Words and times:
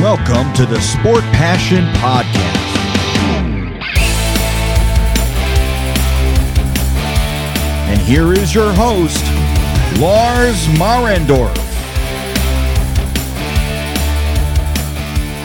Welcome 0.00 0.52
to 0.52 0.64
the 0.64 0.80
Sport 0.80 1.24
Passion 1.32 1.84
Podcast. 1.94 2.78
And 7.88 8.00
here 8.02 8.32
is 8.32 8.54
your 8.54 8.72
host, 8.74 9.24
Lars 9.98 10.68
Marendorf. 10.78 11.52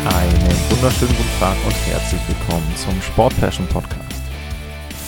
Einen 0.05 0.69
wunderschönen 0.69 1.15
guten 1.17 1.39
Tag 1.39 1.57
und 1.65 1.73
herzlich 1.87 2.21
willkommen 2.27 2.75
zum 2.75 3.01
Sport 3.01 3.35
Passion 3.39 3.65
Podcast. 3.69 4.21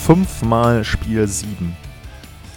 Fünfmal 0.04 0.82
Spiel 0.82 1.28
7. 1.28 1.76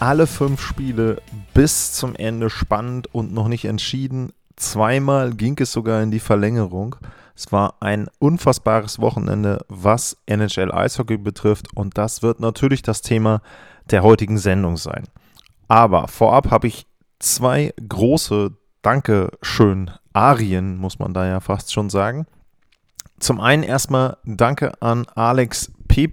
Alle 0.00 0.26
fünf 0.26 0.60
Spiele 0.60 1.22
bis 1.54 1.92
zum 1.92 2.16
Ende 2.16 2.50
spannend 2.50 3.14
und 3.14 3.32
noch 3.32 3.46
nicht 3.46 3.66
entschieden. 3.66 4.32
Zweimal 4.60 5.32
ging 5.32 5.56
es 5.58 5.72
sogar 5.72 6.02
in 6.02 6.10
die 6.10 6.20
Verlängerung. 6.20 6.96
Es 7.34 7.50
war 7.50 7.76
ein 7.80 8.08
unfassbares 8.18 8.98
Wochenende, 9.00 9.64
was 9.68 10.18
NHL 10.26 10.70
Eishockey 10.70 11.16
betrifft 11.16 11.74
und 11.74 11.96
das 11.96 12.22
wird 12.22 12.40
natürlich 12.40 12.82
das 12.82 13.00
Thema 13.00 13.40
der 13.90 14.02
heutigen 14.02 14.36
Sendung 14.36 14.76
sein. 14.76 15.04
Aber 15.66 16.08
vorab 16.08 16.50
habe 16.50 16.66
ich 16.66 16.86
zwei 17.20 17.72
große 17.88 18.52
Dankeschön 18.82 19.92
Arien, 20.12 20.76
muss 20.76 20.98
man 20.98 21.14
da 21.14 21.26
ja 21.26 21.40
fast 21.40 21.72
schon 21.72 21.88
sagen. 21.88 22.26
Zum 23.18 23.40
einen 23.40 23.62
erstmal 23.62 24.18
Danke 24.24 24.72
an 24.82 25.06
Alex 25.14 25.72
P. 25.88 26.06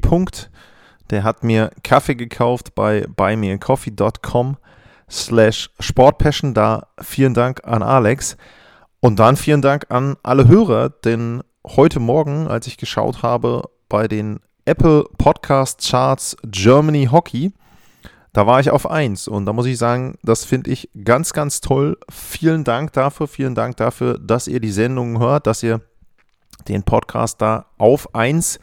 Der 1.09 1.23
hat 1.23 1.43
mir 1.43 1.71
Kaffee 1.83 2.15
gekauft 2.15 2.75
bei 2.75 3.05
buymeacoffee.com 3.13 4.55
slash 5.09 5.69
sportpassion. 5.79 6.53
Da 6.53 6.87
vielen 7.01 7.33
Dank 7.33 7.61
an 7.65 7.83
Alex. 7.83 8.37
Und 8.99 9.19
dann 9.19 9.37
vielen 9.37 9.61
Dank 9.61 9.85
an 9.89 10.17
alle 10.23 10.47
Hörer, 10.47 10.89
denn 10.89 11.43
heute 11.65 11.99
Morgen, 11.99 12.47
als 12.47 12.67
ich 12.67 12.77
geschaut 12.77 13.21
habe 13.21 13.63
bei 13.89 14.07
den 14.07 14.39
Apple 14.65 15.05
Podcast 15.17 15.87
Charts 15.87 16.35
Germany 16.43 17.07
Hockey, 17.11 17.53
da 18.33 18.45
war 18.45 18.59
ich 18.59 18.69
auf 18.69 18.89
1 18.89 19.27
und 19.27 19.45
da 19.45 19.53
muss 19.53 19.65
ich 19.65 19.77
sagen, 19.77 20.17
das 20.23 20.45
finde 20.45 20.71
ich 20.71 20.89
ganz, 21.03 21.33
ganz 21.33 21.61
toll. 21.61 21.97
Vielen 22.09 22.63
Dank 22.63 22.93
dafür, 22.93 23.27
vielen 23.27 23.55
Dank 23.55 23.77
dafür, 23.77 24.19
dass 24.19 24.47
ihr 24.47 24.59
die 24.59 24.71
Sendungen 24.71 25.19
hört, 25.19 25.47
dass 25.47 25.63
ihr 25.63 25.81
den 26.67 26.83
Podcast 26.83 27.41
da 27.41 27.67
auf 27.77 28.13
1 28.13 28.59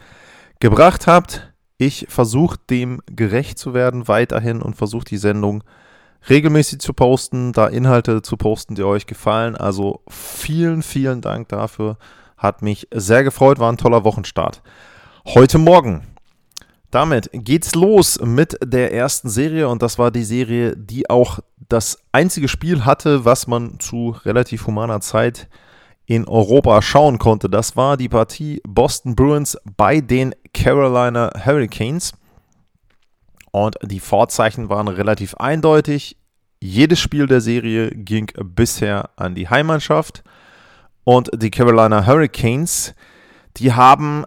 gebracht 0.60 1.06
habt. 1.06 1.52
Ich 1.76 2.06
versuche 2.08 2.58
dem 2.70 3.00
gerecht 3.06 3.58
zu 3.58 3.74
werden 3.74 4.08
weiterhin 4.08 4.62
und 4.62 4.76
versuche 4.76 5.04
die 5.04 5.16
Sendung 5.16 5.64
regelmäßig 6.28 6.80
zu 6.80 6.92
posten, 6.92 7.52
da 7.52 7.66
Inhalte 7.66 8.22
zu 8.22 8.36
posten, 8.36 8.74
die 8.74 8.84
euch 8.84 9.06
gefallen. 9.06 9.56
Also 9.56 10.02
vielen, 10.08 10.82
vielen 10.82 11.20
Dank 11.20 11.48
dafür. 11.48 11.98
Hat 12.36 12.62
mich 12.62 12.88
sehr 12.92 13.24
gefreut, 13.24 13.58
war 13.58 13.70
ein 13.70 13.78
toller 13.78 14.04
Wochenstart. 14.04 14.62
Heute 15.26 15.58
Morgen 15.58 16.14
damit 16.94 17.28
geht's 17.32 17.74
los 17.74 18.20
mit 18.22 18.56
der 18.64 18.94
ersten 18.94 19.28
Serie 19.28 19.68
und 19.68 19.82
das 19.82 19.98
war 19.98 20.12
die 20.12 20.22
Serie, 20.22 20.76
die 20.76 21.10
auch 21.10 21.40
das 21.68 21.98
einzige 22.12 22.46
Spiel 22.46 22.84
hatte, 22.84 23.24
was 23.24 23.48
man 23.48 23.80
zu 23.80 24.14
relativ 24.24 24.68
humaner 24.68 25.00
Zeit 25.00 25.48
in 26.06 26.28
Europa 26.28 26.82
schauen 26.82 27.18
konnte. 27.18 27.50
Das 27.50 27.76
war 27.76 27.96
die 27.96 28.08
Partie 28.08 28.60
Boston 28.64 29.16
Bruins 29.16 29.58
bei 29.76 30.00
den 30.00 30.36
Carolina 30.52 31.32
Hurricanes. 31.44 32.12
Und 33.54 33.76
die 33.84 34.00
Vorzeichen 34.00 34.68
waren 34.68 34.88
relativ 34.88 35.36
eindeutig. 35.36 36.16
Jedes 36.60 36.98
Spiel 36.98 37.28
der 37.28 37.40
Serie 37.40 37.88
ging 37.90 38.26
bisher 38.42 39.10
an 39.14 39.36
die 39.36 39.48
Heimmannschaft. 39.48 40.24
Und 41.04 41.30
die 41.32 41.52
Carolina 41.52 42.04
Hurricanes, 42.04 42.96
die 43.56 43.72
haben 43.72 44.24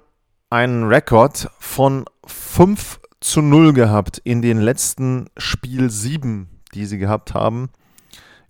einen 0.49 0.85
Rekord 0.85 1.49
von 1.59 2.05
5 2.25 3.01
zu 3.19 3.41
0 3.41 3.73
gehabt 3.73 4.17
in 4.23 4.41
den 4.41 4.61
letzten 4.61 5.25
Spiel 5.35 5.89
7, 5.89 6.47
die 6.73 6.85
sie 6.85 6.97
gehabt 6.97 7.33
haben. 7.33 7.69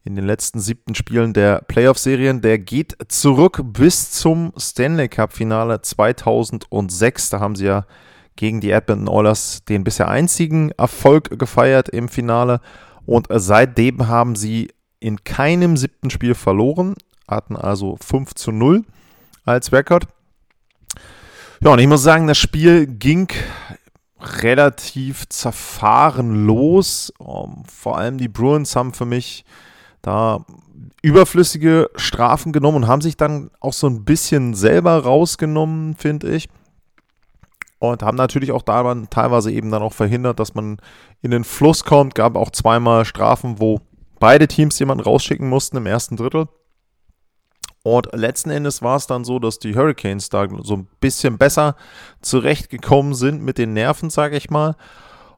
In 0.03 0.13
den 0.13 0.27
letzten 0.27 0.59
siebten 0.59 0.93
Spielen 0.93 1.33
der 1.33 1.63
Playoff-Serien. 1.63 2.41
Der 2.41 2.59
geht 2.59 2.95
zurück 3.07 3.63
bis 3.63 4.11
zum 4.11 4.53
Stanley 4.55 5.09
Cup-Finale 5.09 5.81
2006. 5.81 7.31
Da 7.31 7.39
haben 7.39 7.55
sie 7.55 7.65
ja 7.65 7.87
gegen 8.37 8.61
die 8.61 8.71
Edmonton 8.71 9.09
Oilers 9.09 9.65
den 9.65 9.83
bisher 9.83 10.07
einzigen 10.07 10.71
Erfolg 10.71 11.37
gefeiert 11.37 11.89
im 11.89 12.07
Finale. 12.07 12.61
Und 13.05 13.27
seitdem 13.29 14.07
haben 14.07 14.35
sie 14.35 14.69
in 14.99 15.23
keinem 15.23 15.77
siebten 15.77 16.09
Spiel 16.09 16.33
verloren, 16.33 16.95
hatten 17.27 17.55
also 17.55 17.97
5 18.01 18.33
zu 18.35 18.51
0 18.51 18.83
als 19.43 19.71
Rekord. 19.73 20.07
Ja, 21.61 21.71
und 21.71 21.79
ich 21.79 21.87
muss 21.87 22.03
sagen, 22.03 22.27
das 22.27 22.37
Spiel 22.37 22.87
ging 22.87 23.27
relativ 24.19 25.27
zerfahren 25.29 26.45
los. 26.45 27.13
Ähm, 27.19 27.63
vor 27.67 27.97
allem 27.97 28.17
die 28.17 28.27
Bruins 28.27 28.75
haben 28.75 28.93
für 28.93 29.05
mich 29.05 29.45
da 30.01 30.45
überflüssige 31.01 31.89
Strafen 31.95 32.51
genommen 32.51 32.83
und 32.83 32.87
haben 32.87 33.01
sich 33.01 33.17
dann 33.17 33.49
auch 33.59 33.73
so 33.73 33.87
ein 33.87 34.03
bisschen 34.03 34.53
selber 34.53 35.03
rausgenommen, 35.03 35.95
finde 35.95 36.29
ich. 36.29 36.49
Und 37.79 38.01
haben 38.01 38.17
natürlich 38.17 38.51
auch 38.51 38.63
da 38.63 38.95
teilweise 39.09 39.51
eben 39.51 39.69
dann 39.69 39.83
auch 39.83 39.93
verhindert, 39.93 40.39
dass 40.39 40.55
man 40.55 40.77
in 41.21 41.31
den 41.31 41.43
Fluss 41.43 41.83
kommt. 41.83 42.15
Gab 42.15 42.35
auch 42.35 42.49
zweimal 42.49 43.05
Strafen, 43.05 43.59
wo 43.59 43.81
beide 44.19 44.47
Teams 44.47 44.79
jemanden 44.79 45.03
rausschicken 45.03 45.47
mussten 45.47 45.77
im 45.77 45.85
ersten 45.85 46.17
Drittel. 46.17 46.47
Und 47.83 48.09
letzten 48.13 48.49
Endes 48.49 48.81
war 48.81 48.97
es 48.97 49.07
dann 49.07 49.23
so, 49.23 49.39
dass 49.39 49.59
die 49.59 49.75
Hurricanes 49.75 50.29
da 50.29 50.47
so 50.63 50.75
ein 50.75 50.87
bisschen 50.99 51.37
besser 51.37 51.75
zurechtgekommen 52.21 53.13
sind 53.13 53.41
mit 53.43 53.57
den 53.57 53.73
Nerven, 53.73 54.09
sage 54.09 54.35
ich 54.35 54.49
mal. 54.49 54.75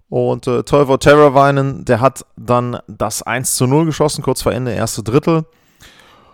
Und 0.10 0.48
äh, 0.48 0.64
Toivo 0.64 0.98
Terravainen, 0.98 1.86
der 1.86 2.02
hat 2.02 2.26
dann 2.36 2.80
das 2.88 3.22
1 3.22 3.56
zu 3.56 3.68
0 3.68 3.86
geschossen, 3.86 4.24
kurz 4.24 4.42
vor 4.42 4.52
Ende, 4.52 4.72
erste 4.72 5.04
Drittel. 5.04 5.46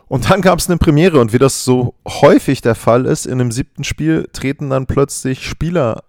Und 0.07 0.29
dann 0.29 0.41
gab 0.41 0.59
es 0.59 0.69
eine 0.69 0.77
Premiere 0.77 1.19
und 1.19 1.33
wie 1.33 1.39
das 1.39 1.65
so 1.65 1.95
häufig 2.07 2.61
der 2.61 2.75
Fall 2.75 3.05
ist, 3.05 3.25
in 3.25 3.41
einem 3.41 3.51
siebten 3.51 3.83
Spiel 3.83 4.29
treten 4.31 4.69
dann 4.69 4.85
plötzlich 4.85 5.45
Spieler 5.45 6.03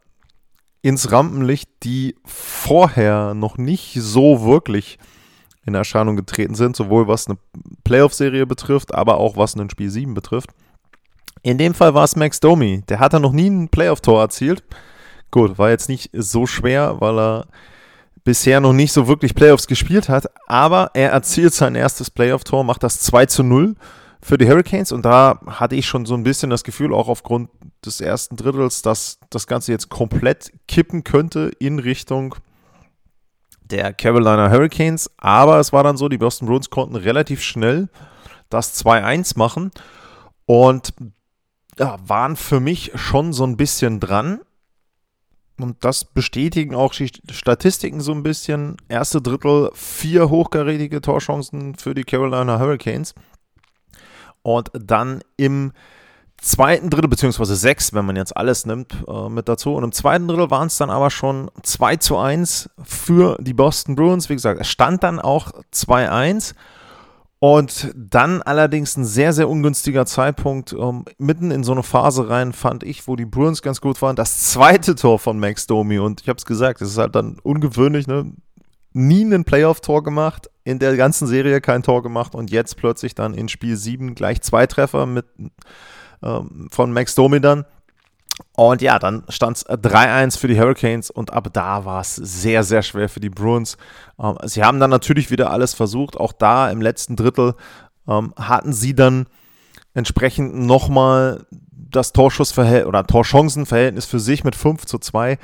ins 0.82 1.10
Rampenlicht, 1.10 1.68
die 1.82 2.14
vorher 2.24 3.34
noch 3.34 3.58
nicht 3.58 3.96
so 3.98 4.44
wirklich 4.44 4.98
in 5.64 5.74
Erscheinung 5.74 6.14
getreten 6.14 6.54
sind, 6.54 6.76
sowohl 6.76 7.08
was 7.08 7.26
eine 7.26 7.38
Playoff-Serie 7.84 8.46
betrifft, 8.46 8.94
aber 8.94 9.18
auch 9.18 9.36
was 9.36 9.56
ein 9.56 9.70
Spiel 9.70 9.90
7 9.90 10.14
betrifft. 10.14 10.50
In 11.42 11.58
dem 11.58 11.74
Fall 11.74 11.94
war 11.94 12.04
es 12.04 12.16
Max 12.16 12.38
Domi. 12.40 12.82
Der 12.88 13.00
hat 13.00 13.14
da 13.14 13.18
noch 13.18 13.32
nie 13.32 13.48
ein 13.48 13.68
Playoff-Tor 13.68 14.20
erzielt. 14.20 14.62
Gut, 15.30 15.58
war 15.58 15.70
jetzt 15.70 15.88
nicht 15.88 16.10
so 16.12 16.46
schwer, 16.46 17.00
weil 17.00 17.18
er 17.18 17.46
bisher 18.26 18.60
noch 18.60 18.72
nicht 18.72 18.92
so 18.92 19.06
wirklich 19.06 19.36
Playoffs 19.36 19.68
gespielt 19.68 20.08
hat, 20.08 20.28
aber 20.48 20.90
er 20.94 21.12
erzielt 21.12 21.54
sein 21.54 21.76
erstes 21.76 22.10
Playoff-Tor, 22.10 22.64
macht 22.64 22.82
das 22.82 23.00
2 23.00 23.26
zu 23.26 23.44
0 23.44 23.76
für 24.20 24.36
die 24.36 24.48
Hurricanes 24.48 24.90
und 24.90 25.04
da 25.04 25.38
hatte 25.46 25.76
ich 25.76 25.86
schon 25.86 26.04
so 26.04 26.14
ein 26.14 26.24
bisschen 26.24 26.50
das 26.50 26.64
Gefühl, 26.64 26.92
auch 26.92 27.08
aufgrund 27.08 27.50
des 27.84 28.00
ersten 28.00 28.36
Drittels, 28.36 28.82
dass 28.82 29.20
das 29.30 29.46
Ganze 29.46 29.70
jetzt 29.70 29.90
komplett 29.90 30.52
kippen 30.66 31.04
könnte 31.04 31.52
in 31.60 31.78
Richtung 31.78 32.34
der 33.60 33.92
Carolina 33.92 34.50
Hurricanes. 34.50 35.08
Aber 35.18 35.60
es 35.60 35.72
war 35.72 35.84
dann 35.84 35.96
so, 35.96 36.08
die 36.08 36.18
Boston 36.18 36.48
Bruins 36.48 36.68
konnten 36.68 36.96
relativ 36.96 37.42
schnell 37.42 37.88
das 38.50 38.84
2-1 38.84 39.38
machen 39.38 39.70
und 40.46 40.94
ja, 41.78 41.96
waren 42.04 42.34
für 42.34 42.58
mich 42.58 42.90
schon 42.96 43.32
so 43.32 43.44
ein 43.44 43.56
bisschen 43.56 44.00
dran. 44.00 44.40
Und 45.58 45.82
das 45.84 46.04
bestätigen 46.04 46.74
auch 46.74 46.92
die 46.92 47.10
Statistiken 47.30 48.00
so 48.00 48.12
ein 48.12 48.22
bisschen. 48.22 48.76
Erste 48.88 49.22
Drittel, 49.22 49.70
vier 49.74 50.28
hochkarätige 50.28 51.00
Torchancen 51.00 51.76
für 51.76 51.94
die 51.94 52.04
Carolina 52.04 52.58
Hurricanes. 52.58 53.14
Und 54.42 54.70
dann 54.74 55.22
im 55.36 55.72
zweiten 56.38 56.90
Drittel, 56.90 57.08
beziehungsweise 57.08 57.56
sechs, 57.56 57.94
wenn 57.94 58.04
man 58.04 58.16
jetzt 58.16 58.36
alles 58.36 58.66
nimmt, 58.66 58.94
äh, 59.08 59.28
mit 59.28 59.48
dazu. 59.48 59.74
Und 59.74 59.84
im 59.84 59.92
zweiten 59.92 60.28
Drittel 60.28 60.50
waren 60.50 60.66
es 60.66 60.76
dann 60.76 60.90
aber 60.90 61.10
schon 61.10 61.50
2 61.62 61.96
zu 61.96 62.18
1 62.18 62.70
für 62.82 63.36
die 63.40 63.54
Boston 63.54 63.96
Bruins. 63.96 64.28
Wie 64.28 64.34
gesagt, 64.34 64.60
es 64.60 64.68
stand 64.68 65.02
dann 65.02 65.18
auch 65.18 65.52
2-1. 65.72 66.54
Und 67.38 67.92
dann 67.94 68.40
allerdings 68.40 68.96
ein 68.96 69.04
sehr, 69.04 69.32
sehr 69.34 69.48
ungünstiger 69.48 70.06
Zeitpunkt, 70.06 70.72
ähm, 70.72 71.04
mitten 71.18 71.50
in 71.50 71.64
so 71.64 71.72
eine 71.72 71.82
Phase 71.82 72.30
rein, 72.30 72.54
fand 72.54 72.82
ich, 72.82 73.06
wo 73.06 73.14
die 73.14 73.26
Bruins 73.26 73.60
ganz 73.60 73.80
gut 73.82 74.00
waren. 74.00 74.16
Das 74.16 74.50
zweite 74.50 74.94
Tor 74.94 75.18
von 75.18 75.38
Max 75.38 75.66
Domi. 75.66 75.98
Und 75.98 76.22
ich 76.22 76.28
habe 76.28 76.38
es 76.38 76.46
gesagt, 76.46 76.80
es 76.80 76.92
ist 76.92 76.98
halt 76.98 77.14
dann 77.14 77.38
ungewöhnlich, 77.42 78.06
ne? 78.06 78.32
Nie 78.94 79.24
ein 79.24 79.44
Playoff-Tor 79.44 80.02
gemacht, 80.02 80.48
in 80.64 80.78
der 80.78 80.96
ganzen 80.96 81.26
Serie 81.26 81.60
kein 81.60 81.82
Tor 81.82 82.02
gemacht 82.02 82.34
und 82.34 82.50
jetzt 82.50 82.78
plötzlich 82.78 83.14
dann 83.14 83.34
in 83.34 83.50
Spiel 83.50 83.76
7 83.76 84.14
gleich 84.14 84.40
zwei 84.40 84.66
Treffer 84.66 85.04
mit 85.04 85.26
ähm, 86.22 86.68
von 86.70 86.92
Max 86.92 87.14
Domi 87.14 87.42
dann. 87.42 87.66
Und 88.54 88.82
ja, 88.82 88.98
dann 88.98 89.24
stand 89.28 89.58
es 89.58 89.66
3-1 89.66 90.38
für 90.38 90.48
die 90.48 90.58
Hurricanes 90.58 91.10
und 91.10 91.32
ab 91.32 91.48
da 91.52 91.84
war 91.84 92.00
es 92.00 92.16
sehr, 92.16 92.64
sehr 92.64 92.82
schwer 92.82 93.08
für 93.08 93.20
die 93.20 93.30
Bruins. 93.30 93.76
Ähm, 94.18 94.38
sie 94.44 94.64
haben 94.64 94.80
dann 94.80 94.90
natürlich 94.90 95.30
wieder 95.30 95.50
alles 95.50 95.74
versucht. 95.74 96.16
Auch 96.16 96.32
da 96.32 96.70
im 96.70 96.80
letzten 96.80 97.16
Drittel 97.16 97.54
ähm, 98.08 98.32
hatten 98.36 98.72
sie 98.72 98.94
dann 98.94 99.26
entsprechend 99.94 100.54
nochmal 100.54 101.46
das 101.70 102.12
Torschussverhältnis 102.12 102.88
oder 102.88 103.06
Torchancenverhältnis 103.06 104.06
für 104.06 104.20
sich 104.20 104.44
mit 104.44 104.56
5 104.56 104.86
zu 104.86 104.98
2. 104.98 105.38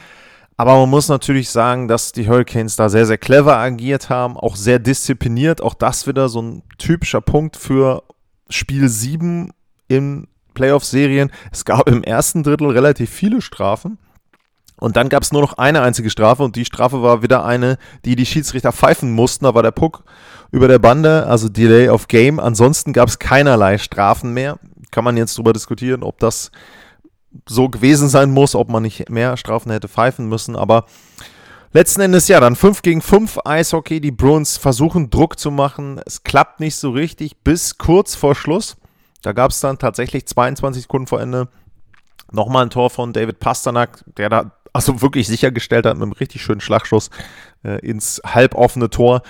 Aber 0.57 0.79
man 0.79 0.91
muss 0.91 1.09
natürlich 1.09 1.51
sagen, 1.51 1.89
dass 1.89 2.13
die 2.13 2.29
Hurricanes 2.29 2.77
da 2.77 2.89
sehr, 2.89 3.07
sehr 3.07 3.19
clever 3.19 3.57
agiert 3.57 4.11
haben, 4.11 4.37
auch 4.37 4.57
sehr 4.57 4.79
diszipliniert. 4.79 5.61
Auch 5.61 5.75
das 5.75 6.07
wieder 6.07 6.29
so 6.29 6.43
ein 6.43 6.63
typischer 6.79 7.21
Punkt 7.21 7.57
für 7.57 8.03
Spiel 8.49 8.89
7 8.89 9.53
in 9.89 10.29
Playoff-Serien. 10.55 11.31
Es 11.51 11.65
gab 11.65 11.89
im 11.89 12.03
ersten 12.03 12.43
Drittel 12.43 12.69
relativ 12.71 13.11
viele 13.11 13.41
Strafen. 13.41 13.99
Und 14.83 14.97
dann 14.97 15.09
gab 15.09 15.23
es 15.23 15.31
nur 15.31 15.43
noch 15.43 15.59
eine 15.59 15.83
einzige 15.83 16.11
Strafe 16.11 16.43
und 16.43 16.57
die 16.57 16.65
Strafe 16.65 17.05
war 17.05 17.23
wieder 17.23 17.45
eine, 17.45 17.79
die 18.05 18.17
die 18.17 18.27
Schiedsrichter 18.27 18.73
pfeifen 18.73 19.13
mussten. 19.13 19.45
Da 19.45 19.55
war 19.55 19.63
der 19.63 19.71
Puck 19.71 20.03
über 20.51 20.67
der 20.67 20.81
Bande, 20.81 21.25
also 21.29 21.49
Delay 21.49 21.89
of 21.89 22.09
Game. 22.09 22.41
Ansonsten 22.41 22.93
gab 22.93 23.09
es 23.09 23.21
keinerlei 23.21 23.79
Strafen 23.79 24.35
mehr. 24.35 24.59
Kann 24.91 25.05
man 25.05 25.17
jetzt 25.17 25.39
darüber 25.39 25.53
diskutieren, 25.53 26.03
ob 26.03 26.19
das 26.19 26.51
so 27.49 27.69
gewesen 27.69 28.09
sein 28.09 28.33
muss, 28.33 28.57
ob 28.57 28.71
man 28.71 28.83
nicht 28.83 29.09
mehr 29.09 29.37
Strafen 29.37 29.71
hätte 29.71 29.87
pfeifen 29.87 30.29
müssen. 30.29 30.57
Aber 30.57 30.87
letzten 31.73 32.01
Endes 32.01 32.27
ja, 32.27 32.41
dann 32.41 32.57
5 32.57 32.83
gegen 32.83 33.03
5 33.03 33.39
Eishockey. 33.45 34.01
Die 34.01 34.11
Bruins 34.11 34.57
versuchen 34.57 35.11
Druck 35.11 35.39
zu 35.39 35.53
machen. 35.53 36.01
Es 36.05 36.25
klappt 36.25 36.59
nicht 36.59 36.75
so 36.75 36.91
richtig 36.91 37.37
bis 37.45 37.79
kurz 37.79 38.17
vor 38.17 38.35
Schluss. 38.35 38.77
Da 39.23 39.33
gab 39.33 39.51
es 39.51 39.61
dann 39.61 39.79
tatsächlich 39.79 40.27
22 40.27 40.83
Sekunden 40.83 41.07
vor 41.07 41.21
Ende 41.21 41.49
nochmal 42.31 42.65
ein 42.65 42.71
Tor 42.71 42.91
von 42.91 43.13
David 43.13 43.39
Pasternak, 43.39 44.05
der 44.17 44.29
da 44.29 44.53
also 44.73 45.03
wirklich 45.03 45.27
sichergestellt 45.27 45.87
hat 45.87 45.95
mit 45.95 46.03
einem 46.03 46.13
richtig 46.13 46.43
schönen 46.43 46.61
Schlagschuss 46.61 47.11
äh, 47.63 47.79
ins 47.87 48.21
halboffene 48.25 48.91
Tor. 48.91 49.23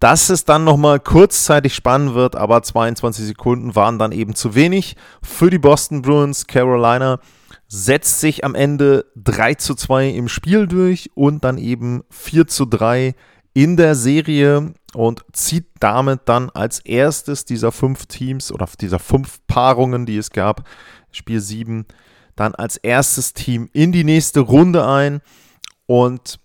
Dass 0.00 0.28
es 0.28 0.44
dann 0.44 0.64
nochmal 0.64 1.00
kurzzeitig 1.00 1.74
spannend 1.74 2.14
wird, 2.14 2.36
aber 2.36 2.62
22 2.62 3.24
Sekunden 3.24 3.74
waren 3.74 3.98
dann 3.98 4.12
eben 4.12 4.34
zu 4.34 4.54
wenig 4.54 4.96
für 5.22 5.50
die 5.50 5.58
Boston 5.58 6.02
Bruins. 6.02 6.46
Carolina 6.46 7.20
setzt 7.68 8.20
sich 8.20 8.44
am 8.44 8.54
Ende 8.54 9.06
3 9.16 9.54
zu 9.54 9.74
2 9.74 10.10
im 10.10 10.28
Spiel 10.28 10.66
durch 10.66 11.10
und 11.14 11.44
dann 11.44 11.58
eben 11.58 12.04
4 12.10 12.46
zu 12.46 12.66
3 12.66 13.14
in 13.54 13.76
der 13.76 13.94
Serie 13.94 14.74
und 14.94 15.24
zieht 15.32 15.66
damit 15.80 16.22
dann 16.26 16.50
als 16.50 16.80
erstes 16.80 17.44
dieser 17.44 17.72
fünf 17.72 18.06
Teams 18.06 18.52
oder 18.52 18.68
dieser 18.80 18.98
fünf 18.98 19.38
Paarungen, 19.46 20.06
die 20.06 20.18
es 20.18 20.30
gab, 20.30 20.68
Spiel 21.12 21.40
7, 21.40 21.86
dann 22.36 22.54
als 22.54 22.76
erstes 22.76 23.32
Team 23.32 23.70
in 23.72 23.92
die 23.92 24.04
nächste 24.04 24.40
Runde 24.40 24.86
ein. 24.86 25.20
Und 25.86 26.40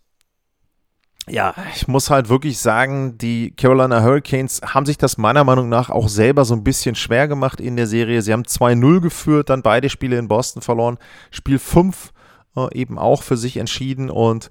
ja, 1.27 1.53
ich 1.75 1.87
muss 1.87 2.09
halt 2.09 2.29
wirklich 2.29 2.59
sagen, 2.59 3.17
die 3.17 3.51
Carolina 3.55 4.01
Hurricanes 4.01 4.61
haben 4.63 4.85
sich 4.85 4.97
das 4.97 5.17
meiner 5.17 5.43
Meinung 5.43 5.69
nach 5.69 5.89
auch 5.89 6.09
selber 6.09 6.45
so 6.45 6.55
ein 6.55 6.63
bisschen 6.63 6.95
schwer 6.95 7.27
gemacht 7.27 7.59
in 7.59 7.75
der 7.75 7.87
Serie. 7.87 8.21
Sie 8.21 8.33
haben 8.33 8.43
2-0 8.43 8.99
geführt, 8.99 9.49
dann 9.49 9.61
beide 9.61 9.89
Spiele 9.89 10.17
in 10.17 10.27
Boston 10.27 10.61
verloren. 10.61 10.97
Spiel 11.31 11.59
5 11.59 12.13
äh, 12.55 12.67
eben 12.73 12.97
auch 12.97 13.23
für 13.23 13.37
sich 13.37 13.57
entschieden 13.57 14.09
und 14.09 14.49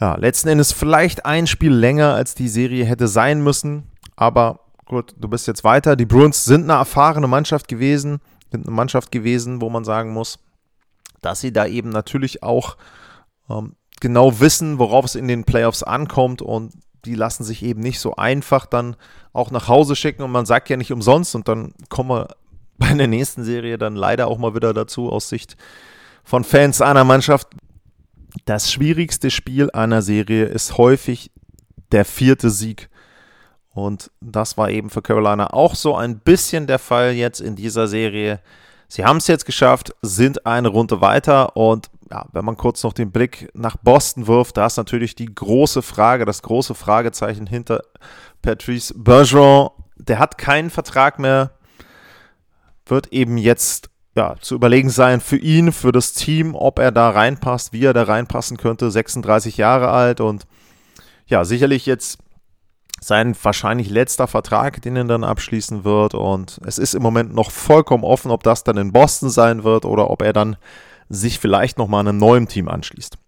ja, 0.00 0.14
letzten 0.16 0.48
Endes 0.48 0.72
vielleicht 0.72 1.24
ein 1.24 1.46
Spiel 1.46 1.72
länger, 1.72 2.14
als 2.14 2.34
die 2.34 2.48
Serie 2.48 2.84
hätte 2.84 3.08
sein 3.08 3.42
müssen. 3.42 3.84
Aber 4.14 4.60
gut, 4.84 5.14
du 5.18 5.28
bist 5.28 5.46
jetzt 5.46 5.64
weiter. 5.64 5.96
Die 5.96 6.06
Bruins 6.06 6.44
sind 6.44 6.64
eine 6.64 6.74
erfahrene 6.74 7.26
Mannschaft 7.26 7.68
gewesen, 7.68 8.20
sind 8.50 8.66
eine 8.66 8.74
Mannschaft 8.74 9.10
gewesen, 9.10 9.60
wo 9.60 9.70
man 9.70 9.84
sagen 9.84 10.12
muss, 10.12 10.38
dass 11.22 11.40
sie 11.40 11.52
da 11.52 11.66
eben 11.66 11.88
natürlich 11.88 12.42
auch 12.42 12.76
ähm, 13.48 13.74
genau 14.00 14.40
wissen, 14.40 14.78
worauf 14.78 15.04
es 15.06 15.14
in 15.14 15.28
den 15.28 15.44
Playoffs 15.44 15.82
ankommt 15.82 16.42
und 16.42 16.72
die 17.04 17.14
lassen 17.14 17.44
sich 17.44 17.62
eben 17.62 17.80
nicht 17.80 18.00
so 18.00 18.16
einfach 18.16 18.66
dann 18.66 18.96
auch 19.32 19.50
nach 19.50 19.68
Hause 19.68 19.96
schicken 19.96 20.22
und 20.22 20.32
man 20.32 20.46
sagt 20.46 20.68
ja 20.68 20.76
nicht 20.76 20.92
umsonst 20.92 21.34
und 21.34 21.48
dann 21.48 21.72
kommen 21.88 22.10
wir 22.10 22.28
bei 22.78 22.92
der 22.92 23.06
nächsten 23.06 23.44
Serie 23.44 23.78
dann 23.78 23.96
leider 23.96 24.26
auch 24.26 24.38
mal 24.38 24.54
wieder 24.54 24.74
dazu 24.74 25.10
aus 25.10 25.30
Sicht 25.30 25.56
von 26.24 26.44
Fans 26.44 26.82
einer 26.82 27.04
Mannschaft. 27.04 27.48
Das 28.44 28.70
schwierigste 28.70 29.30
Spiel 29.30 29.70
einer 29.70 30.02
Serie 30.02 30.44
ist 30.44 30.78
häufig 30.78 31.30
der 31.92 32.04
vierte 32.04 32.50
Sieg. 32.50 32.88
Und 33.70 34.10
das 34.20 34.56
war 34.56 34.70
eben 34.70 34.90
für 34.90 35.02
Carolina 35.02 35.52
auch 35.52 35.74
so 35.74 35.96
ein 35.96 36.18
bisschen 36.18 36.66
der 36.66 36.78
Fall 36.78 37.12
jetzt 37.12 37.40
in 37.40 37.56
dieser 37.56 37.86
Serie. 37.86 38.40
Sie 38.88 39.04
haben 39.04 39.18
es 39.18 39.26
jetzt 39.26 39.46
geschafft, 39.46 39.94
sind 40.00 40.46
eine 40.46 40.68
Runde 40.68 41.00
weiter 41.00 41.56
und 41.56 41.90
ja, 42.10 42.26
wenn 42.32 42.44
man 42.44 42.56
kurz 42.56 42.82
noch 42.84 42.92
den 42.92 43.10
Blick 43.10 43.50
nach 43.52 43.76
Boston 43.76 44.26
wirft, 44.28 44.56
da 44.56 44.66
ist 44.66 44.76
natürlich 44.76 45.14
die 45.16 45.26
große 45.26 45.82
Frage, 45.82 46.24
das 46.24 46.42
große 46.42 46.74
Fragezeichen 46.74 47.46
hinter 47.46 47.82
Patrice 48.42 48.94
Bergeron. 48.96 49.70
Der 49.96 50.18
hat 50.20 50.38
keinen 50.38 50.70
Vertrag 50.70 51.18
mehr, 51.18 51.50
wird 52.86 53.08
eben 53.08 53.38
jetzt 53.38 53.90
ja, 54.16 54.34
zu 54.40 54.54
überlegen 54.54 54.88
sein 54.88 55.20
für 55.20 55.36
ihn, 55.36 55.72
für 55.72 55.92
das 55.92 56.14
Team, 56.14 56.54
ob 56.54 56.78
er 56.78 56.90
da 56.90 57.10
reinpasst, 57.10 57.74
wie 57.74 57.84
er 57.84 57.92
da 57.92 58.04
reinpassen 58.04 58.56
könnte. 58.56 58.90
36 58.90 59.58
Jahre 59.58 59.90
alt 59.90 60.20
und 60.20 60.46
ja, 61.26 61.44
sicherlich 61.44 61.84
jetzt 61.84 62.18
sein 62.98 63.36
wahrscheinlich 63.42 63.90
letzter 63.90 64.26
Vertrag, 64.26 64.80
den 64.80 64.96
er 64.96 65.04
dann 65.04 65.22
abschließen 65.22 65.84
wird. 65.84 66.14
Und 66.14 66.58
es 66.64 66.78
ist 66.78 66.94
im 66.94 67.02
Moment 67.02 67.34
noch 67.34 67.50
vollkommen 67.50 68.04
offen, 68.04 68.30
ob 68.30 68.42
das 68.42 68.64
dann 68.64 68.78
in 68.78 68.92
Boston 68.92 69.28
sein 69.28 69.64
wird 69.64 69.84
oder 69.84 70.08
ob 70.08 70.22
er 70.22 70.32
dann 70.32 70.56
sich 71.10 71.38
vielleicht 71.38 71.76
nochmal 71.76 72.00
einem 72.00 72.16
neuen 72.16 72.48
Team 72.48 72.68
anschließt. 72.68 73.18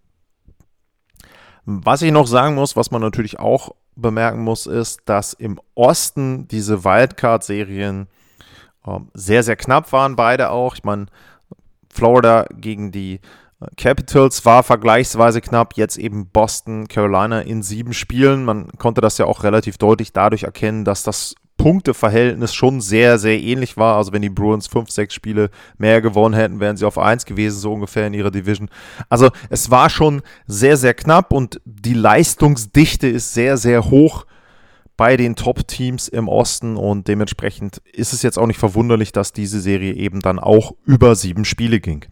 Was 1.66 2.00
ich 2.00 2.12
noch 2.12 2.26
sagen 2.26 2.54
muss, 2.54 2.76
was 2.76 2.90
man 2.90 3.02
natürlich 3.02 3.38
auch 3.38 3.74
bemerken 3.94 4.40
muss, 4.40 4.66
ist, 4.66 5.00
dass 5.04 5.34
im 5.34 5.60
Osten 5.74 6.48
diese 6.48 6.82
Wildcard-Serien 6.82 8.08
sehr, 9.14 9.42
sehr 9.42 9.56
knapp 9.56 9.92
waren, 9.92 10.16
beide 10.16 10.50
auch. 10.50 10.74
Ich 10.74 10.84
meine, 10.84 11.06
Florida 11.90 12.46
gegen 12.54 12.92
die 12.92 13.20
Capitals 13.76 14.44
war 14.44 14.62
vergleichsweise 14.62 15.40
knapp, 15.40 15.74
jetzt 15.74 15.96
eben 15.96 16.28
Boston, 16.28 16.86
Carolina 16.86 17.40
in 17.40 17.62
sieben 17.62 17.92
Spielen. 17.92 18.44
Man 18.44 18.68
konnte 18.78 19.00
das 19.00 19.18
ja 19.18 19.26
auch 19.26 19.42
relativ 19.42 19.78
deutlich 19.78 20.12
dadurch 20.12 20.44
erkennen, 20.44 20.84
dass 20.84 21.02
das 21.02 21.34
Punkteverhältnis 21.56 22.54
schon 22.54 22.80
sehr, 22.80 23.18
sehr 23.18 23.40
ähnlich 23.40 23.76
war. 23.76 23.96
Also 23.96 24.12
wenn 24.12 24.22
die 24.22 24.30
Bruins 24.30 24.68
fünf, 24.68 24.90
sechs 24.90 25.12
Spiele 25.12 25.50
mehr 25.76 26.00
gewonnen 26.00 26.34
hätten, 26.34 26.60
wären 26.60 26.76
sie 26.76 26.86
auf 26.86 26.98
eins 26.98 27.24
gewesen, 27.24 27.58
so 27.58 27.72
ungefähr 27.72 28.06
in 28.06 28.14
ihrer 28.14 28.30
Division. 28.30 28.70
Also 29.08 29.30
es 29.50 29.70
war 29.70 29.90
schon 29.90 30.22
sehr, 30.46 30.76
sehr 30.76 30.94
knapp 30.94 31.32
und 31.32 31.60
die 31.64 31.94
Leistungsdichte 31.94 33.08
ist 33.08 33.34
sehr, 33.34 33.56
sehr 33.56 33.90
hoch 33.90 34.24
bei 34.98 35.16
den 35.16 35.34
Top-Teams 35.34 36.08
im 36.08 36.28
Osten 36.28 36.76
und 36.76 37.08
dementsprechend 37.08 37.78
ist 37.90 38.12
es 38.12 38.20
jetzt 38.20 38.38
auch 38.38 38.46
nicht 38.46 38.58
verwunderlich, 38.58 39.12
dass 39.12 39.32
diese 39.32 39.60
Serie 39.60 39.94
eben 39.94 40.20
dann 40.20 40.38
auch 40.38 40.74
über 40.84 41.14
sieben 41.14 41.46
Spiele 41.46 41.80
ging 41.80 42.04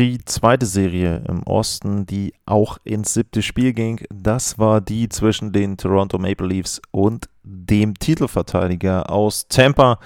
die 0.00 0.24
zweite 0.24 0.66
Serie 0.66 1.22
im 1.28 1.42
Osten, 1.42 2.06
die 2.06 2.32
auch 2.46 2.78
ins 2.84 3.14
siebte 3.14 3.42
Spiel 3.42 3.72
ging, 3.72 4.00
das 4.08 4.58
war 4.58 4.80
die 4.80 5.08
zwischen 5.08 5.52
den 5.52 5.76
Toronto 5.76 6.18
Maple 6.18 6.46
Leafs 6.46 6.80
und 6.90 7.28
dem 7.42 7.94
Titelverteidiger 7.94 9.10
aus 9.10 9.48
Tampa. 9.48 9.98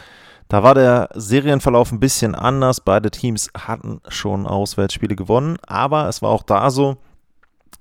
Da 0.48 0.62
war 0.62 0.74
der 0.74 1.10
Serienverlauf 1.14 1.92
ein 1.92 2.00
bisschen 2.00 2.34
anders. 2.34 2.80
Beide 2.80 3.10
Teams 3.10 3.50
hatten 3.56 4.00
schon 4.08 4.46
Auswärtsspiele 4.46 5.16
gewonnen, 5.16 5.58
aber 5.66 6.08
es 6.08 6.22
war 6.22 6.30
auch 6.30 6.42
da 6.42 6.70
so, 6.70 6.96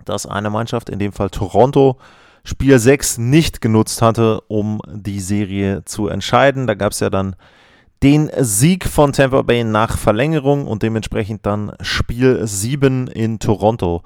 dass 0.06 0.26
eine 0.26 0.50
Mannschaft, 0.50 0.90
in 0.90 1.00
dem 1.00 1.14
Fall 1.14 1.30
Toronto, 1.30 1.98
Spiel 2.44 2.78
6 2.78 3.20
nicht 3.20 3.62
genutzt 3.62 4.02
hatte, 4.02 4.42
um 4.48 4.82
die 4.92 5.22
Serie 5.22 5.86
zu 5.86 6.08
entscheiden. 6.08 6.68
Da 6.68 6.74
gab 6.74 6.92
es 6.92 7.00
ja 7.00 7.10
dann 7.10 7.36
den 8.04 8.30
Sieg 8.38 8.86
von 8.86 9.14
Tampa 9.14 9.44
Bay 9.44 9.64
nach 9.64 9.98
Verlängerung 9.98 10.68
und 10.68 10.84
dementsprechend 10.84 11.46
dann 11.46 11.72
Spiel 11.80 12.46
7 12.46 13.08
in 13.08 13.40
Toronto. 13.40 14.04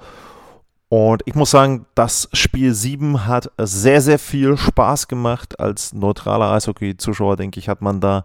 Und 0.88 1.22
ich 1.26 1.34
muss 1.34 1.50
sagen, 1.50 1.84
das 1.96 2.28
Spiel 2.32 2.72
7 2.72 3.26
hat 3.26 3.50
sehr, 3.58 4.00
sehr 4.00 4.20
viel 4.20 4.56
Spaß 4.56 5.08
gemacht. 5.08 5.58
Als 5.58 5.92
neutraler 5.92 6.52
Eishockey-Zuschauer, 6.52 7.36
denke 7.36 7.58
ich, 7.58 7.68
hat 7.68 7.82
man 7.82 8.00
da 8.00 8.24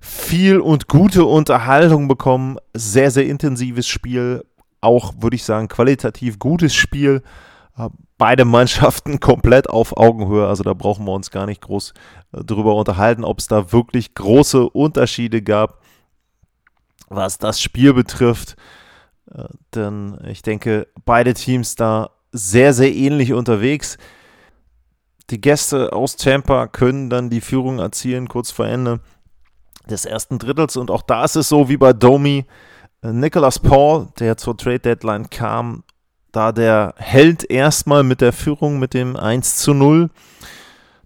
viel 0.00 0.58
und 0.58 0.88
gute 0.88 1.24
Unterhaltung 1.24 2.08
bekommen. 2.08 2.58
Sehr, 2.74 3.10
sehr 3.10 3.26
intensives 3.26 3.86
Spiel. 3.86 4.44
Auch, 4.80 5.14
würde 5.20 5.36
ich 5.36 5.44
sagen, 5.44 5.68
qualitativ 5.68 6.38
gutes 6.38 6.74
Spiel. 6.74 7.22
Äh, 7.76 7.88
beide 8.18 8.44
Mannschaften 8.44 9.20
komplett 9.20 9.68
auf 9.68 9.96
Augenhöhe. 9.96 10.46
Also 10.46 10.62
da 10.62 10.74
brauchen 10.74 11.06
wir 11.06 11.12
uns 11.12 11.30
gar 11.30 11.46
nicht 11.46 11.62
groß 11.62 11.94
äh, 12.32 12.44
drüber 12.44 12.74
unterhalten, 12.74 13.24
ob 13.24 13.38
es 13.38 13.48
da 13.48 13.72
wirklich 13.72 14.14
große 14.14 14.68
Unterschiede 14.68 15.42
gab, 15.42 15.80
was 17.08 17.38
das 17.38 17.60
Spiel 17.60 17.94
betrifft. 17.94 18.56
Äh, 19.32 19.44
denn 19.74 20.18
ich 20.26 20.42
denke, 20.42 20.88
beide 21.04 21.34
Teams 21.34 21.76
da 21.76 22.10
sehr, 22.32 22.72
sehr 22.74 22.92
ähnlich 22.94 23.32
unterwegs. 23.32 23.96
Die 25.30 25.40
Gäste 25.40 25.92
aus 25.92 26.16
Tampa 26.16 26.66
können 26.66 27.08
dann 27.08 27.30
die 27.30 27.40
Führung 27.40 27.78
erzielen 27.78 28.28
kurz 28.28 28.50
vor 28.50 28.66
Ende 28.66 29.00
des 29.88 30.04
ersten 30.04 30.38
Drittels. 30.38 30.76
Und 30.76 30.90
auch 30.90 31.02
da 31.02 31.24
ist 31.24 31.36
es 31.36 31.48
so 31.48 31.68
wie 31.68 31.76
bei 31.76 31.92
Domi. 31.92 32.44
Nicholas 33.02 33.58
Paul, 33.58 34.08
der 34.18 34.36
zur 34.36 34.56
Trade 34.56 34.80
Deadline 34.80 35.28
kam, 35.28 35.84
da 36.34 36.52
der 36.52 36.94
Held 36.96 37.50
erstmal 37.50 38.02
mit 38.02 38.20
der 38.20 38.32
Führung 38.32 38.78
mit 38.78 38.94
dem 38.94 39.16
1 39.16 39.56
zu 39.56 39.74
0. 39.74 40.10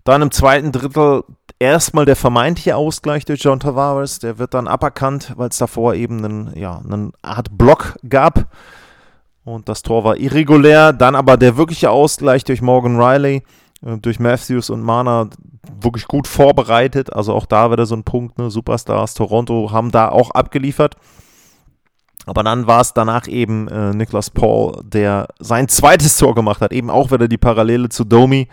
Dann 0.04 0.22
im 0.22 0.30
zweiten 0.30 0.72
Drittel 0.72 1.22
erstmal 1.58 2.04
der 2.04 2.16
vermeintliche 2.16 2.76
Ausgleich 2.76 3.24
durch 3.24 3.42
John 3.42 3.60
Tavares. 3.60 4.18
Der 4.20 4.38
wird 4.38 4.54
dann 4.54 4.68
aberkannt, 4.68 5.34
weil 5.36 5.50
es 5.50 5.58
davor 5.58 5.94
eben 5.94 6.24
einen, 6.24 6.56
ja, 6.56 6.80
eine 6.84 7.10
Art 7.22 7.56
Block 7.56 7.96
gab. 8.08 8.46
Und 9.44 9.68
das 9.68 9.82
Tor 9.82 10.04
war 10.04 10.16
irregulär. 10.16 10.92
Dann 10.92 11.14
aber 11.14 11.36
der 11.36 11.56
wirkliche 11.56 11.90
Ausgleich 11.90 12.44
durch 12.44 12.62
Morgan 12.62 13.00
Riley, 13.00 13.42
äh, 13.84 13.98
durch 13.98 14.18
Matthews 14.18 14.70
und 14.70 14.82
Mana 14.82 15.28
wirklich 15.80 16.06
gut 16.06 16.26
vorbereitet. 16.26 17.12
Also 17.12 17.34
auch 17.34 17.46
da 17.46 17.70
wieder 17.70 17.86
so 17.86 17.94
ein 17.94 18.04
Punkt. 18.04 18.38
Ne? 18.38 18.50
Superstars 18.50 19.14
Toronto 19.14 19.70
haben 19.72 19.90
da 19.90 20.08
auch 20.08 20.30
abgeliefert. 20.30 20.96
Aber 22.28 22.42
dann 22.42 22.66
war 22.66 22.80
es 22.80 22.92
danach 22.92 23.26
eben 23.26 23.68
äh, 23.68 23.94
Niklas 23.94 24.30
Paul, 24.30 24.82
der 24.84 25.28
sein 25.38 25.68
zweites 25.68 26.16
Tor 26.16 26.34
gemacht 26.34 26.60
hat. 26.60 26.72
Eben 26.72 26.90
auch 26.90 27.10
wieder 27.10 27.28
die 27.28 27.38
Parallele 27.38 27.88
zu 27.88 28.04
Domi. 28.04 28.48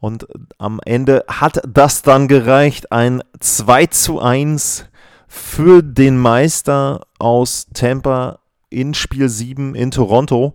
Und 0.00 0.26
am 0.58 0.80
Ende 0.84 1.24
hat 1.28 1.60
das 1.66 2.02
dann 2.02 2.28
gereicht. 2.28 2.92
Ein 2.92 3.22
2 3.40 3.86
zu 3.86 4.20
1 4.20 4.86
für 5.26 5.82
den 5.82 6.18
Meister 6.18 7.06
aus 7.18 7.66
Tampa 7.74 8.38
in 8.70 8.94
Spiel 8.94 9.28
7 9.28 9.74
in 9.74 9.90
Toronto. 9.90 10.54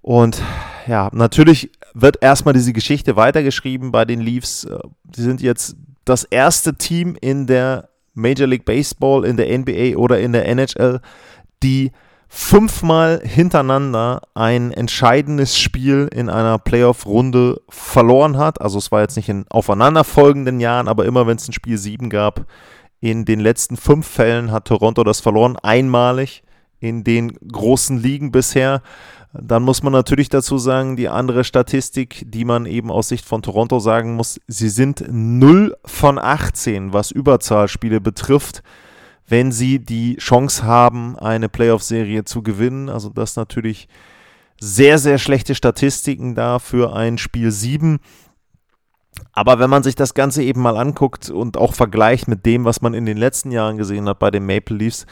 Und 0.00 0.42
ja, 0.86 1.08
natürlich 1.12 1.70
wird 1.94 2.22
erstmal 2.22 2.54
diese 2.54 2.72
Geschichte 2.72 3.16
weitergeschrieben 3.16 3.92
bei 3.92 4.04
den 4.04 4.20
Leafs. 4.20 4.66
Sie 5.14 5.22
sind 5.22 5.40
jetzt 5.40 5.76
das 6.04 6.24
erste 6.24 6.74
Team 6.74 7.16
in 7.20 7.46
der 7.46 7.88
Major 8.14 8.46
League 8.46 8.64
Baseball, 8.64 9.24
in 9.24 9.36
der 9.36 9.56
NBA 9.56 9.96
oder 9.96 10.20
in 10.20 10.32
der 10.32 10.46
NHL, 10.46 11.00
die 11.62 11.92
fünfmal 12.34 13.20
hintereinander 13.22 14.22
ein 14.32 14.72
entscheidendes 14.72 15.58
Spiel 15.58 16.08
in 16.10 16.30
einer 16.30 16.58
Playoff-Runde 16.58 17.60
verloren 17.68 18.38
hat. 18.38 18.62
Also 18.62 18.78
es 18.78 18.90
war 18.90 19.02
jetzt 19.02 19.16
nicht 19.16 19.28
in 19.28 19.44
aufeinanderfolgenden 19.50 20.58
Jahren, 20.58 20.88
aber 20.88 21.04
immer 21.04 21.26
wenn 21.26 21.36
es 21.36 21.46
ein 21.46 21.52
Spiel 21.52 21.76
7 21.76 22.08
gab, 22.08 22.46
in 23.00 23.26
den 23.26 23.38
letzten 23.38 23.76
fünf 23.76 24.06
Fällen 24.06 24.50
hat 24.50 24.64
Toronto 24.64 25.04
das 25.04 25.20
verloren, 25.20 25.58
einmalig 25.62 26.42
in 26.80 27.04
den 27.04 27.32
großen 27.32 27.98
Ligen 27.98 28.32
bisher. 28.32 28.80
Dann 29.34 29.62
muss 29.62 29.82
man 29.82 29.92
natürlich 29.92 30.30
dazu 30.30 30.56
sagen, 30.56 30.96
die 30.96 31.10
andere 31.10 31.44
Statistik, 31.44 32.24
die 32.26 32.46
man 32.46 32.64
eben 32.64 32.90
aus 32.90 33.08
Sicht 33.08 33.26
von 33.26 33.42
Toronto 33.42 33.78
sagen 33.78 34.14
muss, 34.14 34.40
sie 34.46 34.70
sind 34.70 35.04
0 35.06 35.76
von 35.84 36.18
18, 36.18 36.94
was 36.94 37.10
Überzahlspiele 37.10 38.00
betrifft 38.00 38.62
wenn 39.32 39.50
sie 39.50 39.78
die 39.78 40.16
Chance 40.16 40.62
haben, 40.64 41.18
eine 41.18 41.48
Playoff-Serie 41.48 42.24
zu 42.24 42.42
gewinnen. 42.42 42.90
Also 42.90 43.08
das 43.08 43.34
natürlich 43.34 43.88
sehr, 44.60 44.98
sehr 44.98 45.16
schlechte 45.16 45.54
Statistiken 45.54 46.34
da 46.34 46.58
für 46.58 46.94
ein 46.94 47.16
Spiel 47.16 47.50
7. 47.50 47.98
Aber 49.32 49.58
wenn 49.58 49.70
man 49.70 49.82
sich 49.82 49.94
das 49.94 50.12
Ganze 50.12 50.42
eben 50.42 50.60
mal 50.60 50.76
anguckt 50.76 51.30
und 51.30 51.56
auch 51.56 51.72
vergleicht 51.72 52.28
mit 52.28 52.44
dem, 52.44 52.66
was 52.66 52.82
man 52.82 52.92
in 52.92 53.06
den 53.06 53.16
letzten 53.16 53.52
Jahren 53.52 53.78
gesehen 53.78 54.06
hat 54.06 54.18
bei 54.18 54.30
den 54.30 54.44
Maple 54.44 54.76
Leafs, 54.76 55.06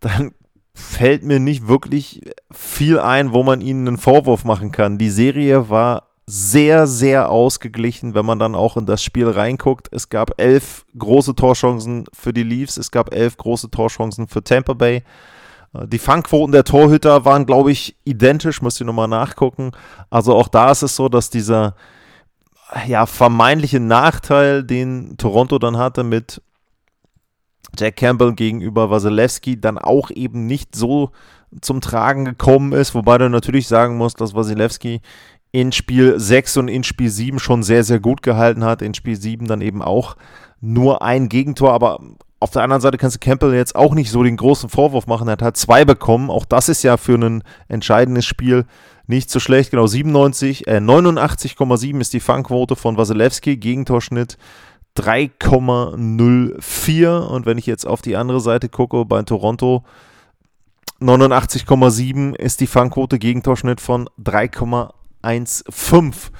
dann 0.00 0.32
fällt 0.74 1.22
mir 1.22 1.38
nicht 1.38 1.68
wirklich 1.68 2.22
viel 2.50 2.98
ein, 2.98 3.32
wo 3.32 3.44
man 3.44 3.60
ihnen 3.60 3.86
einen 3.86 3.98
Vorwurf 3.98 4.44
machen 4.44 4.72
kann. 4.72 4.98
Die 4.98 5.10
Serie 5.10 5.70
war 5.70 6.09
sehr, 6.32 6.86
sehr 6.86 7.28
ausgeglichen, 7.28 8.14
wenn 8.14 8.24
man 8.24 8.38
dann 8.38 8.54
auch 8.54 8.76
in 8.76 8.86
das 8.86 9.02
Spiel 9.02 9.28
reinguckt. 9.28 9.88
Es 9.90 10.10
gab 10.10 10.40
elf 10.40 10.86
große 10.96 11.34
Torchancen 11.34 12.04
für 12.12 12.32
die 12.32 12.44
Leafs, 12.44 12.76
es 12.76 12.92
gab 12.92 13.12
elf 13.12 13.36
große 13.36 13.68
Torchancen 13.68 14.28
für 14.28 14.44
Tampa 14.44 14.74
Bay. 14.74 15.02
Äh, 15.74 15.88
die 15.88 15.98
Fangquoten 15.98 16.52
der 16.52 16.62
Torhüter 16.62 17.24
waren, 17.24 17.46
glaube 17.46 17.72
ich, 17.72 17.96
identisch, 18.04 18.62
müsst 18.62 18.80
ihr 18.80 18.86
nochmal 18.86 19.08
nachgucken. 19.08 19.72
Also 20.08 20.36
auch 20.36 20.46
da 20.46 20.70
ist 20.70 20.82
es 20.82 20.94
so, 20.94 21.08
dass 21.08 21.30
dieser 21.30 21.74
ja, 22.86 23.06
vermeintliche 23.06 23.80
Nachteil, 23.80 24.62
den 24.62 25.16
Toronto 25.16 25.58
dann 25.58 25.78
hatte 25.78 26.04
mit 26.04 26.40
Jack 27.76 27.96
Campbell 27.96 28.34
gegenüber 28.34 28.88
Wasilewski, 28.88 29.60
dann 29.60 29.78
auch 29.78 30.12
eben 30.12 30.46
nicht 30.46 30.76
so 30.76 31.10
zum 31.60 31.80
Tragen 31.80 32.24
gekommen 32.24 32.72
ist, 32.72 32.94
wobei 32.94 33.18
du 33.18 33.28
natürlich 33.28 33.66
sagen 33.66 33.96
musst, 33.96 34.20
dass 34.20 34.34
Wasilewski 34.34 35.00
in 35.52 35.72
Spiel 35.72 36.18
6 36.18 36.56
und 36.58 36.68
in 36.68 36.84
Spiel 36.84 37.10
7 37.10 37.38
schon 37.38 37.62
sehr, 37.62 37.84
sehr 37.84 38.00
gut 38.00 38.22
gehalten 38.22 38.64
hat. 38.64 38.80
In 38.82 38.92
Spiel 38.94 39.16
7 39.16 39.46
dann 39.46 39.60
eben 39.60 39.82
auch 39.82 40.16
nur 40.60 41.02
ein 41.02 41.28
Gegentor, 41.28 41.72
aber 41.72 42.00
auf 42.38 42.50
der 42.50 42.62
anderen 42.62 42.80
Seite 42.80 42.98
kannst 42.98 43.16
du 43.16 43.20
Campbell 43.20 43.54
jetzt 43.54 43.74
auch 43.76 43.94
nicht 43.94 44.10
so 44.10 44.22
den 44.22 44.36
großen 44.36 44.68
Vorwurf 44.70 45.06
machen. 45.06 45.28
Er 45.28 45.32
hat 45.32 45.42
halt 45.42 45.58
zwei 45.58 45.84
bekommen. 45.84 46.30
Auch 46.30 46.46
das 46.46 46.70
ist 46.70 46.82
ja 46.82 46.96
für 46.96 47.14
ein 47.14 47.44
entscheidendes 47.68 48.24
Spiel 48.24 48.64
nicht 49.06 49.30
so 49.30 49.40
schlecht. 49.40 49.72
Genau 49.72 49.86
97, 49.86 50.66
äh, 50.66 50.80
89,7 50.80 52.00
ist 52.00 52.14
die 52.14 52.20
Fangquote 52.20 52.76
von 52.76 52.96
Wasilewski. 52.96 53.58
Gegentorschnitt 53.58 54.38
3,04. 54.96 57.28
Und 57.28 57.44
wenn 57.44 57.58
ich 57.58 57.66
jetzt 57.66 57.86
auf 57.86 58.00
die 58.00 58.16
andere 58.16 58.40
Seite 58.40 58.70
gucke, 58.70 59.04
bei 59.04 59.22
Toronto 59.22 59.84
89,7 61.00 62.34
ist 62.34 62.60
die 62.60 62.66
Fangquote 62.66 63.18
Gegentorschnitt 63.18 63.82
von 63.82 64.08
3,8. 64.22 64.92
1,5. 65.22 66.30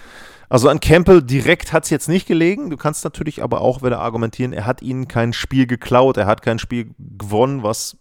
Also 0.49 0.69
an 0.69 0.81
Campbell 0.81 1.23
direkt 1.23 1.73
hat 1.73 1.85
es 1.85 1.91
jetzt 1.91 2.09
nicht 2.09 2.27
gelegen. 2.27 2.71
Du 2.71 2.77
kannst 2.77 3.05
natürlich 3.05 3.43
aber 3.43 3.61
auch 3.61 3.83
wieder 3.83 4.01
argumentieren, 4.01 4.53
er 4.53 4.67
hat 4.67 4.83
ihnen 4.83 5.07
kein 5.07 5.33
Spiel 5.33 5.67
geklaut, 5.67 6.17
er 6.17 6.27
hat 6.27 6.43
kein 6.43 6.59
Spiel 6.59 6.95
gewonnen, 6.99 7.63
was 7.63 7.97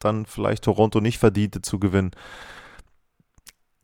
dann 0.00 0.26
vielleicht 0.26 0.64
Toronto 0.64 1.00
nicht 1.00 1.18
verdiente 1.18 1.62
zu 1.62 1.78
gewinnen. 1.78 2.10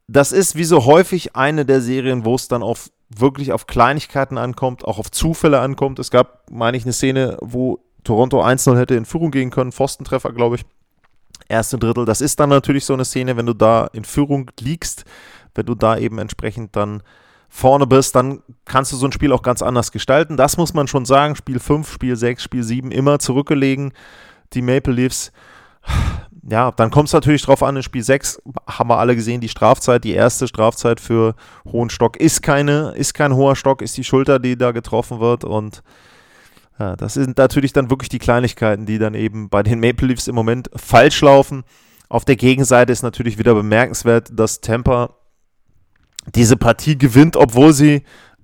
Das 0.09 0.33
ist 0.33 0.57
wie 0.57 0.65
so 0.65 0.85
häufig 0.87 1.37
eine 1.37 1.65
der 1.65 1.81
Serien, 1.81 2.25
wo 2.25 2.35
es 2.35 2.49
dann 2.49 2.65
auf 2.65 2.91
wirklich 3.17 3.53
auf 3.53 3.67
Kleinigkeiten 3.67 4.39
ankommt, 4.39 4.85
auch 4.85 4.99
auf 4.99 5.11
Zufälle 5.11 5.61
ankommt. 5.61 5.99
Es 5.99 6.11
gab, 6.11 6.51
meine 6.51 6.77
ich, 6.77 6.85
eine 6.85 6.93
Szene, 6.93 7.37
wo 7.41 7.79
Toronto 8.05 8.43
1-0 8.43 8.77
hätte 8.77 8.95
in 8.95 9.05
Führung 9.05 9.31
gehen 9.31 9.51
können, 9.51 9.73
Pfostentreffer, 9.73 10.33
glaube 10.33 10.57
ich. 10.57 10.63
Erste 11.49 11.79
Drittel. 11.79 12.05
Das 12.05 12.21
ist 12.21 12.39
dann 12.39 12.49
natürlich 12.49 12.85
so 12.85 12.95
eine 12.95 13.05
Szene, 13.05 13.37
wenn 13.37 13.47
du 13.47 13.55
da 13.55 13.89
in 13.93 14.05
Führung 14.05 14.51
liegst, 14.61 15.05
wenn 15.61 15.67
du 15.67 15.75
da 15.75 15.99
eben 15.99 16.19
entsprechend 16.19 16.75
dann 16.75 17.03
vorne 17.51 17.87
bist, 17.87 18.15
dann 18.15 18.43
kannst 18.65 18.93
du 18.93 18.97
so 18.97 19.07
ein 19.07 19.13
Spiel 19.13 19.33
auch 19.33 19.43
ganz 19.43 19.61
anders 19.61 19.93
gestalten. 19.93 20.37
Das 20.37 20.57
muss 20.57 20.73
man 20.73 20.87
schon 20.87 21.05
sagen. 21.05 21.37
Spiel 21.37 21.59
5, 21.59 21.93
Spiel 21.93 22.17
6, 22.17 22.43
Spiel 22.43 22.63
7 22.63 22.91
immer 22.91 23.19
zurückgelegen. 23.19 23.93
Die 24.55 24.63
Maple 24.63 24.95
Leafs. 24.95 25.33
Ja, 26.49 26.71
dann 26.71 26.91
kommt 26.91 27.09
es 27.09 27.13
natürlich 27.13 27.43
drauf 27.43 27.63
an, 27.63 27.77
in 27.77 27.83
Spiel 27.83 28.03
6 28.03 28.41
haben 28.67 28.89
wir 28.89 28.99
alle 28.99 29.15
gesehen, 29.15 29.43
die 29.43 29.49
Strafzeit, 29.49 30.05
die 30.05 30.13
erste 30.13 30.49
Strafzeit 30.49 30.99
für 30.99 31.35
hohen 31.71 31.91
Stock 31.91 32.17
ist 32.17 32.43
keine, 32.43 32.93
ist 32.97 33.13
kein 33.13 33.35
hoher 33.35 33.57
Stock, 33.57 33.83
ist 33.83 33.97
die 33.99 34.05
Schulter, 34.05 34.39
die 34.39 34.57
da 34.57 34.73
getroffen 34.73 35.21
wird 35.21 35.45
und 35.45 35.83
ja, 36.79 36.97
das 36.97 37.15
sind 37.15 37.37
natürlich 37.37 37.75
dann 37.75 37.91
wirklich 37.91 38.09
die 38.09 38.19
Kleinigkeiten, 38.19 38.87
die 38.87 38.99
dann 38.99 39.13
eben 39.13 39.51
bei 39.51 39.63
den 39.63 39.81
Maple 39.81 40.09
Leafs 40.09 40.29
im 40.29 40.35
Moment 40.35 40.71
falsch 40.75 41.21
laufen. 41.21 41.63
Auf 42.09 42.25
der 42.25 42.37
Gegenseite 42.37 42.91
ist 42.91 43.03
natürlich 43.03 43.37
wieder 43.39 43.55
bemerkenswert, 43.55 44.31
dass 44.33 44.63
Tampa 44.63 45.11
diese 46.35 46.57
Partie 46.57 46.99
gewinnt, 46.99 47.37
obwohl 47.37 47.73
sie 47.73 48.03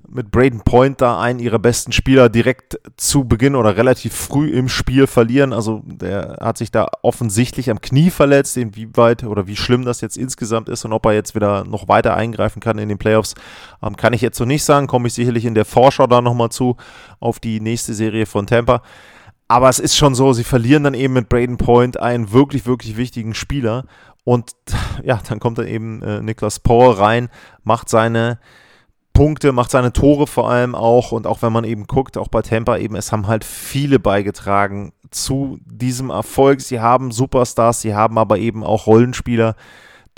mit 0.09 0.31
Braden 0.31 0.61
Point 0.61 1.01
da 1.01 1.21
einen 1.21 1.41
ihrer 1.41 1.59
besten 1.59 1.93
Spieler 1.93 2.29
direkt 2.29 2.79
zu 2.97 3.25
Beginn 3.25 3.55
oder 3.55 3.77
relativ 3.77 4.15
früh 4.15 4.51
im 4.51 4.69
Spiel 4.69 5.07
verlieren. 5.07 5.53
Also 5.53 5.83
der 5.85 6.39
hat 6.41 6.59
sich 6.59 6.71
da 6.71 6.89
offensichtlich 7.03 7.71
am 7.71 7.81
Knie 7.81 8.11
verletzt, 8.11 8.57
inwieweit 8.57 9.25
oder 9.25 9.47
wie 9.47 9.57
schlimm 9.57 9.85
das 9.85 10.01
jetzt 10.01 10.17
insgesamt 10.17 10.69
ist 10.69 10.85
und 10.85 10.93
ob 10.93 11.07
er 11.07 11.13
jetzt 11.13 11.35
wieder 11.35 11.65
noch 11.65 11.89
weiter 11.89 12.15
eingreifen 12.15 12.61
kann 12.61 12.79
in 12.79 12.89
den 12.89 12.99
Playoffs, 12.99 13.35
ähm, 13.83 13.97
kann 13.97 14.13
ich 14.13 14.21
jetzt 14.21 14.39
noch 14.39 14.47
nicht 14.47 14.65
sagen. 14.65 14.87
Komme 14.87 15.09
ich 15.09 15.15
sicherlich 15.15 15.45
in 15.45 15.55
der 15.55 15.65
Vorschau 15.65 16.07
da 16.07 16.21
nochmal 16.21 16.51
zu 16.51 16.77
auf 17.21 17.41
die 17.41 17.61
nächste 17.61 17.95
Serie 17.95 18.27
von 18.27 18.47
Tampa. 18.47 18.83
Aber 19.49 19.69
es 19.69 19.79
ist 19.79 19.97
schon 19.97 20.15
so, 20.15 20.33
sie 20.33 20.45
verlieren 20.45 20.85
dann 20.85 20.95
eben 20.95 21.15
mit 21.15 21.29
Braden 21.29 21.57
Point 21.57 22.01
einen 22.01 22.33
wirklich, 22.33 22.67
wirklich 22.67 22.97
wichtigen 22.97 23.35
Spieler. 23.35 23.85
Und 24.27 24.57
ja, 25.05 25.21
dann 25.29 25.39
kommt 25.39 25.59
dann 25.59 25.69
eben 25.69 26.03
äh, 26.03 26.21
Niklas 26.21 26.59
Paul 26.59 26.95
rein, 26.95 27.29
macht 27.63 27.89
seine 27.89 28.41
Punkte, 29.13 29.53
macht 29.53 29.71
seine 29.71 29.93
Tore 29.93 30.27
vor 30.27 30.51
allem 30.51 30.75
auch. 30.75 31.13
Und 31.13 31.29
auch 31.29 31.43
wenn 31.43 31.53
man 31.53 31.63
eben 31.63 31.87
guckt, 31.87 32.19
auch 32.19 32.27
bei 32.27 32.43
Tampa 32.43 32.77
eben, 32.77 32.97
es 32.97 33.13
haben 33.13 33.29
halt 33.29 33.45
viele 33.45 34.01
beigetragen 34.01 34.93
zu 35.13 35.61
diesem 35.65 36.11
Erfolg. 36.11 36.61
Sie 36.61 36.81
haben 36.81 37.13
Superstars, 37.13 37.83
sie 37.83 37.95
haben 37.95 38.19
aber 38.19 38.39
eben 38.39 38.65
auch 38.65 38.89
Rollenspieler, 38.89 39.55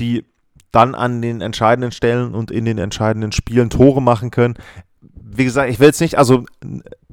die 0.00 0.24
dann 0.72 0.94
an 0.94 1.20
den 1.20 1.42
entscheidenden 1.42 1.92
Stellen 1.92 2.34
und 2.34 2.50
in 2.50 2.64
den 2.64 2.78
entscheidenden 2.78 3.32
Spielen 3.32 3.68
Tore 3.68 4.00
machen 4.00 4.30
können. 4.30 4.54
Wie 5.02 5.44
gesagt, 5.44 5.70
ich 5.70 5.80
will 5.80 5.88
jetzt 5.88 6.00
nicht, 6.00 6.16
also 6.16 6.46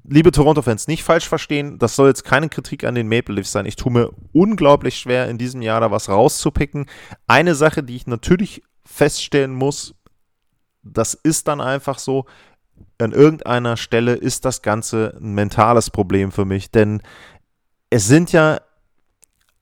liebe 0.07 0.31
Toronto-Fans, 0.31 0.87
nicht 0.87 1.03
falsch 1.03 1.27
verstehen, 1.27 1.79
das 1.79 1.95
soll 1.95 2.07
jetzt 2.07 2.23
keine 2.23 2.49
Kritik 2.49 2.83
an 2.83 2.95
den 2.95 3.07
Maple 3.07 3.35
Leafs 3.35 3.51
sein. 3.51 3.65
Ich 3.65 3.75
tue 3.75 3.91
mir 3.91 4.11
unglaublich 4.33 4.97
schwer, 4.97 5.29
in 5.29 5.37
diesem 5.37 5.61
Jahr 5.61 5.81
da 5.81 5.91
was 5.91 6.09
rauszupicken. 6.09 6.85
Eine 7.27 7.55
Sache, 7.55 7.83
die 7.83 7.95
ich 7.95 8.07
natürlich 8.07 8.63
feststellen 8.83 9.53
muss, 9.53 9.95
das 10.83 11.13
ist 11.15 11.47
dann 11.47 11.61
einfach 11.61 11.99
so, 11.99 12.25
an 12.97 13.11
irgendeiner 13.11 13.77
Stelle 13.77 14.13
ist 14.13 14.45
das 14.45 14.61
Ganze 14.61 15.17
ein 15.19 15.33
mentales 15.33 15.89
Problem 15.89 16.31
für 16.31 16.45
mich, 16.45 16.71
denn 16.71 17.01
es 17.89 18.07
sind 18.07 18.31
ja 18.31 18.61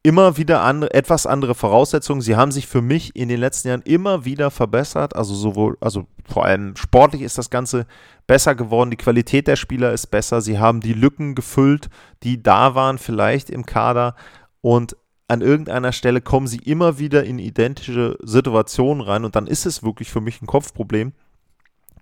immer 0.04 0.38
wieder 0.38 0.62
andere, 0.62 0.94
etwas 0.94 1.26
andere 1.26 1.56
Voraussetzungen. 1.56 2.22
Sie 2.22 2.36
haben 2.36 2.52
sich 2.52 2.68
für 2.68 2.82
mich 2.82 3.16
in 3.16 3.30
den 3.30 3.40
letzten 3.40 3.70
Jahren 3.70 3.82
immer 3.84 4.26
wieder 4.26 4.52
verbessert. 4.52 5.16
Also 5.16 5.34
sowohl, 5.34 5.78
also 5.80 6.06
vor 6.26 6.46
allem 6.46 6.76
sportlich 6.76 7.22
ist 7.22 7.38
das 7.38 7.50
Ganze 7.50 7.88
besser 8.28 8.54
geworden. 8.54 8.92
Die 8.92 8.98
Qualität 8.98 9.48
der 9.48 9.56
Spieler 9.56 9.94
ist 9.94 10.08
besser. 10.08 10.42
Sie 10.42 10.60
haben 10.60 10.82
die 10.82 10.94
Lücken 10.94 11.36
gefüllt, 11.36 11.90
die 12.24 12.44
da 12.44 12.76
waren, 12.76 12.98
vielleicht 12.98 13.50
im 13.50 13.66
Kader. 13.66 14.16
Und 14.60 14.98
an 15.30 15.42
irgendeiner 15.42 15.94
Stelle 15.94 16.20
kommen 16.20 16.48
sie 16.48 16.60
immer 16.60 17.00
wieder 17.00 17.24
in 17.24 17.40
identische 17.40 18.18
Situationen 18.22 19.02
rein. 19.02 19.24
Und 19.24 19.38
dann 19.38 19.48
ist 19.48 19.66
es 19.66 19.84
wirklich 19.84 20.12
für 20.12 20.22
mich 20.22 20.42
ein 20.42 20.48
Kopfproblem 20.48 21.14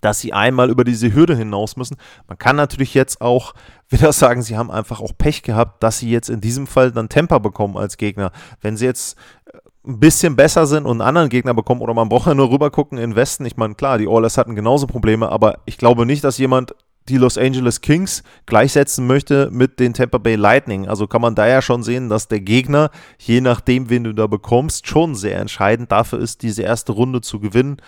dass 0.02 0.20
sie 0.20 0.34
einmal 0.34 0.68
über 0.68 0.84
diese 0.84 1.14
Hürde 1.14 1.34
hinaus 1.34 1.76
müssen. 1.76 1.96
Man 2.28 2.36
kann 2.36 2.56
natürlich 2.56 2.92
jetzt 2.92 3.22
auch 3.22 3.54
wieder 3.88 4.12
sagen, 4.12 4.42
sie 4.42 4.58
haben 4.58 4.70
einfach 4.70 5.00
auch 5.00 5.12
Pech 5.16 5.42
gehabt, 5.42 5.82
dass 5.82 5.98
sie 5.98 6.10
jetzt 6.10 6.28
in 6.28 6.42
diesem 6.42 6.66
Fall 6.66 6.92
dann 6.92 7.08
Temper 7.08 7.40
bekommen 7.40 7.78
als 7.78 7.96
Gegner. 7.96 8.32
Wenn 8.60 8.76
sie 8.76 8.84
jetzt 8.84 9.16
äh, 9.46 9.58
ein 9.86 10.00
bisschen 10.00 10.36
besser 10.36 10.66
sind 10.66 10.84
und 10.84 11.00
einen 11.00 11.08
anderen 11.08 11.28
Gegner 11.28 11.54
bekommen 11.54 11.80
oder 11.80 11.94
man 11.94 12.08
braucht 12.08 12.26
ja 12.26 12.34
nur 12.34 12.50
rüber 12.50 12.70
gucken 12.70 12.98
in 12.98 13.16
Westen. 13.16 13.46
Ich 13.46 13.56
meine, 13.56 13.74
klar, 13.74 13.98
die 13.98 14.06
Oilers 14.06 14.38
hatten 14.38 14.54
genauso 14.54 14.86
Probleme, 14.86 15.30
aber 15.30 15.58
ich 15.64 15.78
glaube 15.78 16.04
nicht, 16.04 16.22
dass 16.22 16.38
jemand 16.38 16.74
die 17.08 17.16
Los 17.16 17.36
Angeles 17.36 17.80
Kings 17.80 18.22
gleichsetzen 18.46 19.06
möchte 19.08 19.50
mit 19.50 19.80
den 19.80 19.92
Tampa 19.92 20.18
Bay 20.18 20.36
Lightning. 20.36 20.86
Also 20.86 21.08
kann 21.08 21.20
man 21.20 21.34
da 21.34 21.48
ja 21.48 21.60
schon 21.60 21.82
sehen, 21.82 22.08
dass 22.08 22.28
der 22.28 22.40
Gegner, 22.40 22.90
je 23.18 23.40
nachdem, 23.40 23.90
wen 23.90 24.04
du 24.04 24.12
da 24.12 24.28
bekommst, 24.28 24.86
schon 24.86 25.16
sehr 25.16 25.38
entscheidend 25.40 25.90
dafür 25.90 26.20
ist, 26.20 26.42
diese 26.42 26.62
erste 26.62 26.92
Runde 26.92 27.20
zu 27.20 27.40
gewinnen 27.40 27.78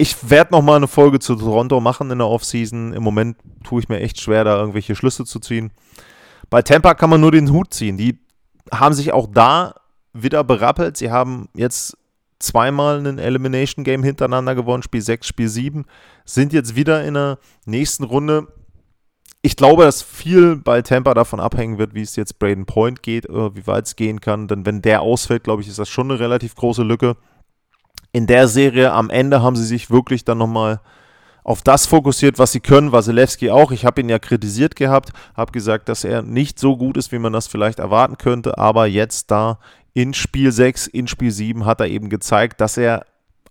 ich 0.00 0.30
werde 0.30 0.52
noch 0.52 0.62
mal 0.62 0.76
eine 0.76 0.88
Folge 0.88 1.18
zu 1.18 1.36
Toronto 1.36 1.78
machen 1.78 2.10
in 2.10 2.16
der 2.16 2.26
Offseason. 2.26 2.94
Im 2.94 3.02
Moment 3.02 3.36
tue 3.64 3.82
ich 3.82 3.90
mir 3.90 4.00
echt 4.00 4.18
schwer, 4.18 4.44
da 4.44 4.56
irgendwelche 4.58 4.96
Schlüsse 4.96 5.26
zu 5.26 5.40
ziehen. 5.40 5.72
Bei 6.48 6.62
Tampa 6.62 6.94
kann 6.94 7.10
man 7.10 7.20
nur 7.20 7.32
den 7.32 7.52
Hut 7.52 7.74
ziehen. 7.74 7.98
Die 7.98 8.18
haben 8.72 8.94
sich 8.94 9.12
auch 9.12 9.28
da 9.30 9.74
wieder 10.14 10.42
berappelt. 10.42 10.96
Sie 10.96 11.10
haben 11.10 11.50
jetzt 11.54 11.98
zweimal 12.38 13.06
ein 13.06 13.18
Elimination 13.18 13.84
Game 13.84 14.02
hintereinander 14.02 14.54
gewonnen, 14.54 14.82
Spiel 14.82 15.02
6, 15.02 15.26
Spiel 15.26 15.48
7, 15.48 15.84
sind 16.24 16.54
jetzt 16.54 16.76
wieder 16.76 17.04
in 17.04 17.12
der 17.12 17.38
nächsten 17.66 18.04
Runde. 18.04 18.48
Ich 19.42 19.54
glaube, 19.54 19.84
dass 19.84 20.00
viel 20.00 20.56
bei 20.56 20.80
Tampa 20.80 21.12
davon 21.12 21.40
abhängen 21.40 21.76
wird, 21.76 21.92
wie 21.92 22.00
es 22.00 22.16
jetzt 22.16 22.38
Braden 22.38 22.64
Point 22.64 23.02
geht, 23.02 23.26
äh, 23.26 23.54
wie 23.54 23.66
weit 23.66 23.84
es 23.84 23.96
gehen 23.96 24.22
kann. 24.22 24.48
Denn 24.48 24.64
wenn 24.64 24.80
der 24.80 25.02
ausfällt, 25.02 25.44
glaube 25.44 25.60
ich, 25.60 25.68
ist 25.68 25.78
das 25.78 25.90
schon 25.90 26.10
eine 26.10 26.18
relativ 26.18 26.54
große 26.54 26.84
Lücke 26.84 27.18
in 28.12 28.26
der 28.26 28.48
Serie 28.48 28.92
am 28.92 29.10
Ende 29.10 29.42
haben 29.42 29.56
sie 29.56 29.64
sich 29.64 29.90
wirklich 29.90 30.24
dann 30.24 30.38
nochmal 30.38 30.80
auf 31.42 31.62
das 31.62 31.86
fokussiert, 31.86 32.38
was 32.38 32.52
sie 32.52 32.60
können. 32.60 32.92
Wasilewski 32.92 33.50
auch. 33.50 33.70
Ich 33.72 33.84
habe 33.84 34.00
ihn 34.00 34.08
ja 34.08 34.18
kritisiert 34.18 34.76
gehabt, 34.76 35.10
habe 35.36 35.52
gesagt, 35.52 35.88
dass 35.88 36.04
er 36.04 36.22
nicht 36.22 36.58
so 36.58 36.76
gut 36.76 36.96
ist, 36.96 37.12
wie 37.12 37.18
man 37.18 37.32
das 37.32 37.46
vielleicht 37.46 37.78
erwarten 37.78 38.18
könnte. 38.18 38.58
Aber 38.58 38.86
jetzt 38.86 39.30
da 39.30 39.58
in 39.94 40.14
Spiel 40.14 40.52
6, 40.52 40.86
in 40.88 41.08
Spiel 41.08 41.30
7 41.30 41.64
hat 41.64 41.80
er 41.80 41.88
eben 41.88 42.08
gezeigt, 42.08 42.60
dass 42.60 42.76
er 42.76 43.04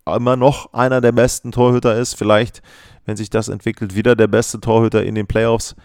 immer 0.05 0.35
noch 0.35 0.73
einer 0.73 1.01
der 1.01 1.11
besten 1.11 1.51
Torhüter 1.51 1.97
ist. 1.97 2.15
Vielleicht, 2.15 2.61
wenn 3.05 3.17
sich 3.17 3.29
das 3.29 3.49
entwickelt, 3.49 3.95
wieder 3.95 4.15
der 4.15 4.27
beste 4.27 4.59
Torhüter 4.59 5.03
in 5.03 5.15
den 5.15 5.27
Playoffs. 5.27 5.75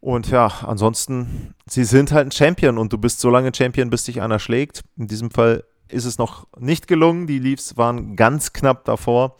Und 0.00 0.30
ja, 0.30 0.50
ansonsten, 0.66 1.54
sie 1.66 1.84
sind 1.84 2.10
halt 2.10 2.26
ein 2.28 2.32
Champion 2.32 2.76
und 2.76 2.92
du 2.92 2.98
bist 2.98 3.20
so 3.20 3.30
lange 3.30 3.52
Champion, 3.54 3.90
bis 3.90 4.04
dich 4.04 4.20
einer 4.20 4.38
schlägt. 4.38 4.82
In 4.96 5.06
diesem 5.06 5.30
Fall 5.30 5.64
ist 5.92 6.04
es 6.04 6.18
noch 6.18 6.46
nicht 6.58 6.88
gelungen. 6.88 7.26
Die 7.26 7.38
Leafs 7.38 7.76
waren 7.76 8.16
ganz 8.16 8.52
knapp 8.52 8.84
davor. 8.84 9.36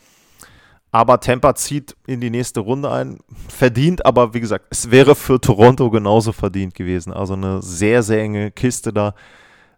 Aber 0.91 1.21
Tampa 1.21 1.55
zieht 1.55 1.97
in 2.07 2.21
die 2.21 2.29
nächste 2.29 2.61
Runde 2.61 2.91
ein. 2.91 3.19
Verdient, 3.49 4.05
aber 4.05 4.35
wie 4.35 4.41
gesagt, 4.41 4.67
es 4.71 4.91
wäre 4.91 5.15
für 5.15 5.41
Toronto 5.41 5.91
genauso 5.91 6.33
verdient 6.33 6.75
gewesen. 6.75 7.13
Also 7.13 7.33
eine 7.33 7.63
sehr, 7.63 8.03
sehr 8.03 8.21
enge 8.21 8.51
Kiste 8.51 8.93
da. 8.93 9.15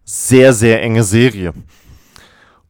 Sehr, 0.03 0.53
sehr 0.53 0.83
enge 0.83 1.03
Serie. 1.03 1.53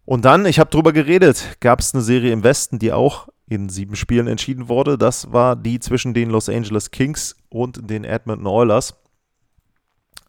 Und 0.05 0.25
dann, 0.25 0.45
ich 0.45 0.59
habe 0.59 0.69
drüber 0.69 0.93
geredet, 0.93 1.57
gab 1.59 1.79
es 1.79 1.93
eine 1.93 2.03
Serie 2.03 2.31
im 2.31 2.43
Westen, 2.43 2.77
die 2.77 2.93
auch 2.93 3.27
in 3.47 3.69
sieben 3.69 3.95
Spielen 3.95 4.27
entschieden 4.27 4.69
wurde. 4.69 4.97
Das 4.97 5.31
war 5.33 5.55
die 5.55 5.79
zwischen 5.79 6.13
den 6.13 6.29
Los 6.29 6.47
Angeles 6.47 6.91
Kings 6.91 7.35
und 7.49 7.89
den 7.89 8.03
Edmonton 8.03 8.47
Oilers. 8.47 8.93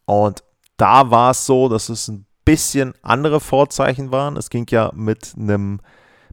Und 0.07 0.43
da 0.79 1.11
war 1.11 1.33
es 1.33 1.45
so, 1.45 1.69
dass 1.69 1.91
es 1.91 2.09
ein 2.09 2.27
bisschen 2.47 2.95
andere 3.03 3.41
Vorzeichen 3.41 4.11
waren. 4.11 4.39
Es 4.39 4.49
ging 4.49 4.65
ja 4.71 4.91
mit 4.95 5.35
einem 5.37 5.81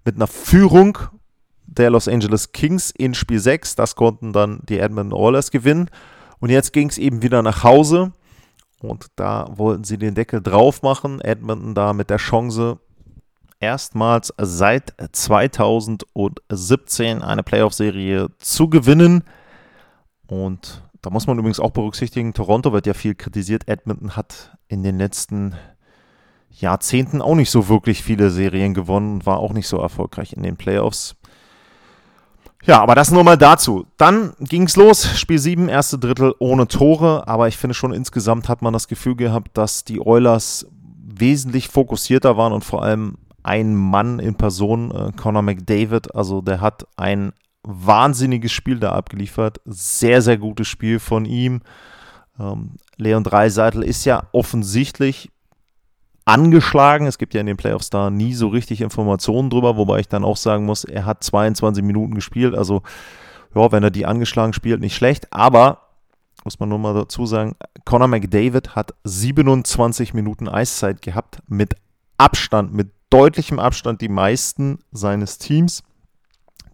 mit 0.06 0.15
einer 0.15 0.28
Führung 0.28 0.97
der 1.65 1.89
Los 1.89 2.08
Angeles 2.08 2.54
Kings 2.54 2.91
in 2.91 3.13
Spiel 3.13 3.39
6. 3.39 3.76
Das 3.76 3.95
konnten 3.95 4.32
dann 4.32 4.62
die 4.69 4.80
Edmonton 4.80 5.17
Oilers 5.17 5.52
gewinnen. 5.52 5.89
Und 6.39 6.49
jetzt 6.49 6.71
ging 6.73 6.89
es 6.89 6.97
eben 6.97 7.21
wieder 7.21 7.41
nach 7.41 7.63
Hause. 7.63 8.12
Und 8.82 9.08
da 9.15 9.47
wollten 9.56 9.86
sie 9.86 9.97
den 9.97 10.13
Deckel 10.13 10.41
drauf 10.41 10.82
machen. 10.82 11.21
Edmonton 11.21 11.73
da 11.73 11.93
mit 11.93 12.10
der 12.10 12.17
Chance, 12.17 12.80
erstmals 13.60 14.34
seit 14.38 14.93
2017 15.13 17.21
eine 17.21 17.43
Playoff-Serie 17.43 18.28
zu 18.39 18.69
gewinnen. 18.69 19.23
Und 20.28 20.84
da 21.02 21.10
muss 21.10 21.28
man 21.28 21.39
übrigens 21.39 21.62
auch 21.62 21.71
berücksichtigen, 21.71 22.34
Toronto 22.34 22.73
wird 22.73 22.88
ja 22.88 22.93
viel 22.93 23.15
kritisiert. 23.15 23.69
Edmonton 23.69 24.17
hat 24.17 24.58
in 24.67 24.84
den 24.84 24.97
letzten 24.97 25.56
Jahrzehnten 26.53 27.21
auch 27.21 27.35
nicht 27.35 27.49
so 27.49 27.67
wirklich 27.67 28.03
viele 28.03 28.29
Serien 28.29 28.73
gewonnen 28.73 29.15
und 29.15 29.25
war 29.25 29.39
auch 29.39 29.53
nicht 29.53 29.67
so 29.67 29.77
erfolgreich 29.77 30.33
in 30.33 30.43
den 30.43 30.55
Playoffs. 30.55 31.15
Ja, 32.65 32.81
aber 32.81 32.95
das 32.95 33.11
nur 33.11 33.25
mal 33.25 33.37
dazu. 33.37 33.85
Dann 33.97 34.33
ging 34.39 34.63
es 34.63 34.77
los, 34.77 35.19
Spiel 35.19 35.39
7, 35.39 35.67
erste 35.67 35.99
Drittel 35.99 36.33
ohne 36.39 36.67
Tore, 36.67 37.27
aber 37.27 37.49
ich 37.49 37.57
finde 37.57 37.73
schon 37.73 37.93
insgesamt 37.93 38.47
hat 38.47 38.61
man 38.61 38.71
das 38.71 38.87
Gefühl 38.87 39.15
gehabt, 39.15 39.57
dass 39.57 39.83
die 39.83 39.99
Oilers 39.99 40.65
wesentlich 41.05 41.67
fokussierter 41.67 42.37
waren 42.37 42.53
und 42.53 42.63
vor 42.63 42.83
allem 42.83 43.17
ein 43.43 43.75
Mann 43.75 44.19
in 44.19 44.35
Person, 44.35 44.91
äh, 44.91 45.11
Conor 45.11 45.41
McDavid, 45.41 46.15
also 46.15 46.41
der 46.41 46.61
hat 46.61 46.87
ein 46.95 47.33
wahnsinniges 47.63 48.53
Spiel 48.53 48.79
da 48.79 48.93
abgeliefert, 48.93 49.59
sehr, 49.65 50.21
sehr 50.21 50.37
gutes 50.37 50.67
Spiel 50.67 50.99
von 50.99 51.25
ihm. 51.25 51.61
Ähm, 52.39 52.77
Leon 52.95 53.23
Dreiseitel 53.25 53.83
ist 53.83 54.05
ja 54.05 54.23
offensichtlich 54.31 55.29
angeschlagen. 56.25 57.07
Es 57.07 57.17
gibt 57.17 57.33
ja 57.33 57.41
in 57.41 57.47
den 57.47 57.57
Playoffs 57.57 57.89
da 57.89 58.09
nie 58.09 58.33
so 58.33 58.47
richtig 58.47 58.81
Informationen 58.81 59.49
drüber, 59.49 59.77
wobei 59.77 59.99
ich 59.99 60.07
dann 60.07 60.23
auch 60.23 60.38
sagen 60.38 60.65
muss, 60.65 60.83
er 60.83 61.05
hat 61.05 61.23
22 61.23 61.83
Minuten 61.83 62.15
gespielt. 62.15 62.55
Also, 62.55 62.81
ja, 63.55 63.71
wenn 63.71 63.83
er 63.83 63.91
die 63.91 64.05
angeschlagen 64.05 64.53
spielt, 64.53 64.81
nicht 64.81 64.95
schlecht. 64.95 65.31
Aber, 65.31 65.79
muss 66.43 66.59
man 66.59 66.69
nur 66.69 66.79
mal 66.79 66.93
dazu 66.93 67.25
sagen, 67.25 67.55
Conor 67.86 68.07
McDavid 68.07 68.75
hat 68.75 68.93
27 69.03 70.13
Minuten 70.13 70.47
Eiszeit 70.47 71.01
gehabt. 71.01 71.39
Mit 71.47 71.75
Abstand, 72.17 72.73
mit 72.73 72.91
deutlichem 73.09 73.59
Abstand 73.59 74.01
die 74.01 74.09
meisten 74.09 74.79
seines 74.91 75.38
Teams. 75.38 75.83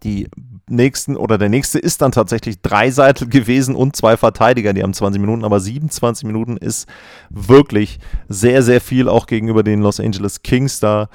Die 0.02 0.28
nächsten 0.70 1.16
oder 1.16 1.38
der 1.38 1.48
nächste 1.48 1.78
ist 1.78 2.02
dann 2.02 2.12
tatsächlich 2.12 2.60
Dreiseitel 2.60 3.28
gewesen 3.28 3.74
und 3.74 3.96
zwei 3.96 4.16
Verteidiger, 4.16 4.72
die 4.72 4.82
haben 4.82 4.94
20 4.94 5.20
Minuten, 5.20 5.44
aber 5.44 5.60
27 5.60 6.24
Minuten 6.24 6.56
ist 6.56 6.88
wirklich 7.28 7.98
sehr, 8.28 8.62
sehr 8.62 8.80
viel 8.80 9.08
auch 9.08 9.26
gegenüber 9.26 9.62
den 9.62 9.80
Los 9.80 10.00
Angeles 10.00 10.42
Kings. 10.42 10.80
Da 10.80 11.08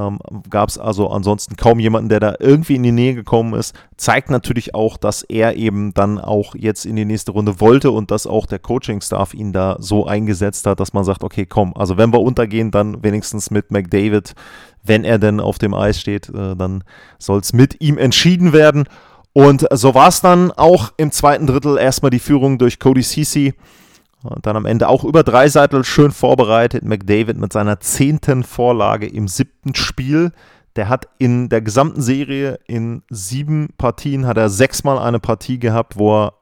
ähm, 0.00 0.18
gab 0.48 0.68
es 0.68 0.78
also 0.78 1.08
ansonsten 1.10 1.56
kaum 1.56 1.78
jemanden, 1.78 2.08
der 2.08 2.20
da 2.20 2.34
irgendwie 2.38 2.76
in 2.76 2.82
die 2.82 2.92
Nähe 2.92 3.14
gekommen 3.14 3.54
ist. 3.54 3.74
Zeigt 3.96 4.30
natürlich 4.30 4.74
auch, 4.74 4.96
dass 4.96 5.22
er 5.22 5.56
eben 5.56 5.92
dann 5.94 6.18
auch 6.18 6.54
jetzt 6.54 6.86
in 6.86 6.96
die 6.96 7.04
nächste 7.04 7.32
Runde 7.32 7.60
wollte 7.60 7.90
und 7.90 8.10
dass 8.10 8.26
auch 8.26 8.46
der 8.46 8.58
Coaching-Staff 8.58 9.34
ihn 9.34 9.52
da 9.52 9.76
so 9.78 10.06
eingesetzt 10.06 10.66
hat, 10.66 10.80
dass 10.80 10.92
man 10.92 11.04
sagt, 11.04 11.22
okay, 11.22 11.46
komm, 11.46 11.74
also 11.74 11.96
wenn 11.96 12.12
wir 12.12 12.20
untergehen, 12.20 12.70
dann 12.70 13.02
wenigstens 13.02 13.50
mit 13.50 13.70
McDavid, 13.70 14.34
wenn 14.82 15.04
er 15.04 15.18
denn 15.18 15.40
auf 15.40 15.58
dem 15.58 15.74
Eis 15.74 16.00
steht, 16.00 16.28
äh, 16.30 16.56
dann 16.56 16.84
soll 17.18 17.40
es 17.40 17.52
mit 17.52 17.80
ihm 17.80 17.98
entschieden 17.98 18.52
werden. 18.52 18.84
Und 19.32 19.66
so 19.72 19.94
war 19.94 20.08
es 20.08 20.20
dann 20.20 20.50
auch 20.52 20.92
im 20.96 21.12
zweiten 21.12 21.46
Drittel 21.46 21.78
erstmal 21.78 22.10
die 22.10 22.18
Führung 22.18 22.58
durch 22.58 22.78
Cody 22.78 23.02
Ceci. 23.02 23.54
Und 24.22 24.44
dann 24.44 24.56
am 24.56 24.66
Ende 24.66 24.88
auch 24.88 25.04
über 25.04 25.22
drei 25.22 25.48
Seitel 25.48 25.84
schön 25.84 26.10
vorbereitet. 26.10 26.84
McDavid 26.84 27.38
mit 27.38 27.52
seiner 27.52 27.80
zehnten 27.80 28.44
Vorlage 28.44 29.06
im 29.06 29.28
siebten 29.28 29.74
Spiel. 29.74 30.32
Der 30.76 30.88
hat 30.88 31.08
in 31.18 31.48
der 31.48 31.62
gesamten 31.62 32.02
Serie 32.02 32.58
in 32.66 33.02
sieben 33.10 33.70
Partien 33.78 34.26
hat 34.26 34.36
er 34.36 34.50
sechsmal 34.50 34.98
eine 34.98 35.18
Partie 35.18 35.58
gehabt, 35.58 35.96
wo 35.98 36.24
er 36.24 36.34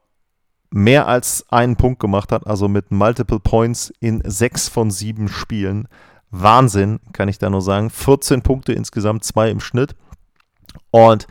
mehr 0.71 1.07
als 1.07 1.47
einen 1.51 1.77
Punkt 1.77 2.01
gemacht 2.01 2.31
hat, 2.31 2.47
also 2.47 2.69
mit 2.69 2.91
Multiple 2.91 3.41
Points 3.41 3.93
in 4.01 4.23
sechs 4.27 4.69
von 4.69 4.91
sieben 4.91 5.29
Spielen. 5.29 5.89
Wahnsinn, 6.31 7.01
kann 7.13 7.29
ich 7.29 7.39
da 7.39 7.49
nur 7.49 7.63
sagen. 7.63 7.89
14 7.89 8.43
Punkte 8.43 8.73
insgesamt, 8.73 9.25
zwei 9.25 9.51
im 9.51 9.61
Schnitt. 9.61 9.97
Und 10.91 11.27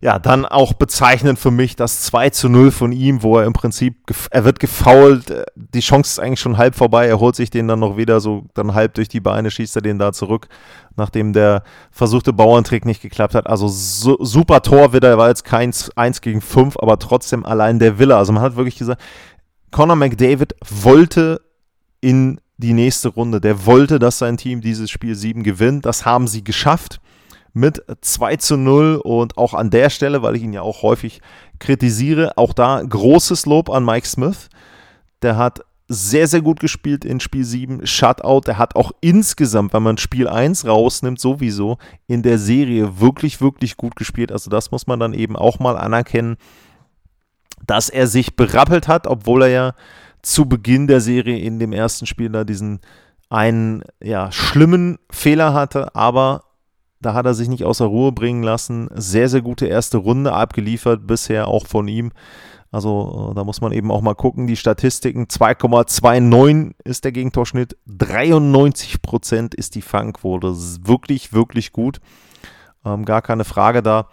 ja, 0.00 0.18
dann 0.18 0.44
auch 0.44 0.74
bezeichnend 0.74 1.38
für 1.38 1.50
mich 1.50 1.74
das 1.74 2.02
2 2.02 2.30
zu 2.30 2.48
0 2.48 2.70
von 2.70 2.92
ihm, 2.92 3.22
wo 3.22 3.38
er 3.38 3.44
im 3.46 3.52
Prinzip, 3.52 3.96
er 4.30 4.44
wird 4.44 4.60
gefoult, 4.60 5.30
äh, 5.30 5.44
die 5.54 5.80
Chance 5.80 6.10
ist 6.10 6.18
eigentlich 6.18 6.40
schon 6.40 6.58
halb 6.58 6.74
vorbei, 6.74 7.06
er 7.06 7.18
holt 7.18 7.36
sich 7.36 7.50
den 7.50 7.66
dann 7.66 7.80
noch 7.80 7.96
wieder 7.96 8.20
so, 8.20 8.44
dann 8.54 8.74
halb 8.74 8.94
durch 8.94 9.08
die 9.08 9.20
Beine, 9.20 9.50
schießt 9.50 9.76
er 9.76 9.82
den 9.82 9.98
da 9.98 10.12
zurück, 10.12 10.48
nachdem 10.96 11.32
der 11.32 11.62
versuchte 11.90 12.32
Bauerntrick 12.32 12.84
nicht 12.84 13.00
geklappt 13.00 13.34
hat. 13.34 13.46
Also 13.46 13.68
so, 13.68 14.18
super 14.20 14.62
Tor 14.62 14.92
wieder, 14.92 15.16
war 15.16 15.28
jetzt 15.28 15.44
kein 15.44 15.72
1 15.96 16.20
gegen 16.20 16.40
5, 16.40 16.76
aber 16.78 16.98
trotzdem 16.98 17.46
allein 17.46 17.78
der 17.78 17.98
Wille. 17.98 18.16
Also 18.16 18.32
man 18.32 18.42
hat 18.42 18.56
wirklich 18.56 18.76
gesagt, 18.76 19.02
Conor 19.70 19.96
McDavid 19.96 20.54
wollte 20.68 21.40
in 22.00 22.40
die 22.58 22.72
nächste 22.72 23.08
Runde. 23.08 23.40
Der 23.40 23.66
wollte, 23.66 23.98
dass 23.98 24.18
sein 24.18 24.36
Team 24.36 24.60
dieses 24.60 24.90
Spiel 24.90 25.14
7 25.14 25.42
gewinnt. 25.42 25.84
Das 25.84 26.04
haben 26.04 26.28
sie 26.28 26.44
geschafft 26.44 27.00
mit 27.56 27.82
2 28.02 28.36
zu 28.36 28.58
0 28.58 29.00
und 29.02 29.38
auch 29.38 29.54
an 29.54 29.70
der 29.70 29.88
Stelle, 29.88 30.20
weil 30.20 30.36
ich 30.36 30.42
ihn 30.42 30.52
ja 30.52 30.60
auch 30.60 30.82
häufig 30.82 31.22
kritisiere, 31.58 32.36
auch 32.36 32.52
da 32.52 32.82
großes 32.82 33.46
Lob 33.46 33.70
an 33.70 33.82
Mike 33.82 34.06
Smith. 34.06 34.50
Der 35.22 35.38
hat 35.38 35.62
sehr, 35.88 36.28
sehr 36.28 36.42
gut 36.42 36.60
gespielt 36.60 37.06
in 37.06 37.18
Spiel 37.18 37.44
7, 37.44 37.86
Shutout. 37.86 38.42
Der 38.46 38.58
hat 38.58 38.76
auch 38.76 38.92
insgesamt, 39.00 39.72
wenn 39.72 39.82
man 39.82 39.96
Spiel 39.96 40.28
1 40.28 40.66
rausnimmt, 40.66 41.18
sowieso 41.18 41.78
in 42.06 42.22
der 42.22 42.36
Serie 42.38 43.00
wirklich, 43.00 43.40
wirklich 43.40 43.78
gut 43.78 43.96
gespielt. 43.96 44.32
Also 44.32 44.50
das 44.50 44.70
muss 44.70 44.86
man 44.86 45.00
dann 45.00 45.14
eben 45.14 45.34
auch 45.34 45.58
mal 45.58 45.78
anerkennen, 45.78 46.36
dass 47.66 47.88
er 47.88 48.06
sich 48.06 48.36
berappelt 48.36 48.86
hat, 48.86 49.06
obwohl 49.06 49.44
er 49.44 49.48
ja 49.48 49.74
zu 50.20 50.46
Beginn 50.46 50.88
der 50.88 51.00
Serie 51.00 51.38
in 51.38 51.58
dem 51.58 51.72
ersten 51.72 52.04
Spiel 52.04 52.28
da 52.28 52.44
diesen 52.44 52.80
einen 53.30 53.82
ja, 54.02 54.30
schlimmen 54.30 54.98
Fehler 55.10 55.54
hatte, 55.54 55.94
aber 55.96 56.42
da 57.06 57.14
hat 57.14 57.24
er 57.24 57.34
sich 57.34 57.48
nicht 57.48 57.62
außer 57.62 57.84
Ruhe 57.84 58.10
bringen 58.10 58.42
lassen. 58.42 58.88
Sehr, 58.92 59.28
sehr 59.28 59.40
gute 59.40 59.66
erste 59.66 59.98
Runde 59.98 60.32
abgeliefert 60.32 61.06
bisher 61.06 61.46
auch 61.46 61.68
von 61.68 61.86
ihm. 61.86 62.10
Also 62.72 63.30
äh, 63.30 63.34
da 63.36 63.44
muss 63.44 63.60
man 63.60 63.70
eben 63.70 63.92
auch 63.92 64.00
mal 64.00 64.16
gucken. 64.16 64.48
Die 64.48 64.56
Statistiken 64.56 65.26
2,29 65.26 66.72
ist 66.82 67.04
der 67.04 67.12
Gegentorschnitt, 67.12 67.76
93% 67.88 69.54
ist 69.54 69.76
die 69.76 69.82
Fangquote. 69.82 70.48
Das 70.48 70.58
ist 70.58 70.88
wirklich, 70.88 71.32
wirklich 71.32 71.70
gut. 71.70 72.00
Ähm, 72.84 73.04
gar 73.04 73.22
keine 73.22 73.44
Frage 73.44 73.84
da. 73.84 74.08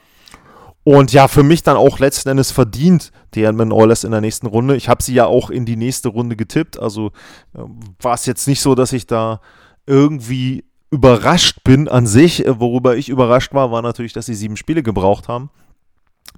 Und 0.84 1.12
ja, 1.14 1.28
für 1.28 1.42
mich 1.42 1.64
dann 1.64 1.78
auch 1.78 1.98
letzten 1.98 2.30
Endes 2.30 2.52
verdient 2.52 3.12
die 3.34 3.42
Edmund 3.42 3.74
Oilers 3.74 4.04
in 4.04 4.12
der 4.12 4.22
nächsten 4.22 4.46
Runde. 4.46 4.76
Ich 4.76 4.88
habe 4.88 5.02
sie 5.02 5.16
ja 5.16 5.26
auch 5.26 5.50
in 5.50 5.66
die 5.66 5.78
nächste 5.78 6.10
Runde 6.10 6.36
getippt. 6.36 6.78
Also 6.78 7.08
äh, 7.56 7.64
war 8.00 8.14
es 8.14 8.28
jetzt 8.28 8.48
nicht 8.48 8.62
so, 8.62 8.76
dass 8.76 8.94
ich 8.94 9.08
da 9.08 9.42
irgendwie 9.88 10.64
überrascht 10.94 11.64
bin 11.64 11.90
an 11.90 12.06
sich. 12.06 12.46
Äh, 12.46 12.60
worüber 12.60 12.96
ich 12.96 13.10
überrascht 13.10 13.54
war, 13.54 13.72
war 13.72 13.82
natürlich, 13.82 14.14
dass 14.14 14.28
sie 14.28 14.36
sieben 14.36 14.56
Spiele 14.56 14.84
gebraucht 14.84 15.28
haben. 15.28 15.50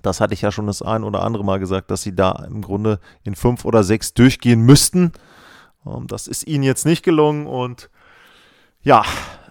Das 0.01 0.21
hatte 0.21 0.33
ich 0.33 0.41
ja 0.41 0.51
schon 0.51 0.67
das 0.67 0.81
ein 0.81 1.03
oder 1.03 1.23
andere 1.23 1.43
Mal 1.43 1.59
gesagt, 1.59 1.91
dass 1.91 2.01
sie 2.01 2.15
da 2.15 2.31
im 2.47 2.61
Grunde 2.61 2.99
in 3.23 3.35
fünf 3.35 3.65
oder 3.65 3.83
sechs 3.83 4.13
durchgehen 4.13 4.61
müssten. 4.61 5.11
Ähm, 5.85 6.07
das 6.07 6.27
ist 6.27 6.47
ihnen 6.47 6.63
jetzt 6.63 6.85
nicht 6.85 7.03
gelungen 7.03 7.47
und 7.47 7.89
ja, 8.81 9.03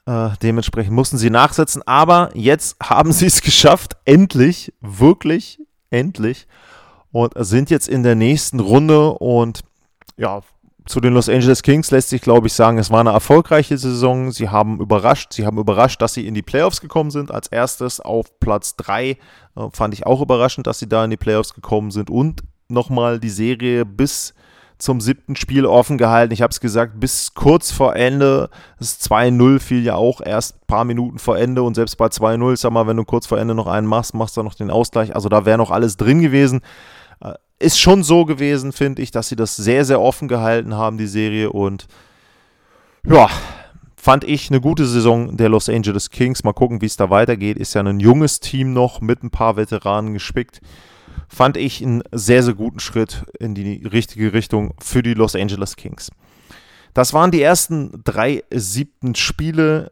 äh, 0.07 0.31
dementsprechend 0.43 0.95
mussten 0.95 1.19
sie 1.19 1.31
nachsetzen. 1.31 1.83
Aber 1.87 2.31
jetzt 2.35 2.77
haben 2.83 3.13
sie 3.13 3.27
es 3.27 3.43
geschafft, 3.43 3.97
endlich, 4.07 4.73
wirklich, 4.81 5.61
endlich. 5.91 6.47
Und 7.13 7.35
sind 7.37 7.71
jetzt 7.71 7.89
in 7.89 8.03
der 8.03 8.17
nächsten 8.17 8.59
Runde 8.59 9.13
und 9.13 9.61
ja, 10.17 10.41
zu 10.87 11.01
den 11.01 11.15
Los 11.15 11.31
Angeles 11.31 11.63
Kings 11.63 11.91
lässt 11.91 12.11
sich, 12.11 12.21
glaube 12.21 12.47
ich, 12.47 12.53
sagen, 12.53 12.77
es 12.79 12.91
war 12.91 13.01
eine 13.01 13.11
erfolgreiche 13.11 13.79
Saison. 13.79 14.31
Sie 14.33 14.51
haben 14.51 14.81
überrascht. 14.81 15.33
Sie 15.33 15.47
haben 15.47 15.59
überrascht, 15.59 16.03
dass 16.03 16.13
sie 16.13 16.27
in 16.27 16.35
die 16.35 16.43
Playoffs 16.43 16.83
gekommen 16.83 17.11
sind. 17.11 17.31
Als 17.31 17.49
erstes 17.49 18.01
auf 18.01 18.39
Platz 18.39 18.77
3 18.77 19.11
äh, 19.11 19.17
fand 19.73 19.95
ich 19.95 20.05
auch 20.07 20.21
überraschend, 20.21 20.67
dass 20.67 20.79
sie 20.79 20.89
da 20.89 21.05
in 21.05 21.11
die 21.11 21.17
Playoffs 21.17 21.55
gekommen 21.55 21.91
sind 21.91 22.11
und 22.11 22.43
nochmal 22.69 23.19
die 23.19 23.31
Serie 23.31 23.87
bis 23.87 24.35
zum 24.77 25.01
siebten 25.01 25.37
Spiel 25.37 25.65
offen 25.65 25.97
gehalten. 25.97 26.35
Ich 26.35 26.43
habe 26.43 26.51
es 26.51 26.61
gesagt, 26.61 27.01
bis 27.01 27.33
kurz 27.33 27.71
vor 27.71 27.97
Ende. 27.97 28.51
Das 28.79 29.01
2-0 29.01 29.61
fiel 29.61 29.85
ja 29.85 29.95
auch 29.95 30.21
erst 30.21 30.57
ein 30.57 30.67
paar 30.67 30.85
Minuten 30.85 31.19
vor 31.19 31.39
Ende 31.39 31.63
und 31.63 31.75
selbst 31.75 31.97
bei 31.97 32.07
2-0, 32.07 32.57
sag 32.57 32.73
mal, 32.73 32.87
wenn 32.87 32.97
du 32.97 33.05
kurz 33.05 33.27
vor 33.27 33.39
Ende 33.39 33.55
noch 33.55 33.69
einen 33.69 33.87
machst, 33.87 34.13
machst 34.13 34.37
du 34.37 34.43
noch 34.43 34.55
den 34.55 34.71
Ausgleich. 34.71 35.15
Also 35.15 35.31
da 35.31 35.47
wäre 35.47 35.57
noch 35.57 35.71
alles 35.71 35.97
drin 35.97 36.21
gewesen 36.21 36.61
ist 37.65 37.81
schon 37.81 38.03
so 38.03 38.25
gewesen, 38.25 38.73
finde 38.73 39.03
ich, 39.03 39.11
dass 39.11 39.29
sie 39.29 39.37
das 39.37 39.57
sehr, 39.57 39.85
sehr 39.85 40.01
offen 40.01 40.29
gehalten 40.29 40.75
haben, 40.75 40.99
die 40.99 41.07
Serie. 41.07 41.51
Und 41.51 41.87
ja, 43.07 43.29
fand 43.97 44.25
ich 44.25 44.51
eine 44.51 44.61
gute 44.61 44.87
Saison 44.87 45.37
der 45.37 45.49
Los 45.49 45.69
Angeles 45.69 46.11
Kings. 46.11 46.45
Mal 46.45 46.53
gucken, 46.53 46.83
wie 46.83 46.87
es 46.87 46.97
da 46.97 47.09
weitergeht. 47.09 47.57
Ist 47.57 47.75
ja 47.75 47.83
ein 47.83 48.01
junges 48.01 48.41
Team 48.41 48.73
noch 48.73 49.01
mit 49.01 49.23
ein 49.23 49.31
paar 49.31 49.57
Veteranen 49.57 50.13
gespickt. 50.13 50.61
Fand 51.29 51.57
ich 51.57 51.83
einen 51.83 52.03
sehr, 52.13 52.43
sehr 52.43 52.55
guten 52.55 52.81
Schritt 52.81 53.25
in 53.41 53.55
die 53.55 53.87
richtige 53.87 54.33
Richtung 54.35 54.75
für 54.79 55.03
die 55.03 55.15
Los 55.15 55.35
Angeles 55.35 55.77
Kings. 55.77 56.11
Das 56.93 57.13
waren 57.15 57.31
die 57.31 57.43
ersten 57.43 58.03
drei 58.05 58.45
siebten 58.51 59.15
Spiele. 59.15 59.91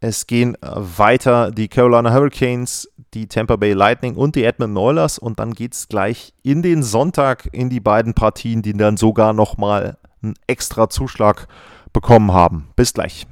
Es 0.00 0.26
gehen 0.26 0.56
weiter 0.62 1.50
die 1.50 1.68
Carolina 1.68 2.12
Hurricanes 2.12 2.90
die 3.14 3.28
Tampa 3.28 3.56
Bay 3.56 3.72
Lightning 3.72 4.16
und 4.16 4.36
die 4.36 4.44
Edmonton 4.44 4.76
Oilers 4.76 5.18
und 5.18 5.38
dann 5.38 5.54
geht 5.54 5.74
es 5.74 5.88
gleich 5.88 6.34
in 6.42 6.62
den 6.62 6.82
Sonntag 6.82 7.48
in 7.52 7.70
die 7.70 7.80
beiden 7.80 8.14
Partien, 8.14 8.62
die 8.62 8.72
dann 8.72 8.96
sogar 8.96 9.32
nochmal 9.32 9.96
einen 10.22 10.34
extra 10.46 10.88
Zuschlag 10.88 11.46
bekommen 11.92 12.32
haben. 12.32 12.68
Bis 12.76 12.92
gleich. 12.92 13.26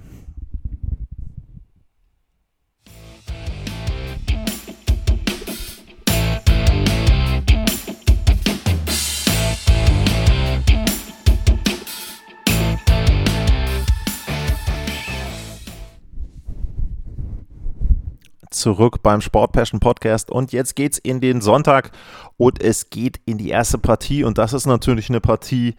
Zurück 18.55 19.03
beim 19.03 19.21
Sport 19.21 19.53
Passion 19.53 19.81
Podcast. 19.81 20.31
Und 20.31 20.53
jetzt 20.53 20.77
geht's 20.77 20.99
in 20.99 21.21
den 21.21 21.41
Sonntag 21.41 21.91
und 22.37 22.63
es 22.63 22.91
geht 22.91 23.21
in 23.27 23.39
die 23.39 23.51
erste 23.51 23.79
Partie. 23.79 24.25
Und 24.25 24.39
das 24.39 24.53
ist 24.53 24.67
natürlich 24.67 25.09
eine 25.09 25.21
Partie, 25.21 25.75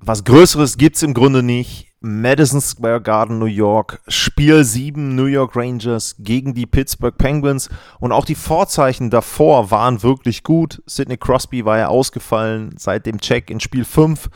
was 0.00 0.24
Größeres 0.24 0.78
gibt's 0.78 1.02
im 1.02 1.14
Grunde 1.14 1.42
nicht. 1.42 1.86
Madison 2.00 2.60
Square 2.60 3.00
Garden, 3.00 3.40
New 3.40 3.46
York, 3.46 4.00
Spiel 4.06 4.62
7 4.62 5.16
New 5.16 5.24
York 5.24 5.56
Rangers 5.56 6.14
gegen 6.20 6.54
die 6.54 6.66
Pittsburgh 6.66 7.18
Penguins. 7.18 7.68
Und 7.98 8.12
auch 8.12 8.24
die 8.24 8.36
Vorzeichen 8.36 9.10
davor 9.10 9.72
waren 9.72 10.02
wirklich 10.04 10.44
gut. 10.44 10.80
Sidney 10.86 11.16
Crosby 11.16 11.64
war 11.64 11.78
ja 11.78 11.88
ausgefallen 11.88 12.74
seit 12.78 13.06
dem 13.06 13.18
Check 13.20 13.50
in 13.50 13.58
Spiel 13.58 13.84
5 13.84 14.30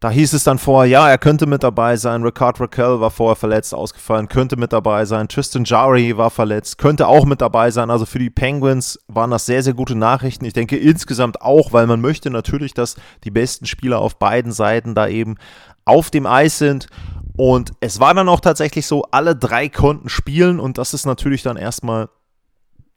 da 0.00 0.08
hieß 0.08 0.32
es 0.32 0.44
dann 0.44 0.58
vorher, 0.58 0.90
ja, 0.90 1.10
er 1.10 1.18
könnte 1.18 1.44
mit 1.46 1.62
dabei 1.62 1.96
sein. 1.96 2.22
Ricard 2.22 2.58
Raquel 2.58 3.00
war 3.00 3.10
vorher 3.10 3.36
verletzt, 3.36 3.74
ausgefallen, 3.74 4.28
könnte 4.28 4.56
mit 4.56 4.72
dabei 4.72 5.04
sein. 5.04 5.28
Tristan 5.28 5.64
Jari 5.64 6.16
war 6.16 6.30
verletzt, 6.30 6.78
könnte 6.78 7.06
auch 7.06 7.26
mit 7.26 7.42
dabei 7.42 7.70
sein. 7.70 7.90
Also 7.90 8.06
für 8.06 8.18
die 8.18 8.30
Penguins 8.30 8.98
waren 9.08 9.30
das 9.30 9.44
sehr, 9.44 9.62
sehr 9.62 9.74
gute 9.74 9.94
Nachrichten. 9.94 10.46
Ich 10.46 10.54
denke 10.54 10.78
insgesamt 10.78 11.42
auch, 11.42 11.74
weil 11.74 11.86
man 11.86 12.00
möchte 12.00 12.30
natürlich, 12.30 12.72
dass 12.72 12.96
die 13.24 13.30
besten 13.30 13.66
Spieler 13.66 13.98
auf 13.98 14.18
beiden 14.18 14.52
Seiten 14.52 14.94
da 14.94 15.06
eben 15.06 15.36
auf 15.84 16.10
dem 16.10 16.24
Eis 16.24 16.56
sind. 16.56 16.86
Und 17.36 17.72
es 17.80 18.00
war 18.00 18.14
dann 18.14 18.30
auch 18.30 18.40
tatsächlich 18.40 18.86
so, 18.86 19.02
alle 19.10 19.36
drei 19.36 19.68
konnten 19.68 20.08
spielen 20.08 20.60
und 20.60 20.78
das 20.78 20.94
ist 20.94 21.04
natürlich 21.04 21.42
dann 21.42 21.58
erstmal 21.58 22.08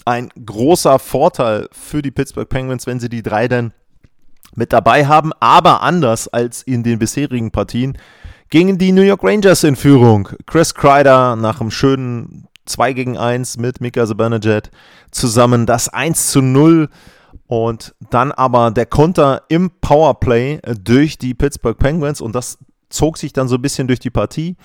ein 0.06 0.30
großer 0.30 1.00
Vorteil 1.00 1.68
für 1.74 2.02
die 2.02 2.12
Pittsburgh 2.12 2.48
Penguins, 2.48 2.88
wenn 2.88 3.02
sie 3.02 3.10
die 3.10 3.24
drei 3.24 3.50
dann 3.50 3.74
mit 4.56 4.74
dabei 4.74 5.06
haben, 5.06 5.32
aber 5.40 5.82
anders 5.82 6.28
als 6.28 6.62
in 6.62 6.84
den 6.84 7.00
bisherigen 7.00 7.52
Partien 7.52 7.98
gingen 8.50 8.78
die 8.78 8.92
New 8.92 9.02
York 9.02 9.24
Rangers 9.24 9.64
in 9.64 9.76
Führung. 9.76 10.30
Chris 10.46 10.76
Kreider 10.76 11.36
nach 11.36 11.60
einem 11.60 11.72
schönen 11.72 12.48
2 12.66 12.94
gegen 12.94 13.18
1 13.18 13.58
mit 13.58 13.82
Mika 13.82 14.06
Zibanejad 14.06 14.72
zusammen 15.12 15.66
das 15.66 15.90
1 15.90 16.28
zu 16.28 16.42
0 16.42 16.90
und 17.48 17.96
dann 18.10 18.32
aber 18.32 18.72
der 18.72 18.86
Konter 18.86 19.44
im 19.50 19.72
Powerplay 19.82 20.60
durch 20.84 21.18
die 21.18 21.34
Pittsburgh 21.34 21.78
Penguins 21.78 22.22
und 22.22 22.36
das 22.36 22.58
zog 22.90 23.18
sich 23.18 23.34
dann 23.34 23.48
so 23.48 23.56
ein 23.56 23.62
bisschen 23.62 23.88
durch 23.88 24.00
die 24.00 24.12
Partie. 24.12 24.56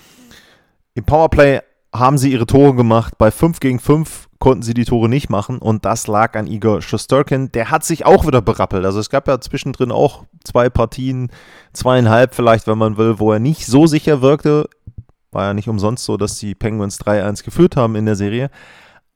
Im 0.95 1.05
Powerplay 1.05 1.61
haben 1.93 2.19
sie 2.19 2.33
ihre 2.33 2.47
Tore 2.47 2.75
gemacht. 2.75 3.15
Bei 3.19 3.31
5 3.31 3.61
gegen 3.61 3.79
5 3.79 4.29
konnten 4.39 4.63
sie 4.63 4.75
die 4.75 4.85
Tore 4.85 5.09
nicht 5.09 5.31
machen 5.31 5.59
und 5.59 5.85
das 5.85 6.07
lag 6.07 6.37
an 6.37 6.47
Igor 6.47 6.83
Shosturkin. 6.83 7.51
Der 7.53 7.71
hat 7.71 7.85
sich 7.85 8.05
auch 8.07 8.27
wieder 8.27 8.43
berappelt. 8.43 8.85
Also 8.85 9.01
es 9.01 9.11
gab 9.11 9.27
ja 9.27 9.41
zwischendrin 9.41 9.91
auch 9.91 10.25
zwei 10.45 10.69
Partien, 10.69 11.31
zweieinhalb 11.73 12.35
vielleicht, 12.35 12.67
wenn 12.67 12.79
man 12.79 12.97
will, 12.97 13.19
wo 13.19 13.33
er 13.33 13.39
nicht 13.39 13.67
so 13.67 13.87
sicher 13.87 14.23
wirkte. 14.23 14.69
War 15.31 15.47
ja 15.47 15.55
nicht 15.55 15.69
umsonst 15.69 16.05
so, 16.05 16.17
dass 16.17 16.39
die 16.39 16.55
Penguins 16.55 17.01
3-1 17.01 17.45
geführt 17.45 17.77
haben 17.77 17.97
in 17.97 18.07
der 18.07 18.17
Serie. 18.17 18.51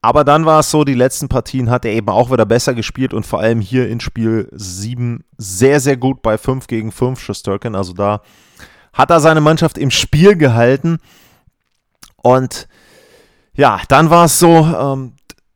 Aber 0.05 0.25
dann 0.25 0.45
war 0.45 0.61
es 0.61 0.71
so, 0.71 0.83
die 0.83 0.95
letzten 0.95 1.29
Partien 1.29 1.71
hat 1.71 1.85
er 1.85 1.93
eben 1.93 2.09
auch 2.09 2.33
wieder 2.33 2.45
besser 2.45 2.75
gespielt 2.75 3.15
und 3.15 3.25
vor 3.25 3.39
allem 3.39 3.61
hier 3.61 3.89
in 3.89 4.01
Spiel 4.01 4.49
7 4.51 5.23
sehr, 5.39 5.79
sehr 5.79 5.97
gut 5.97 6.23
bei 6.23 6.37
5 6.37 6.67
gegen 6.67 6.91
5 6.91 7.21
Shosturkin. 7.21 7.77
Also 7.77 7.93
da 7.93 8.21
hat 8.93 9.11
er 9.11 9.21
seine 9.21 9.41
Mannschaft 9.41 9.79
im 9.79 9.93
Spiel 9.93 10.37
gehalten. 10.37 10.99
Und 12.23 12.69
ja, 13.55 13.81
dann 13.89 14.11
war 14.11 14.25
es 14.27 14.39
so, 14.39 14.49
ähm, 14.49 15.13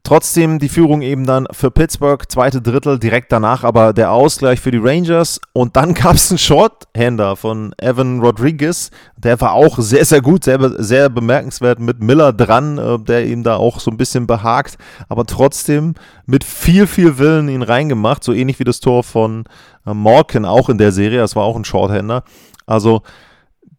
trotzdem 0.07 0.61
die 0.61 0.68
Führung 0.68 1.02
eben 1.02 1.26
dann 1.26 1.48
für 1.50 1.72
Pittsburgh, 1.72 2.22
zweite 2.31 2.62
Drittel, 2.62 3.00
direkt 3.00 3.33
danach 3.33 3.64
aber 3.64 3.92
der 3.92 4.12
Ausgleich 4.12 4.61
für 4.61 4.70
die 4.70 4.79
Rangers. 4.79 5.40
Und 5.52 5.76
dann 5.76 5.94
gab 5.94 6.14
es 6.14 6.31
einen 6.31 6.38
Shorthander 6.38 7.35
von 7.35 7.74
Evan 7.79 8.20
Rodriguez. 8.20 8.90
Der 9.16 9.40
war 9.40 9.52
auch 9.52 9.79
sehr, 9.79 10.05
sehr 10.05 10.22
gut, 10.22 10.44
sehr, 10.44 10.61
sehr 10.81 11.09
bemerkenswert 11.09 11.81
mit 11.81 12.00
Miller 12.00 12.33
dran, 12.33 12.79
äh, 12.79 12.98
der 13.00 13.26
ihm 13.26 13.42
da 13.42 13.57
auch 13.57 13.81
so 13.81 13.90
ein 13.90 13.96
bisschen 13.96 14.29
behagt, 14.29 14.79
aber 15.09 15.26
trotzdem 15.26 15.94
mit 16.24 16.44
viel, 16.44 16.87
viel 16.87 17.18
Willen 17.18 17.48
ihn 17.48 17.62
reingemacht. 17.62 18.22
So 18.22 18.33
ähnlich 18.33 18.61
wie 18.61 18.64
das 18.64 18.79
Tor 18.79 19.02
von 19.02 19.44
äh, 19.87 19.92
Morgan 19.92 20.44
auch 20.44 20.68
in 20.68 20.79
der 20.79 20.92
Serie. 20.92 21.18
Das 21.18 21.35
war 21.35 21.42
auch 21.42 21.57
ein 21.57 21.64
Shorthander. 21.64 22.22
Also 22.64 23.02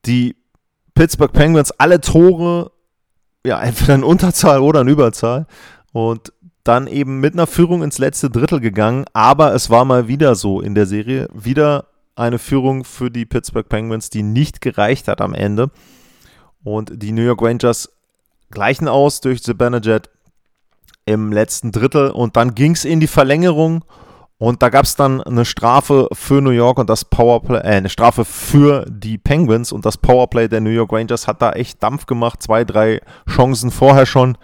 die 0.06 0.36
Pittsburgh 0.94 1.32
Penguins 1.32 1.72
alle 1.72 2.02
Tore, 2.02 2.72
ja, 3.46 3.62
entweder 3.62 3.96
in 3.96 4.04
Unterzahl 4.04 4.60
oder 4.60 4.82
in 4.82 4.88
Überzahl. 4.88 5.48
Und 5.94 6.34
dann 6.64 6.88
eben 6.88 7.20
mit 7.20 7.34
einer 7.34 7.48
Führung 7.48 7.82
ins 7.82 7.98
letzte 7.98 8.30
Drittel 8.30 8.60
gegangen. 8.60 9.06
Aber 9.14 9.54
es 9.54 9.70
war 9.70 9.86
mal 9.86 10.08
wieder 10.08 10.36
so 10.36 10.62
in 10.62 10.76
der 10.76 10.86
Serie. 10.86 11.28
Wieder 11.34 11.88
eine 12.16 12.40
Führung 12.40 12.84
für 12.84 13.10
die 13.10 13.26
Pittsburgh 13.26 13.68
Penguins, 13.68 14.10
die 14.10 14.24
nicht 14.24 14.60
gereicht 14.60 15.08
hat 15.08 15.22
am 15.22 15.34
Ende. 15.34 15.72
Und 16.64 17.02
die 17.02 17.12
New 17.12 17.22
York 17.22 17.42
Rangers 17.42 17.90
gleichen 18.52 18.88
aus 18.88 19.22
durch 19.22 19.42
The 19.44 19.54
Benejet 19.54 20.10
im 21.06 21.32
letzten 21.32 21.72
Drittel. 21.72 22.12
Und 22.12 22.36
dann 22.36 22.54
ging 22.54 22.74
es 22.74 22.84
in 22.84 23.00
die 23.00 23.08
Verlängerung. 23.08 23.86
Und 24.40 24.62
da 24.62 24.70
gab 24.70 24.86
es 24.86 24.96
dann 24.96 25.22
eine 25.22 25.46
Strafe 25.46 26.08
für 26.14 26.42
New 26.42 26.52
York 26.52 26.78
und 26.78 26.90
das 26.90 27.06
Powerplay, 27.06 27.58
äh, 27.58 27.78
eine 27.78 27.90
Strafe 27.90 28.24
für 28.24 28.86
die 28.88 29.18
Penguins 29.18 29.72
und 29.72 29.86
das 29.86 29.98
Powerplay 29.98 30.48
der 30.48 30.62
New 30.62 30.70
York 30.70 30.94
Rangers 30.94 31.28
hat 31.28 31.42
da 31.42 31.54
echt 31.54 31.82
Dampf 31.82 32.06
gemacht. 32.06 32.44
Zwei, 32.44 32.64
drei 32.64 33.02
Chancen 33.28 33.72
vorher 33.72 34.06
schon. 34.06 34.38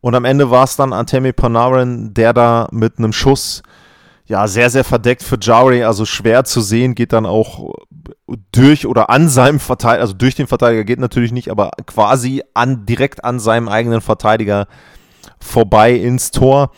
Und 0.00 0.14
am 0.14 0.24
Ende 0.24 0.50
war 0.50 0.64
es 0.64 0.76
dann 0.76 0.92
Antemi 0.92 1.32
Panarin, 1.32 2.14
der 2.14 2.32
da 2.32 2.68
mit 2.70 2.98
einem 2.98 3.12
Schuss, 3.12 3.62
ja, 4.26 4.46
sehr, 4.46 4.70
sehr 4.70 4.84
verdeckt 4.84 5.22
für 5.22 5.38
Jari, 5.40 5.82
also 5.82 6.04
schwer 6.04 6.44
zu 6.44 6.60
sehen, 6.60 6.94
geht 6.94 7.12
dann 7.12 7.26
auch 7.26 7.74
durch 8.52 8.86
oder 8.86 9.10
an 9.10 9.28
seinem 9.28 9.60
Verteidiger, 9.60 10.02
also 10.02 10.14
durch 10.14 10.34
den 10.34 10.46
Verteidiger 10.46 10.84
geht 10.84 11.00
natürlich 11.00 11.32
nicht, 11.32 11.50
aber 11.50 11.70
quasi 11.86 12.42
an, 12.54 12.86
direkt 12.86 13.24
an 13.24 13.40
seinem 13.40 13.68
eigenen 13.68 14.00
Verteidiger 14.00 14.68
vorbei 15.40 15.92
ins 15.94 16.30
Tor. 16.30 16.70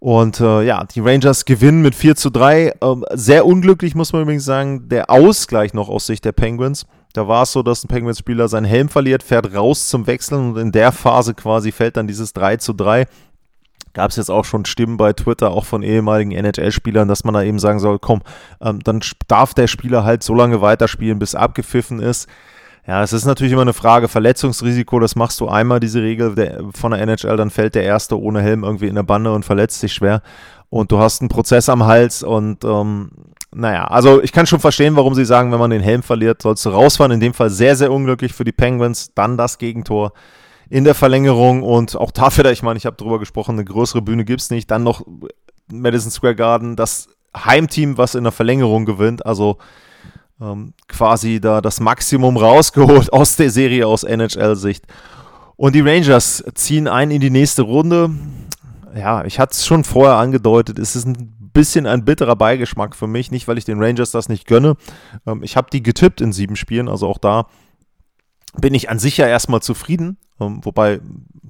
Und 0.00 0.40
äh, 0.40 0.62
ja, 0.62 0.84
die 0.84 1.00
Rangers 1.00 1.44
gewinnen 1.44 1.82
mit 1.82 1.94
4 1.94 2.16
zu 2.16 2.30
3. 2.30 2.74
Ähm, 2.80 3.04
sehr 3.12 3.44
unglücklich, 3.44 3.94
muss 3.94 4.14
man 4.14 4.22
übrigens 4.22 4.46
sagen, 4.46 4.88
der 4.88 5.10
Ausgleich 5.10 5.74
noch 5.74 5.90
aus 5.90 6.06
Sicht 6.06 6.24
der 6.24 6.32
Penguins. 6.32 6.86
Da 7.12 7.28
war 7.28 7.42
es 7.42 7.52
so, 7.52 7.62
dass 7.62 7.84
ein 7.84 7.88
Penguins-Spieler 7.88 8.48
seinen 8.48 8.64
Helm 8.64 8.88
verliert, 8.88 9.22
fährt 9.22 9.54
raus 9.54 9.88
zum 9.88 10.06
Wechseln 10.06 10.52
und 10.52 10.56
in 10.56 10.72
der 10.72 10.92
Phase 10.92 11.34
quasi 11.34 11.70
fällt 11.70 11.98
dann 11.98 12.06
dieses 12.06 12.32
3 12.32 12.56
zu 12.56 12.72
3. 12.72 13.06
Gab 13.92 14.10
es 14.10 14.16
jetzt 14.16 14.30
auch 14.30 14.44
schon 14.44 14.64
Stimmen 14.64 14.96
bei 14.96 15.12
Twitter, 15.12 15.50
auch 15.50 15.64
von 15.66 15.82
ehemaligen 15.82 16.30
NHL-Spielern, 16.30 17.08
dass 17.08 17.24
man 17.24 17.34
da 17.34 17.42
eben 17.42 17.58
sagen 17.58 17.80
soll, 17.80 17.98
komm, 17.98 18.22
ähm, 18.62 18.78
dann 18.82 19.00
darf 19.28 19.52
der 19.52 19.66
Spieler 19.66 20.04
halt 20.04 20.22
so 20.22 20.32
lange 20.32 20.62
weiterspielen, 20.62 21.18
bis 21.18 21.34
abgepfiffen 21.34 22.00
ist. 22.00 22.26
Ja, 22.90 23.04
es 23.04 23.12
ist 23.12 23.24
natürlich 23.24 23.52
immer 23.52 23.62
eine 23.62 23.72
Frage, 23.72 24.08
Verletzungsrisiko, 24.08 24.98
das 24.98 25.14
machst 25.14 25.38
du 25.38 25.46
einmal, 25.46 25.78
diese 25.78 26.02
Regel 26.02 26.34
der, 26.34 26.60
von 26.74 26.90
der 26.90 27.00
NHL, 27.00 27.36
dann 27.36 27.50
fällt 27.50 27.76
der 27.76 27.84
Erste 27.84 28.20
ohne 28.20 28.42
Helm 28.42 28.64
irgendwie 28.64 28.88
in 28.88 28.96
der 28.96 29.04
Bande 29.04 29.32
und 29.32 29.44
verletzt 29.44 29.78
sich 29.78 29.92
schwer. 29.92 30.22
Und 30.70 30.90
du 30.90 30.98
hast 30.98 31.20
einen 31.20 31.28
Prozess 31.28 31.68
am 31.68 31.84
Hals 31.84 32.24
und 32.24 32.64
ähm, 32.64 33.12
naja, 33.54 33.84
also 33.84 34.20
ich 34.20 34.32
kann 34.32 34.48
schon 34.48 34.58
verstehen, 34.58 34.96
warum 34.96 35.14
sie 35.14 35.24
sagen, 35.24 35.52
wenn 35.52 35.60
man 35.60 35.70
den 35.70 35.82
Helm 35.82 36.02
verliert, 36.02 36.42
sollst 36.42 36.66
du 36.66 36.70
rausfahren. 36.70 37.12
In 37.12 37.20
dem 37.20 37.32
Fall 37.32 37.50
sehr, 37.50 37.76
sehr 37.76 37.92
unglücklich 37.92 38.32
für 38.32 38.42
die 38.42 38.50
Penguins. 38.50 39.14
Dann 39.14 39.36
das 39.36 39.58
Gegentor 39.58 40.12
in 40.68 40.82
der 40.82 40.96
Verlängerung 40.96 41.62
und 41.62 41.94
auch 41.94 42.10
dafür, 42.10 42.46
ich 42.46 42.64
meine, 42.64 42.76
ich 42.76 42.86
habe 42.86 42.96
drüber 42.96 43.20
gesprochen, 43.20 43.52
eine 43.52 43.64
größere 43.64 44.02
Bühne 44.02 44.24
gibt 44.24 44.40
es 44.40 44.50
nicht. 44.50 44.68
Dann 44.68 44.82
noch 44.82 45.06
Madison 45.72 46.10
Square 46.10 46.34
Garden, 46.34 46.74
das 46.74 47.06
Heimteam, 47.36 47.98
was 47.98 48.16
in 48.16 48.24
der 48.24 48.32
Verlängerung 48.32 48.84
gewinnt. 48.84 49.24
Also 49.24 49.58
ähm, 50.40 50.74
quasi 50.88 51.40
da 51.40 51.60
das 51.60 51.80
Maximum 51.80 52.36
rausgeholt 52.36 53.12
aus 53.12 53.36
der 53.36 53.50
Serie 53.50 53.86
aus 53.86 54.04
NHL-Sicht. 54.04 54.84
Und 55.56 55.74
die 55.74 55.80
Rangers 55.80 56.42
ziehen 56.54 56.88
ein 56.88 57.10
in 57.10 57.20
die 57.20 57.30
nächste 57.30 57.62
Runde. 57.62 58.10
Ja, 58.96 59.24
ich 59.24 59.38
hatte 59.38 59.52
es 59.52 59.66
schon 59.66 59.84
vorher 59.84 60.16
angedeutet, 60.16 60.78
es 60.78 60.96
ist 60.96 61.06
ein 61.06 61.50
bisschen 61.52 61.86
ein 61.86 62.04
bitterer 62.04 62.36
Beigeschmack 62.36 62.96
für 62.96 63.06
mich, 63.06 63.30
nicht 63.30 63.46
weil 63.48 63.58
ich 63.58 63.64
den 63.64 63.82
Rangers 63.82 64.10
das 64.10 64.28
nicht 64.28 64.46
gönne. 64.46 64.76
Ähm, 65.26 65.42
ich 65.42 65.56
habe 65.56 65.68
die 65.72 65.82
getippt 65.82 66.20
in 66.20 66.32
sieben 66.32 66.56
Spielen, 66.56 66.88
also 66.88 67.06
auch 67.06 67.18
da 67.18 67.46
bin 68.58 68.74
ich 68.74 68.90
an 68.90 68.98
sich 68.98 69.16
ja 69.16 69.26
erstmal 69.26 69.62
zufrieden, 69.62 70.16
ähm, 70.40 70.60
wobei 70.64 71.00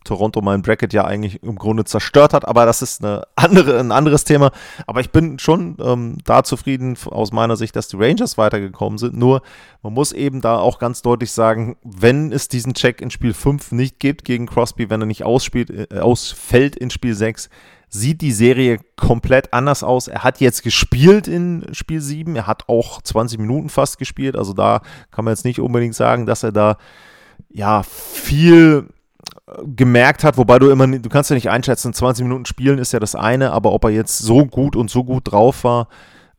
Toronto 0.04 0.40
mein 0.40 0.62
Bracket 0.62 0.92
ja 0.92 1.04
eigentlich 1.04 1.42
im 1.42 1.56
Grunde 1.56 1.84
zerstört 1.84 2.32
hat, 2.32 2.46
aber 2.46 2.66
das 2.66 2.82
ist 2.82 3.04
eine 3.04 3.22
andere, 3.36 3.78
ein 3.78 3.92
anderes 3.92 4.24
Thema. 4.24 4.50
Aber 4.86 5.00
ich 5.00 5.10
bin 5.10 5.38
schon 5.38 5.76
ähm, 5.82 6.18
da 6.24 6.42
zufrieden 6.42 6.96
aus 7.06 7.32
meiner 7.32 7.56
Sicht, 7.56 7.76
dass 7.76 7.88
die 7.88 7.96
Rangers 7.96 8.38
weitergekommen 8.38 8.98
sind. 8.98 9.16
Nur 9.16 9.42
man 9.82 9.92
muss 9.92 10.12
eben 10.12 10.40
da 10.40 10.58
auch 10.58 10.78
ganz 10.78 11.02
deutlich 11.02 11.32
sagen, 11.32 11.76
wenn 11.82 12.32
es 12.32 12.48
diesen 12.48 12.74
Check 12.74 13.00
in 13.00 13.10
Spiel 13.10 13.34
5 13.34 13.72
nicht 13.72 13.98
gibt 13.98 14.24
gegen 14.24 14.46
Crosby, 14.46 14.90
wenn 14.90 15.02
er 15.02 15.06
nicht 15.06 15.24
ausspielt, 15.24 15.70
äh, 15.70 15.98
ausfällt 15.98 16.76
in 16.76 16.90
Spiel 16.90 17.14
6, 17.14 17.50
sieht 17.90 18.20
die 18.20 18.32
Serie 18.32 18.78
komplett 18.96 19.52
anders 19.52 19.82
aus. 19.82 20.08
Er 20.08 20.22
hat 20.22 20.40
jetzt 20.40 20.62
gespielt 20.62 21.26
in 21.28 21.66
Spiel 21.72 22.00
7, 22.00 22.36
er 22.36 22.46
hat 22.46 22.68
auch 22.68 23.02
20 23.02 23.38
Minuten 23.38 23.68
fast 23.68 23.98
gespielt, 23.98 24.36
also 24.36 24.52
da 24.52 24.80
kann 25.10 25.24
man 25.24 25.32
jetzt 25.32 25.44
nicht 25.44 25.60
unbedingt 25.60 25.96
sagen, 25.96 26.24
dass 26.24 26.44
er 26.44 26.52
da 26.52 26.76
ja 27.48 27.82
viel 27.82 28.86
äh, 29.46 29.52
gemerkt 29.66 30.22
hat, 30.22 30.38
wobei 30.38 30.60
du 30.60 30.70
immer, 30.70 30.86
du 30.86 31.08
kannst 31.08 31.30
ja 31.30 31.34
nicht 31.34 31.50
einschätzen, 31.50 31.92
20 31.92 32.24
Minuten 32.24 32.46
spielen 32.46 32.78
ist 32.78 32.92
ja 32.92 33.00
das 33.00 33.16
eine, 33.16 33.50
aber 33.50 33.72
ob 33.72 33.84
er 33.84 33.90
jetzt 33.90 34.18
so 34.18 34.46
gut 34.46 34.76
und 34.76 34.88
so 34.88 35.02
gut 35.02 35.32
drauf 35.32 35.64
war, 35.64 35.88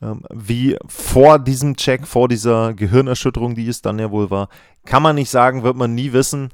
ähm, 0.02 0.24
wie 0.34 0.78
vor 0.88 1.38
diesem 1.38 1.76
Check, 1.76 2.08
vor 2.08 2.30
dieser 2.30 2.74
Gehirnerschütterung, 2.74 3.56
die 3.56 3.68
es 3.68 3.82
dann 3.82 4.00
ja 4.00 4.10
wohl 4.10 4.32
war, 4.32 4.48
kann 4.86 5.04
man 5.04 5.16
nicht 5.16 5.30
sagen, 5.30 5.64
wird 5.64 5.76
man 5.76 5.94
nie 5.94 6.14
wissen. 6.14 6.50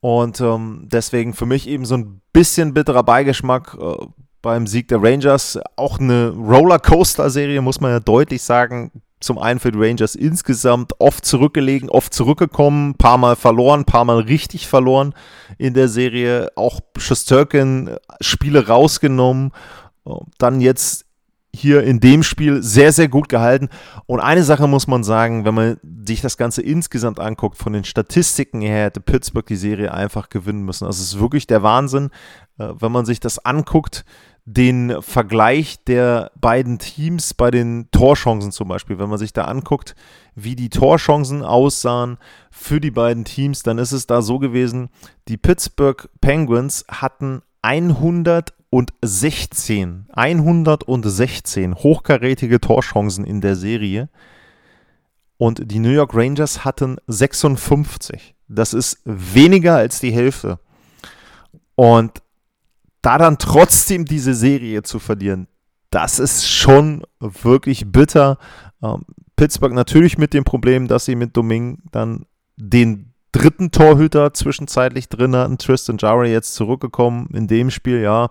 Und 0.00 0.38
ähm, 0.42 0.86
deswegen 0.92 1.32
für 1.32 1.46
mich 1.46 1.66
eben 1.66 1.86
so 1.86 1.96
ein 1.96 2.20
bisschen 2.34 2.74
bitterer 2.74 3.04
Beigeschmack, 3.04 3.74
äh, 3.80 4.06
beim 4.44 4.66
Sieg 4.66 4.88
der 4.88 5.02
Rangers. 5.02 5.58
Auch 5.74 5.98
eine 5.98 6.28
Rollercoaster-Serie, 6.28 7.62
muss 7.62 7.80
man 7.80 7.90
ja 7.90 7.98
deutlich 7.98 8.42
sagen. 8.42 8.92
Zum 9.18 9.38
einen 9.38 9.58
für 9.58 9.72
die 9.72 9.78
Rangers 9.78 10.14
insgesamt 10.14 10.92
oft 11.00 11.24
zurückgelegen, 11.24 11.88
oft 11.88 12.12
zurückgekommen, 12.12 12.94
paar 12.94 13.16
Mal 13.16 13.36
verloren, 13.36 13.86
paar 13.86 14.04
Mal 14.04 14.20
richtig 14.20 14.68
verloren 14.68 15.14
in 15.56 15.72
der 15.72 15.88
Serie. 15.88 16.52
Auch 16.56 16.80
Schusterkin 16.98 17.96
Spiele 18.20 18.68
rausgenommen. 18.68 19.52
Dann 20.36 20.60
jetzt 20.60 21.06
hier 21.54 21.82
in 21.84 22.00
dem 22.00 22.22
Spiel 22.22 22.62
sehr, 22.62 22.92
sehr 22.92 23.08
gut 23.08 23.30
gehalten. 23.30 23.70
Und 24.04 24.20
eine 24.20 24.42
Sache 24.42 24.66
muss 24.66 24.86
man 24.86 25.04
sagen, 25.04 25.46
wenn 25.46 25.54
man 25.54 25.78
sich 26.06 26.20
das 26.20 26.36
Ganze 26.36 26.60
insgesamt 26.60 27.18
anguckt, 27.18 27.56
von 27.56 27.72
den 27.72 27.84
Statistiken 27.84 28.60
her 28.60 28.84
hätte 28.84 29.00
Pittsburgh 29.00 29.46
die 29.46 29.56
Serie 29.56 29.94
einfach 29.94 30.28
gewinnen 30.28 30.64
müssen. 30.64 30.84
Also 30.84 31.00
es 31.00 31.14
ist 31.14 31.20
wirklich 31.20 31.46
der 31.46 31.62
Wahnsinn, 31.62 32.10
äh, 32.58 32.68
wenn 32.78 32.92
man 32.92 33.06
sich 33.06 33.20
das 33.20 33.38
anguckt 33.38 34.04
den 34.46 35.00
Vergleich 35.00 35.82
der 35.84 36.30
beiden 36.38 36.78
Teams 36.78 37.32
bei 37.32 37.50
den 37.50 37.90
Torchancen 37.90 38.52
zum 38.52 38.68
Beispiel. 38.68 38.98
Wenn 38.98 39.08
man 39.08 39.18
sich 39.18 39.32
da 39.32 39.44
anguckt, 39.44 39.94
wie 40.34 40.54
die 40.54 40.68
Torchancen 40.68 41.42
aussahen 41.42 42.18
für 42.50 42.78
die 42.80 42.90
beiden 42.90 43.24
Teams, 43.24 43.62
dann 43.62 43.78
ist 43.78 43.92
es 43.92 44.06
da 44.06 44.20
so 44.20 44.38
gewesen, 44.38 44.90
die 45.28 45.38
Pittsburgh 45.38 46.10
Penguins 46.20 46.84
hatten 46.88 47.40
116, 47.62 50.08
116 50.12 51.74
hochkarätige 51.76 52.60
Torchancen 52.60 53.24
in 53.24 53.40
der 53.40 53.56
Serie 53.56 54.10
und 55.38 55.70
die 55.70 55.78
New 55.78 55.90
York 55.90 56.14
Rangers 56.14 56.66
hatten 56.66 56.98
56. 57.06 58.34
Das 58.48 58.74
ist 58.74 58.98
weniger 59.04 59.76
als 59.76 60.00
die 60.00 60.12
Hälfte. 60.12 60.58
Und 61.76 62.23
da 63.04 63.18
dann 63.18 63.38
trotzdem 63.38 64.04
diese 64.06 64.34
Serie 64.34 64.82
zu 64.82 64.98
verlieren, 64.98 65.46
das 65.90 66.18
ist 66.18 66.48
schon 66.48 67.04
wirklich 67.20 67.92
bitter. 67.92 68.38
Ähm, 68.82 69.04
Pittsburgh 69.36 69.74
natürlich 69.74 70.16
mit 70.18 70.32
dem 70.32 70.44
Problem, 70.44 70.88
dass 70.88 71.04
sie 71.04 71.14
mit 71.14 71.36
Doming 71.36 71.82
dann 71.92 72.24
den 72.56 73.12
dritten 73.32 73.70
Torhüter 73.70 74.32
zwischenzeitlich 74.32 75.08
drin 75.08 75.36
hatten. 75.36 75.58
Tristan 75.58 75.98
Jarry 75.98 76.30
jetzt 76.30 76.54
zurückgekommen 76.54 77.28
in 77.34 77.46
dem 77.46 77.70
Spiel, 77.70 78.00
ja. 78.00 78.30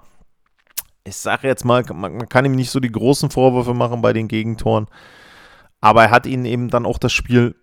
Ich 1.03 1.17
sage 1.17 1.47
jetzt 1.47 1.65
mal, 1.65 1.83
man 1.93 2.27
kann 2.29 2.45
ihm 2.45 2.55
nicht 2.55 2.71
so 2.71 2.79
die 2.79 2.91
großen 2.91 3.29
Vorwürfe 3.29 3.73
machen 3.73 4.01
bei 4.01 4.13
den 4.13 4.27
Gegentoren. 4.27 4.87
Aber 5.81 6.03
er 6.03 6.11
hat 6.11 6.25
ihnen 6.25 6.45
eben 6.45 6.69
dann 6.69 6.85
auch 6.85 6.97
das 6.97 7.11
Spiel 7.11 7.55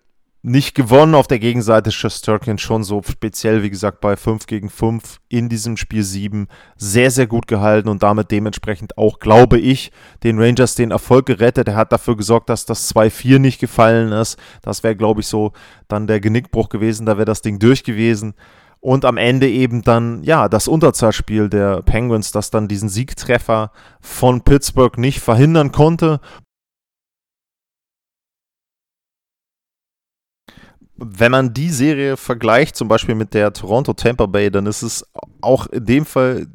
nicht 0.43 0.73
gewonnen. 0.75 1.15
Auf 1.15 1.27
der 1.27 1.39
Gegenseite 1.39 1.91
Shesterkin 1.91 2.57
schon 2.57 2.83
so 2.83 3.01
speziell, 3.03 3.63
wie 3.63 3.69
gesagt, 3.69 4.01
bei 4.01 4.15
5 4.15 4.47
gegen 4.47 4.69
5 4.69 5.19
in 5.29 5.49
diesem 5.49 5.77
Spiel 5.77 6.03
7 6.03 6.47
sehr, 6.75 7.11
sehr 7.11 7.27
gut 7.27 7.47
gehalten 7.47 7.89
und 7.89 8.03
damit 8.03 8.31
dementsprechend 8.31 8.97
auch, 8.97 9.19
glaube 9.19 9.59
ich, 9.59 9.91
den 10.23 10.39
Rangers 10.39 10.75
den 10.75 10.91
Erfolg 10.91 11.25
gerettet. 11.27 11.67
Er 11.67 11.75
hat 11.75 11.91
dafür 11.91 12.17
gesorgt, 12.17 12.49
dass 12.49 12.65
das 12.65 12.93
2-4 12.93 13.39
nicht 13.39 13.59
gefallen 13.59 14.11
ist. 14.11 14.37
Das 14.61 14.83
wäre, 14.83 14.95
glaube 14.95 15.21
ich, 15.21 15.27
so 15.27 15.53
dann 15.87 16.07
der 16.07 16.19
Genickbruch 16.19 16.69
gewesen. 16.69 17.05
Da 17.05 17.17
wäre 17.17 17.25
das 17.25 17.41
Ding 17.41 17.59
durch 17.59 17.83
gewesen. 17.83 18.33
Und 18.79 19.05
am 19.05 19.17
Ende 19.17 19.47
eben 19.47 19.83
dann, 19.83 20.23
ja, 20.23 20.49
das 20.49 20.67
Unterzahlspiel 20.67 21.49
der 21.49 21.83
Penguins, 21.83 22.31
das 22.31 22.49
dann 22.49 22.67
diesen 22.67 22.89
Siegtreffer 22.89 23.71
von 23.99 24.41
Pittsburgh 24.41 24.97
nicht 24.97 25.19
verhindern 25.19 25.71
konnte. 25.71 26.19
Wenn 31.03 31.31
man 31.31 31.53
die 31.53 31.69
Serie 31.69 32.15
vergleicht, 32.15 32.75
zum 32.75 32.87
Beispiel 32.87 33.15
mit 33.15 33.33
der 33.33 33.53
Toronto 33.53 33.93
Tampa 33.93 34.27
Bay, 34.27 34.51
dann 34.51 34.67
ist 34.67 34.83
es 34.83 35.05
auch 35.41 35.65
in 35.67 35.85
dem 35.85 36.05
Fall, 36.05 36.45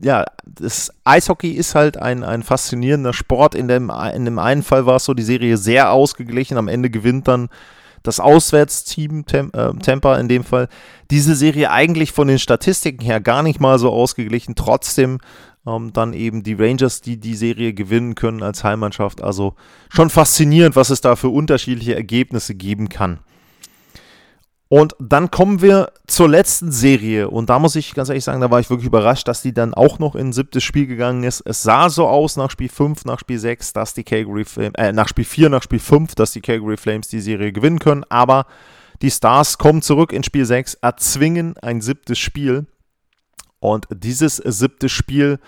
ja, 0.00 0.24
das 0.44 0.92
Eishockey 1.04 1.52
ist 1.52 1.76
halt 1.76 1.96
ein, 1.96 2.24
ein 2.24 2.42
faszinierender 2.42 3.12
Sport. 3.12 3.54
In 3.54 3.68
dem, 3.68 3.92
in 4.14 4.24
dem 4.24 4.38
einen 4.38 4.62
Fall 4.62 4.86
war 4.86 4.96
es 4.96 5.04
so, 5.04 5.14
die 5.14 5.22
Serie 5.22 5.56
sehr 5.56 5.92
ausgeglichen. 5.92 6.58
Am 6.58 6.68
Ende 6.68 6.90
gewinnt 6.90 7.28
dann 7.28 7.48
das 8.02 8.20
Auswärtsteam 8.20 9.26
Tem 9.26 9.50
äh, 9.52 9.72
Tampa 9.74 10.18
in 10.18 10.28
dem 10.28 10.44
Fall. 10.44 10.68
Diese 11.10 11.34
Serie 11.34 11.70
eigentlich 11.70 12.12
von 12.12 12.28
den 12.28 12.38
Statistiken 12.38 13.04
her 13.04 13.20
gar 13.20 13.42
nicht 13.42 13.60
mal 13.60 13.78
so 13.78 13.90
ausgeglichen. 13.90 14.54
Trotzdem 14.54 15.18
ähm, 15.66 15.92
dann 15.92 16.14
eben 16.14 16.42
die 16.42 16.54
Rangers, 16.54 17.00
die 17.00 17.18
die 17.18 17.34
Serie 17.34 17.74
gewinnen 17.74 18.14
können 18.14 18.42
als 18.42 18.64
Heimmannschaft. 18.64 19.22
Also 19.22 19.54
schon 19.88 20.10
faszinierend, 20.10 20.74
was 20.74 20.90
es 20.90 21.00
da 21.00 21.16
für 21.16 21.28
unterschiedliche 21.28 21.94
Ergebnisse 21.94 22.54
geben 22.54 22.88
kann. 22.88 23.20
Und 24.70 24.94
dann 24.98 25.30
kommen 25.30 25.62
wir 25.62 25.92
zur 26.06 26.28
letzten 26.28 26.70
Serie. 26.70 27.30
Und 27.30 27.48
da 27.48 27.58
muss 27.58 27.74
ich 27.74 27.94
ganz 27.94 28.10
ehrlich 28.10 28.24
sagen, 28.24 28.42
da 28.42 28.50
war 28.50 28.60
ich 28.60 28.68
wirklich 28.68 28.86
überrascht, 28.86 29.26
dass 29.26 29.40
die 29.40 29.54
dann 29.54 29.72
auch 29.72 29.98
noch 29.98 30.14
in 30.14 30.28
ein 30.28 30.32
siebtes 30.34 30.62
Spiel 30.62 30.86
gegangen 30.86 31.24
ist. 31.24 31.40
Es 31.40 31.62
sah 31.62 31.88
so 31.88 32.06
aus 32.06 32.36
nach 32.36 32.50
Spiel 32.50 32.68
5, 32.68 33.06
nach 33.06 33.18
Spiel 33.18 33.38
6, 33.38 33.72
dass 33.72 33.94
die 33.94 34.04
Calgary 34.04 34.44
Flames, 34.44 34.74
äh, 34.76 34.92
nach 34.92 35.08
Spiel 35.08 35.24
4, 35.24 35.48
nach 35.48 35.62
Spiel 35.62 35.78
5, 35.78 36.14
dass 36.14 36.32
die 36.32 36.42
Calgary 36.42 36.76
Flames 36.76 37.08
die 37.08 37.20
Serie 37.20 37.50
gewinnen 37.52 37.78
können. 37.78 38.04
Aber 38.10 38.44
die 39.00 39.10
Stars 39.10 39.56
kommen 39.56 39.80
zurück 39.80 40.12
in 40.12 40.22
Spiel 40.22 40.44
6, 40.44 40.74
erzwingen 40.74 41.56
ein 41.62 41.80
siebtes 41.80 42.18
Spiel. 42.18 42.66
Und 43.60 43.86
dieses 43.90 44.36
siebte 44.36 44.90
Spiel 44.90 45.38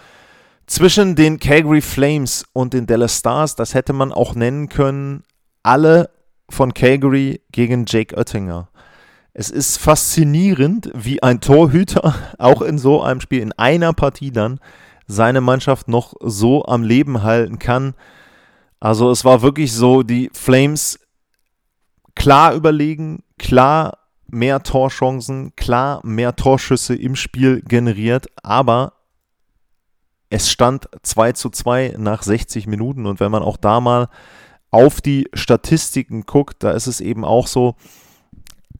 zwischen 0.67 1.15
den 1.15 1.39
Calgary 1.39 1.83
Flames 1.83 2.47
und 2.55 2.73
den 2.73 2.87
Dallas 2.87 3.19
Stars, 3.19 3.55
das 3.55 3.75
hätte 3.75 3.93
man 3.93 4.13
auch 4.13 4.35
nennen 4.35 4.71
können, 4.71 5.25
alle 5.63 6.09
von 6.49 6.73
Calgary 6.73 7.43
gegen 7.53 7.85
Jake 7.87 8.17
Oettinger. 8.17 8.71
Es 9.33 9.51
ist 9.51 9.79
faszinierend, 9.79 10.90
wie 10.95 11.23
ein 11.23 11.40
Torhüter 11.40 12.14
auch 12.38 12.62
in 12.62 12.79
so 12.79 13.03
einem 13.03 13.21
Spiel, 13.21 13.40
in 13.40 13.53
einer 13.53 13.93
Partie 13.93 14.31
dann, 14.31 14.61
seine 15.07 15.40
Mannschaft 15.40 15.88
noch 15.88 16.14
so 16.21 16.64
am 16.66 16.83
Leben 16.83 17.23
halten 17.23 17.59
kann. 17.59 17.95
Also 18.79 19.11
es 19.11 19.25
war 19.25 19.43
wirklich 19.43 19.73
so, 19.73 20.03
die 20.03 20.31
Flames 20.33 20.99
klar 22.14 22.55
überlegen, 22.55 23.23
klar 23.38 23.99
mehr 24.29 24.62
Torchancen, 24.62 25.55
klar 25.57 26.01
mehr 26.05 26.37
Torschüsse 26.37 26.95
im 26.95 27.16
Spiel 27.16 27.62
generiert, 27.62 28.29
aber 28.43 28.95
es 30.31 30.51
stand 30.51 30.88
2 31.03 31.33
zu 31.33 31.51
2 31.51 31.97
nach 31.99 32.23
60 32.23 32.69
Minuten 32.69 33.07
und 33.07 33.19
wenn 33.19 33.33
man 33.33 33.43
auch 33.43 33.57
da 33.57 33.81
mal 33.81 34.09
auf 34.71 35.01
die 35.01 35.29
Statistiken 35.35 36.23
guckt, 36.23 36.62
da 36.62 36.71
ist 36.71 36.87
es 36.87 37.01
eben 37.01 37.25
auch 37.25 37.49
so, 37.49 37.75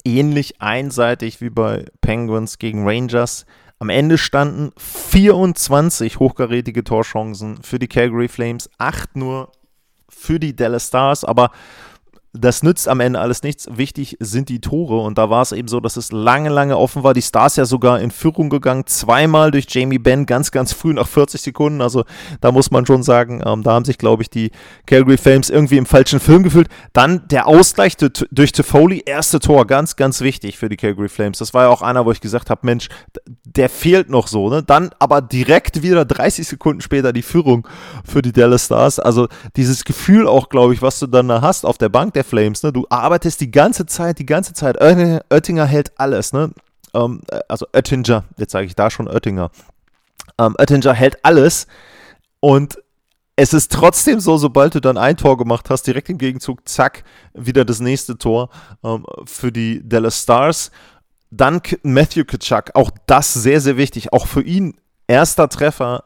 ähnlich 0.05 0.61
einseitig 0.61 1.41
wie 1.41 1.49
bei 1.49 1.85
Penguins 2.01 2.57
gegen 2.57 2.87
Rangers. 2.87 3.45
Am 3.79 3.89
Ende 3.89 4.17
standen 4.17 4.71
24 4.77 6.19
hochkarätige 6.19 6.83
Torchancen 6.83 7.63
für 7.63 7.79
die 7.79 7.87
Calgary 7.87 8.27
Flames, 8.27 8.69
8 8.77 9.15
nur 9.15 9.51
für 10.07 10.39
die 10.39 10.55
Dallas 10.55 10.87
Stars, 10.87 11.23
aber 11.23 11.51
das 12.33 12.63
nützt 12.63 12.87
am 12.87 13.01
Ende 13.01 13.19
alles 13.19 13.43
nichts. 13.43 13.67
Wichtig 13.69 14.15
sind 14.21 14.47
die 14.47 14.61
Tore. 14.61 14.99
Und 15.01 15.17
da 15.17 15.29
war 15.29 15.41
es 15.41 15.51
eben 15.51 15.67
so, 15.67 15.81
dass 15.81 15.97
es 15.97 16.13
lange, 16.13 16.49
lange 16.49 16.77
offen 16.77 17.03
war. 17.03 17.13
Die 17.13 17.21
Stars 17.21 17.57
ja 17.57 17.65
sogar 17.65 17.99
in 17.99 18.09
Führung 18.09 18.49
gegangen. 18.49 18.85
Zweimal 18.85 19.51
durch 19.51 19.65
Jamie 19.69 19.99
Benn, 19.99 20.25
ganz, 20.25 20.51
ganz 20.51 20.71
früh 20.71 20.93
nach 20.93 21.07
40 21.07 21.41
Sekunden. 21.41 21.81
Also 21.81 22.05
da 22.39 22.53
muss 22.53 22.71
man 22.71 22.85
schon 22.85 23.03
sagen, 23.03 23.41
ähm, 23.45 23.63
da 23.63 23.73
haben 23.73 23.83
sich, 23.83 23.97
glaube 23.97 24.23
ich, 24.23 24.29
die 24.29 24.51
Calgary 24.85 25.17
Flames 25.17 25.49
irgendwie 25.49 25.77
im 25.77 25.85
falschen 25.85 26.21
Film 26.21 26.43
gefühlt. 26.43 26.69
Dann 26.93 27.27
der 27.27 27.47
Ausgleich 27.47 27.97
durch 27.97 28.51
Toffoli, 28.53 29.03
erste 29.05 29.39
Tor, 29.39 29.67
ganz, 29.67 29.97
ganz 29.97 30.21
wichtig 30.21 30.57
für 30.57 30.69
die 30.69 30.77
Calgary 30.77 31.09
Flames. 31.09 31.39
Das 31.39 31.53
war 31.53 31.63
ja 31.63 31.69
auch 31.69 31.81
einer, 31.81 32.05
wo 32.05 32.13
ich 32.13 32.21
gesagt 32.21 32.49
habe, 32.49 32.61
Mensch, 32.63 32.87
der 33.43 33.67
fehlt 33.67 34.09
noch 34.09 34.27
so. 34.27 34.49
Ne? 34.49 34.63
Dann 34.63 34.91
aber 34.99 35.21
direkt 35.21 35.83
wieder 35.83 36.05
30 36.05 36.47
Sekunden 36.47 36.79
später 36.79 37.11
die 37.11 37.23
Führung 37.23 37.67
für 38.05 38.21
die 38.21 38.31
Dallas 38.31 38.65
Stars. 38.65 38.99
Also 38.99 39.27
dieses 39.57 39.83
Gefühl 39.83 40.27
auch, 40.27 40.47
glaube 40.47 40.73
ich, 40.73 40.81
was 40.81 40.99
du 40.99 41.07
dann 41.07 41.27
da 41.27 41.41
hast 41.41 41.65
auf 41.65 41.77
der 41.77 41.89
Bank, 41.89 42.13
der 42.13 42.20
der 42.21 42.29
Flames, 42.29 42.63
ne? 42.63 42.71
Du 42.71 42.85
arbeitest 42.89 43.41
die 43.41 43.51
ganze 43.51 43.85
Zeit, 43.85 44.19
die 44.19 44.25
ganze 44.25 44.53
Zeit. 44.53 44.79
Oettinger 44.79 45.65
hält 45.65 45.91
alles, 45.99 46.33
ne? 46.33 46.51
Ähm, 46.93 47.21
äh, 47.29 47.39
also 47.47 47.65
Oettinger, 47.73 48.25
jetzt 48.37 48.51
sage 48.51 48.67
ich 48.67 48.75
da 48.75 48.89
schon 48.89 49.07
Oettinger. 49.07 49.49
Ähm, 50.37 50.55
Oettinger 50.57 50.93
hält 50.93 51.23
alles 51.25 51.67
und 52.39 52.77
es 53.35 53.53
ist 53.53 53.71
trotzdem 53.71 54.19
so, 54.19 54.37
sobald 54.37 54.75
du 54.75 54.81
dann 54.81 54.97
ein 54.97 55.17
Tor 55.17 55.37
gemacht 55.37 55.69
hast, 55.69 55.87
direkt 55.87 56.09
im 56.09 56.17
Gegenzug, 56.17 56.67
zack, 56.67 57.03
wieder 57.33 57.65
das 57.65 57.79
nächste 57.79 58.17
Tor 58.17 58.49
ähm, 58.83 59.05
für 59.25 59.51
die 59.51 59.81
Dallas 59.87 60.21
Stars. 60.21 60.69
Dann 61.31 61.61
Matthew 61.81 62.25
Kitschak, 62.25 62.75
auch 62.75 62.91
das 63.07 63.33
sehr, 63.33 63.61
sehr 63.61 63.77
wichtig. 63.77 64.11
Auch 64.11 64.27
für 64.27 64.43
ihn 64.43 64.75
erster 65.07 65.47
Treffer 65.47 66.03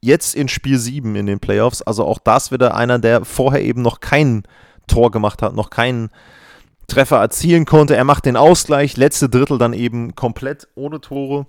jetzt 0.00 0.34
in 0.36 0.48
Spiel 0.48 0.78
7 0.78 1.16
in 1.16 1.26
den 1.26 1.40
Playoffs. 1.40 1.82
Also 1.82 2.04
auch 2.04 2.18
das 2.18 2.52
wieder 2.52 2.74
einer, 2.76 2.98
der 2.98 3.24
vorher 3.24 3.62
eben 3.62 3.82
noch 3.82 4.00
keinen 4.00 4.44
Tor 4.86 5.10
gemacht 5.10 5.42
hat, 5.42 5.54
noch 5.54 5.70
keinen 5.70 6.10
Treffer 6.86 7.18
erzielen 7.18 7.64
konnte. 7.64 7.96
Er 7.96 8.04
macht 8.04 8.26
den 8.26 8.36
Ausgleich, 8.36 8.96
letzte 8.96 9.28
Drittel 9.28 9.58
dann 9.58 9.72
eben 9.72 10.14
komplett 10.14 10.68
ohne 10.74 11.00
Tore. 11.00 11.46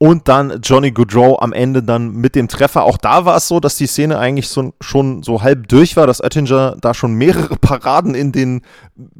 Und 0.00 0.28
dann 0.28 0.60
Johnny 0.62 0.92
Goodrow 0.92 1.42
am 1.42 1.52
Ende 1.52 1.82
dann 1.82 2.12
mit 2.12 2.36
dem 2.36 2.46
Treffer. 2.46 2.84
Auch 2.84 2.98
da 2.98 3.24
war 3.24 3.36
es 3.36 3.48
so, 3.48 3.58
dass 3.58 3.76
die 3.76 3.88
Szene 3.88 4.16
eigentlich 4.18 4.48
so, 4.48 4.72
schon 4.80 5.24
so 5.24 5.42
halb 5.42 5.66
durch 5.66 5.96
war, 5.96 6.06
dass 6.06 6.22
Oettinger 6.22 6.76
da 6.80 6.94
schon 6.94 7.14
mehrere 7.14 7.56
Paraden 7.60 8.14
in 8.14 8.30
den 8.30 8.62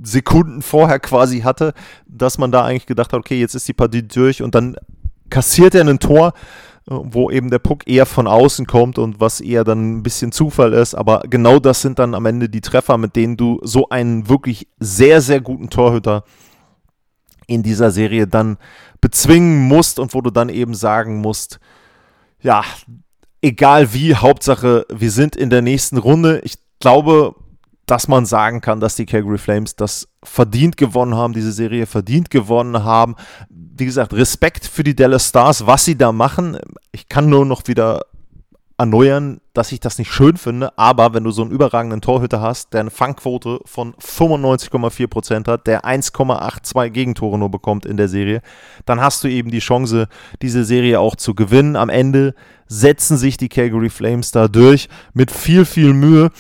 Sekunden 0.01 0.63
vorher 0.63 1.01
quasi 1.01 1.41
hatte, 1.41 1.75
dass 2.07 2.39
man 2.39 2.53
da 2.53 2.65
eigentlich 2.65 2.87
gedacht 2.87 3.13
hat, 3.13 3.19
okay, 3.19 3.41
jetzt 3.41 3.57
ist 3.57 3.67
die 3.67 3.73
Partie 3.73 4.07
durch 4.07 4.41
und 4.41 4.55
dann 4.55 4.77
kassiert 5.31 5.75
er 5.75 5.87
ein 5.87 5.99
Tor 5.99 6.33
wo 6.91 7.31
eben 7.31 7.51
der 7.51 7.59
Puck 7.59 7.87
eher 7.87 8.07
von 8.07 8.27
außen 8.27 8.67
kommt 8.67 8.99
und 8.99 9.21
was 9.21 9.41
eher 9.41 9.65
dann 9.65 9.99
ein 9.99 10.03
bisschen 10.03 10.33
Zufall 10.33 10.73
ist. 10.73 10.95
Aber 10.95 11.23
genau 11.29 11.59
das 11.59 11.83
sind 11.83 11.99
dann 11.99 12.15
am 12.15 12.27
Ende 12.27 12.49
die 12.49 12.61
Treffer, 12.61 12.97
mit 12.97 13.15
denen 13.15 13.37
du 13.37 13.61
so 13.63 13.89
einen 13.91 14.29
wirklich 14.29 14.69
sehr, 14.79 15.21
sehr 15.21 15.41
guten 15.41 15.69
Torhüter 15.69 16.25
in 17.47 17.63
dieser 17.63 17.91
Serie 17.91 18.27
dann 18.27 18.59
bezwingen 19.01 19.69
musst 19.69 19.99
und 19.99 20.15
wo 20.15 20.21
du 20.21 20.31
dann 20.31 20.49
eben 20.49 20.75
sagen 20.75 21.21
musst, 21.21 21.61
ja, 22.41 22.63
egal 23.43 23.93
wie, 23.93 24.15
Hauptsache, 24.15 24.87
wir 24.91 25.11
sind 25.11 25.37
in 25.37 25.51
der 25.51 25.63
nächsten 25.63 25.99
Runde. 25.99 26.41
Ich 26.45 26.55
glaube, 26.81 27.35
dass 27.87 28.07
man 28.07 28.27
sagen 28.27 28.61
kann, 28.61 28.81
dass 28.81 28.97
die 28.97 29.07
Calgary 29.07 29.39
Flames 29.39 29.75
das 29.75 30.09
verdient 30.23 30.77
gewonnen 30.77 31.15
haben, 31.15 31.33
diese 31.33 31.53
Serie 31.53 31.87
verdient 31.87 32.31
gewonnen 32.31 32.85
haben. 32.85 33.17
Wie 33.79 33.87
gesagt, 33.87 34.13
Respekt 34.13 34.67
für 34.67 34.83
die 34.83 34.97
Dallas 34.97 35.29
Stars, 35.29 35.67
was 35.67 35.85
sie 35.85 35.97
da 35.97 36.13
machen. 36.13 36.59
Ich 36.93 37.09
kann 37.09 37.29
nur 37.29 37.47
noch 37.47 37.63
wieder 37.67 38.03
erneuern, 38.79 39.41
dass 39.55 39.73
ich 39.73 39.81
das 39.81 39.99
nicht 39.99 40.11
schön 40.11 40.37
finde, 40.37 40.77
aber 40.79 41.13
wenn 41.13 41.25
du 41.25 41.33
so 41.33 41.43
einen 41.43 41.51
überragenden 41.51 42.01
Torhüter 42.01 42.41
hast, 42.41 42.73
der 42.73 42.81
eine 42.81 42.91
Fangquote 42.91 43.59
von 43.65 43.95
95,4% 43.95 45.49
hat, 45.49 45.67
der 45.67 45.85
1,82 45.85 46.91
Gegentore 46.91 47.39
nur 47.39 47.51
bekommt 47.51 47.85
in 47.85 47.97
der 47.97 48.07
Serie, 48.07 48.41
dann 48.87 49.01
hast 49.01 49.25
du 49.25 49.29
eben 49.29 49.51
die 49.51 49.59
Chance, 49.59 50.07
diese 50.43 50.65
Serie 50.65 51.01
auch 51.01 51.17
zu 51.17 51.35
gewinnen. 51.35 51.75
Am 51.75 51.89
Ende 51.89 52.37
setzen 52.69 53.17
sich 53.17 53.37
die 53.37 53.49
Calgary 53.49 53.91
Flames 53.91 54.31
da 54.31 54.47
durch 54.47 54.89
mit 55.13 55.33
viel, 55.33 55.65
viel 55.65 55.93
Mühe 55.93 56.31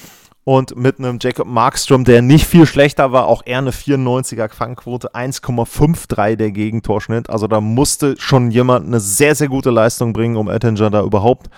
und 0.48 0.76
mit 0.76 0.98
einem 0.98 1.18
Jacob 1.20 1.46
Markstrom, 1.46 2.04
der 2.04 2.22
nicht 2.22 2.46
viel 2.46 2.64
schlechter 2.64 3.12
war, 3.12 3.26
auch 3.26 3.42
eher 3.44 3.58
eine 3.58 3.70
94er 3.70 4.50
Fangquote, 4.50 5.14
1,53 5.14 6.36
der 6.36 6.52
Gegentorschnitt. 6.52 7.28
Also 7.28 7.48
da 7.48 7.60
musste 7.60 8.14
schon 8.18 8.50
jemand 8.50 8.86
eine 8.86 8.98
sehr, 8.98 9.34
sehr 9.34 9.48
gute 9.48 9.68
Leistung 9.68 10.14
bringen, 10.14 10.38
um 10.38 10.48
Ettinger 10.48 10.88
da 10.88 11.02
überhaupt 11.02 11.50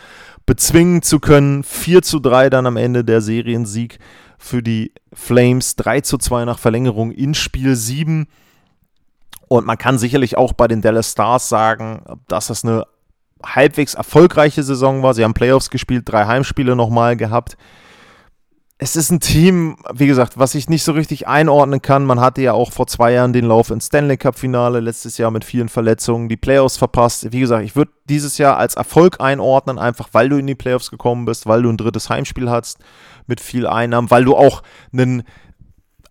bezwingen 0.44 1.02
zu 1.02 1.20
können. 1.20 1.62
4 1.62 2.02
zu 2.02 2.18
3 2.18 2.50
dann 2.50 2.66
am 2.66 2.76
Ende 2.76 3.04
der 3.04 3.20
Seriensieg 3.20 4.00
für 4.38 4.60
die 4.60 4.92
Flames, 5.12 5.76
3 5.76 6.00
zu 6.00 6.18
2 6.18 6.44
nach 6.44 6.58
Verlängerung 6.58 7.12
in 7.12 7.34
Spiel 7.34 7.76
7. 7.76 8.26
Und 9.46 9.66
man 9.66 9.78
kann 9.78 9.98
sicherlich 9.98 10.36
auch 10.36 10.52
bei 10.52 10.66
den 10.66 10.82
Dallas 10.82 11.12
Stars 11.12 11.48
sagen, 11.48 12.02
dass 12.26 12.48
das 12.48 12.64
eine 12.64 12.86
halbwegs 13.40 13.94
erfolgreiche 13.94 14.64
Saison 14.64 15.04
war. 15.04 15.14
Sie 15.14 15.22
haben 15.22 15.34
Playoffs 15.34 15.70
gespielt, 15.70 16.08
drei 16.08 16.26
Heimspiele 16.26 16.74
nochmal 16.74 17.16
gehabt 17.16 17.56
es 18.82 18.96
ist 18.96 19.10
ein 19.10 19.20
Team, 19.20 19.76
wie 19.92 20.06
gesagt, 20.06 20.38
was 20.38 20.54
ich 20.54 20.70
nicht 20.70 20.84
so 20.84 20.92
richtig 20.92 21.28
einordnen 21.28 21.82
kann. 21.82 22.06
Man 22.06 22.18
hatte 22.18 22.40
ja 22.40 22.54
auch 22.54 22.72
vor 22.72 22.86
zwei 22.86 23.12
Jahren 23.12 23.34
den 23.34 23.44
Lauf 23.44 23.70
ins 23.70 23.86
Stanley 23.86 24.16
Cup-Finale, 24.16 24.80
letztes 24.80 25.18
Jahr 25.18 25.30
mit 25.30 25.44
vielen 25.44 25.68
Verletzungen, 25.68 26.30
die 26.30 26.38
Playoffs 26.38 26.78
verpasst. 26.78 27.30
Wie 27.30 27.40
gesagt, 27.40 27.62
ich 27.62 27.76
würde 27.76 27.92
dieses 28.08 28.38
Jahr 28.38 28.56
als 28.56 28.76
Erfolg 28.76 29.20
einordnen, 29.20 29.78
einfach 29.78 30.08
weil 30.12 30.30
du 30.30 30.38
in 30.38 30.46
die 30.46 30.54
Playoffs 30.54 30.90
gekommen 30.90 31.26
bist, 31.26 31.46
weil 31.46 31.62
du 31.62 31.68
ein 31.68 31.76
drittes 31.76 32.08
Heimspiel 32.08 32.48
hast 32.48 32.78
mit 33.26 33.42
viel 33.42 33.66
Einnahmen, 33.66 34.10
weil 34.10 34.24
du 34.24 34.34
auch 34.34 34.62
einen 34.94 35.24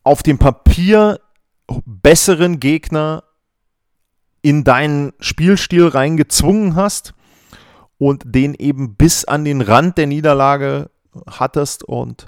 auf 0.04 0.22
dem 0.22 0.38
Papier 0.38 1.20
besseren 1.86 2.60
Gegner 2.60 3.24
in 4.44 4.64
deinen 4.64 5.14
Spielstil 5.20 5.88
reingezwungen 5.88 6.76
hast 6.76 7.16
und 7.98 8.22
den 8.26 8.54
eben 8.54 8.96
bis 8.96 9.26
an 9.26 9.44
den 9.44 9.62
Rand 9.62 9.98
der 9.98 10.06
Niederlage 10.06 10.92
hattest 11.28 11.84
und 11.84 12.28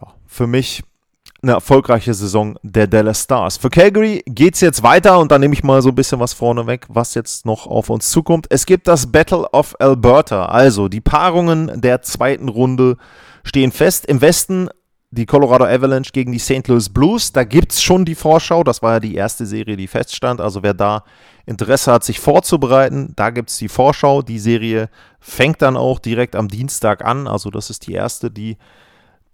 ja, 0.00 0.14
für 0.26 0.46
mich 0.46 0.82
eine 1.42 1.52
erfolgreiche 1.52 2.14
Saison 2.14 2.58
der 2.62 2.86
Dallas 2.86 3.22
Stars. 3.22 3.58
Für 3.58 3.68
Calgary 3.70 4.22
geht 4.26 4.54
es 4.54 4.60
jetzt 4.60 4.82
weiter 4.82 5.18
und 5.18 5.30
da 5.30 5.38
nehme 5.38 5.54
ich 5.54 5.62
mal 5.62 5.82
so 5.82 5.90
ein 5.90 5.94
bisschen 5.94 6.18
was 6.18 6.32
vorne 6.32 6.66
weg, 6.66 6.86
was 6.88 7.14
jetzt 7.14 7.44
noch 7.44 7.66
auf 7.66 7.90
uns 7.90 8.10
zukommt. 8.10 8.46
Es 8.48 8.66
gibt 8.66 8.88
das 8.88 9.12
Battle 9.12 9.48
of 9.52 9.76
Alberta, 9.78 10.46
also 10.46 10.88
die 10.88 11.02
Paarungen 11.02 11.80
der 11.80 12.02
zweiten 12.02 12.48
Runde 12.48 12.96
stehen 13.44 13.72
fest. 13.72 14.06
Im 14.06 14.20
Westen 14.22 14.70
die 15.14 15.26
Colorado 15.26 15.64
Avalanche 15.64 16.10
gegen 16.12 16.32
die 16.32 16.38
St. 16.38 16.66
Louis 16.66 16.88
Blues. 16.88 17.32
Da 17.32 17.44
gibt 17.44 17.72
es 17.72 17.82
schon 17.82 18.04
die 18.04 18.16
Vorschau. 18.16 18.64
Das 18.64 18.82
war 18.82 18.94
ja 18.94 19.00
die 19.00 19.14
erste 19.14 19.46
Serie, 19.46 19.76
die 19.76 19.86
feststand. 19.86 20.40
Also 20.40 20.62
wer 20.62 20.74
da 20.74 21.04
Interesse 21.46 21.92
hat, 21.92 22.02
sich 22.02 22.18
vorzubereiten, 22.18 23.12
da 23.14 23.30
gibt 23.30 23.50
es 23.50 23.58
die 23.58 23.68
Vorschau. 23.68 24.22
Die 24.22 24.40
Serie 24.40 24.88
fängt 25.20 25.62
dann 25.62 25.76
auch 25.76 26.00
direkt 26.00 26.34
am 26.34 26.48
Dienstag 26.48 27.04
an. 27.04 27.28
Also 27.28 27.50
das 27.50 27.70
ist 27.70 27.86
die 27.86 27.92
erste, 27.92 28.30
die 28.30 28.56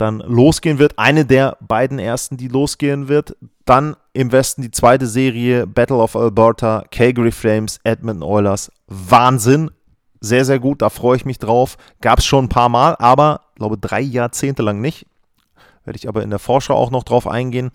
dann 0.00 0.18
losgehen 0.20 0.78
wird. 0.78 0.98
Eine 0.98 1.24
der 1.24 1.56
beiden 1.60 1.98
ersten, 1.98 2.36
die 2.36 2.48
losgehen 2.48 3.08
wird. 3.08 3.36
Dann 3.64 3.96
im 4.12 4.32
Westen 4.32 4.62
die 4.62 4.70
zweite 4.70 5.06
Serie, 5.06 5.66
Battle 5.66 5.98
of 5.98 6.16
Alberta, 6.16 6.84
Calgary 6.90 7.32
Flames, 7.32 7.78
Edmonton 7.84 8.22
Oilers. 8.22 8.70
Wahnsinn. 8.86 9.70
Sehr, 10.20 10.44
sehr 10.44 10.58
gut, 10.58 10.82
da 10.82 10.90
freue 10.90 11.16
ich 11.16 11.24
mich 11.24 11.38
drauf. 11.38 11.76
Gab 12.00 12.18
es 12.18 12.26
schon 12.26 12.46
ein 12.46 12.50
paar 12.50 12.68
Mal, 12.68 12.94
aber 12.98 13.42
glaube 13.56 13.78
drei 13.78 14.00
Jahrzehnte 14.00 14.62
lang 14.62 14.80
nicht. 14.80 15.06
Werde 15.84 15.96
ich 15.96 16.08
aber 16.08 16.22
in 16.22 16.30
der 16.30 16.38
Vorschau 16.38 16.74
auch 16.74 16.90
noch 16.90 17.04
drauf 17.04 17.26
eingehen. 17.26 17.70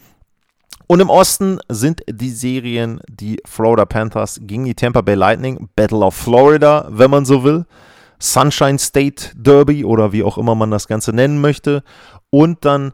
Und 0.87 0.99
im 0.99 1.09
Osten 1.09 1.59
sind 1.69 2.03
die 2.07 2.29
Serien 2.29 2.99
die 3.07 3.41
Florida 3.45 3.85
Panthers 3.85 4.39
gegen 4.43 4.65
die 4.65 4.75
Tampa 4.75 5.01
Bay 5.01 5.15
Lightning, 5.15 5.69
Battle 5.75 5.99
of 5.99 6.13
Florida, 6.13 6.87
wenn 6.91 7.09
man 7.09 7.25
so 7.25 7.43
will, 7.43 7.65
Sunshine 8.19 8.79
State 8.79 9.31
Derby 9.35 9.85
oder 9.85 10.11
wie 10.11 10.23
auch 10.23 10.37
immer 10.37 10.55
man 10.55 10.71
das 10.71 10.87
Ganze 10.87 11.13
nennen 11.13 11.41
möchte. 11.41 11.83
Und 12.29 12.65
dann 12.65 12.93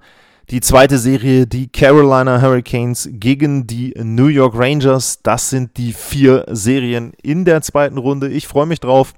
die 0.49 0.59
zweite 0.59 0.97
Serie, 0.97 1.47
die 1.47 1.69
Carolina 1.69 2.41
Hurricanes 2.41 3.07
gegen 3.11 3.67
die 3.67 3.93
New 3.97 4.27
York 4.27 4.53
Rangers. 4.55 5.19
Das 5.23 5.49
sind 5.49 5.77
die 5.77 5.93
vier 5.93 6.45
Serien 6.49 7.13
in 7.21 7.45
der 7.45 7.61
zweiten 7.61 7.97
Runde. 7.97 8.27
Ich 8.27 8.47
freue 8.47 8.65
mich 8.65 8.81
drauf. 8.81 9.13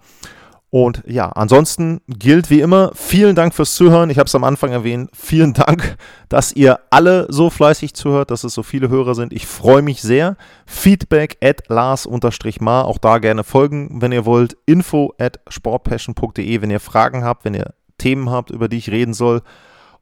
Und 0.74 1.04
ja, 1.06 1.30
ansonsten 1.30 2.02
gilt 2.08 2.50
wie 2.50 2.62
immer, 2.62 2.90
vielen 2.96 3.36
Dank 3.36 3.54
fürs 3.54 3.76
Zuhören. 3.76 4.10
Ich 4.10 4.18
habe 4.18 4.26
es 4.26 4.34
am 4.34 4.44
Anfang 4.44 4.72
erwähnt. 4.72 5.12
Vielen 5.14 5.54
Dank, 5.54 5.98
dass 6.30 6.52
ihr 6.52 6.80
alle 6.90 7.28
so 7.30 7.52
fleißig 7.52 7.94
zuhört, 7.94 8.32
dass 8.32 8.44
es 8.44 8.56
so 8.56 8.64
viele 8.64 8.90
Hörer 8.90 9.14
sind. 9.14 9.34
Ich 9.34 9.46
freue 9.46 9.84
mich 9.84 10.02
sehr. 10.02 10.36
Feedback 10.66 11.38
at 11.44 11.70
Lars-Mar. 11.70 12.86
Auch 12.86 12.98
da 12.98 13.20
gerne 13.20 13.44
folgen, 13.44 14.02
wenn 14.02 14.12
ihr 14.12 14.26
wollt. 14.26 14.58
Info 14.66 15.14
at 15.20 15.40
sportpassion.de, 15.48 16.62
wenn 16.64 16.72
ihr 16.72 16.80
Fragen 16.80 17.24
habt, 17.24 17.46
wenn 17.46 17.54
ihr 17.54 17.76
Themen 18.00 18.32
habt, 18.32 18.50
über 18.50 18.68
die 18.68 18.78
ich 18.78 18.90
reden 18.90 19.14
soll. 19.14 19.44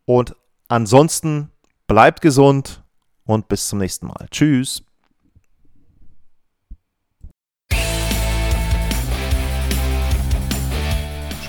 Und 0.05 0.37
ansonsten 0.69 1.51
bleibt 1.85 2.21
gesund 2.21 2.81
und 3.25 3.49
bis 3.49 3.67
zum 3.67 3.79
nächsten 3.79 4.07
Mal. 4.07 4.25
Tschüss. 4.31 4.85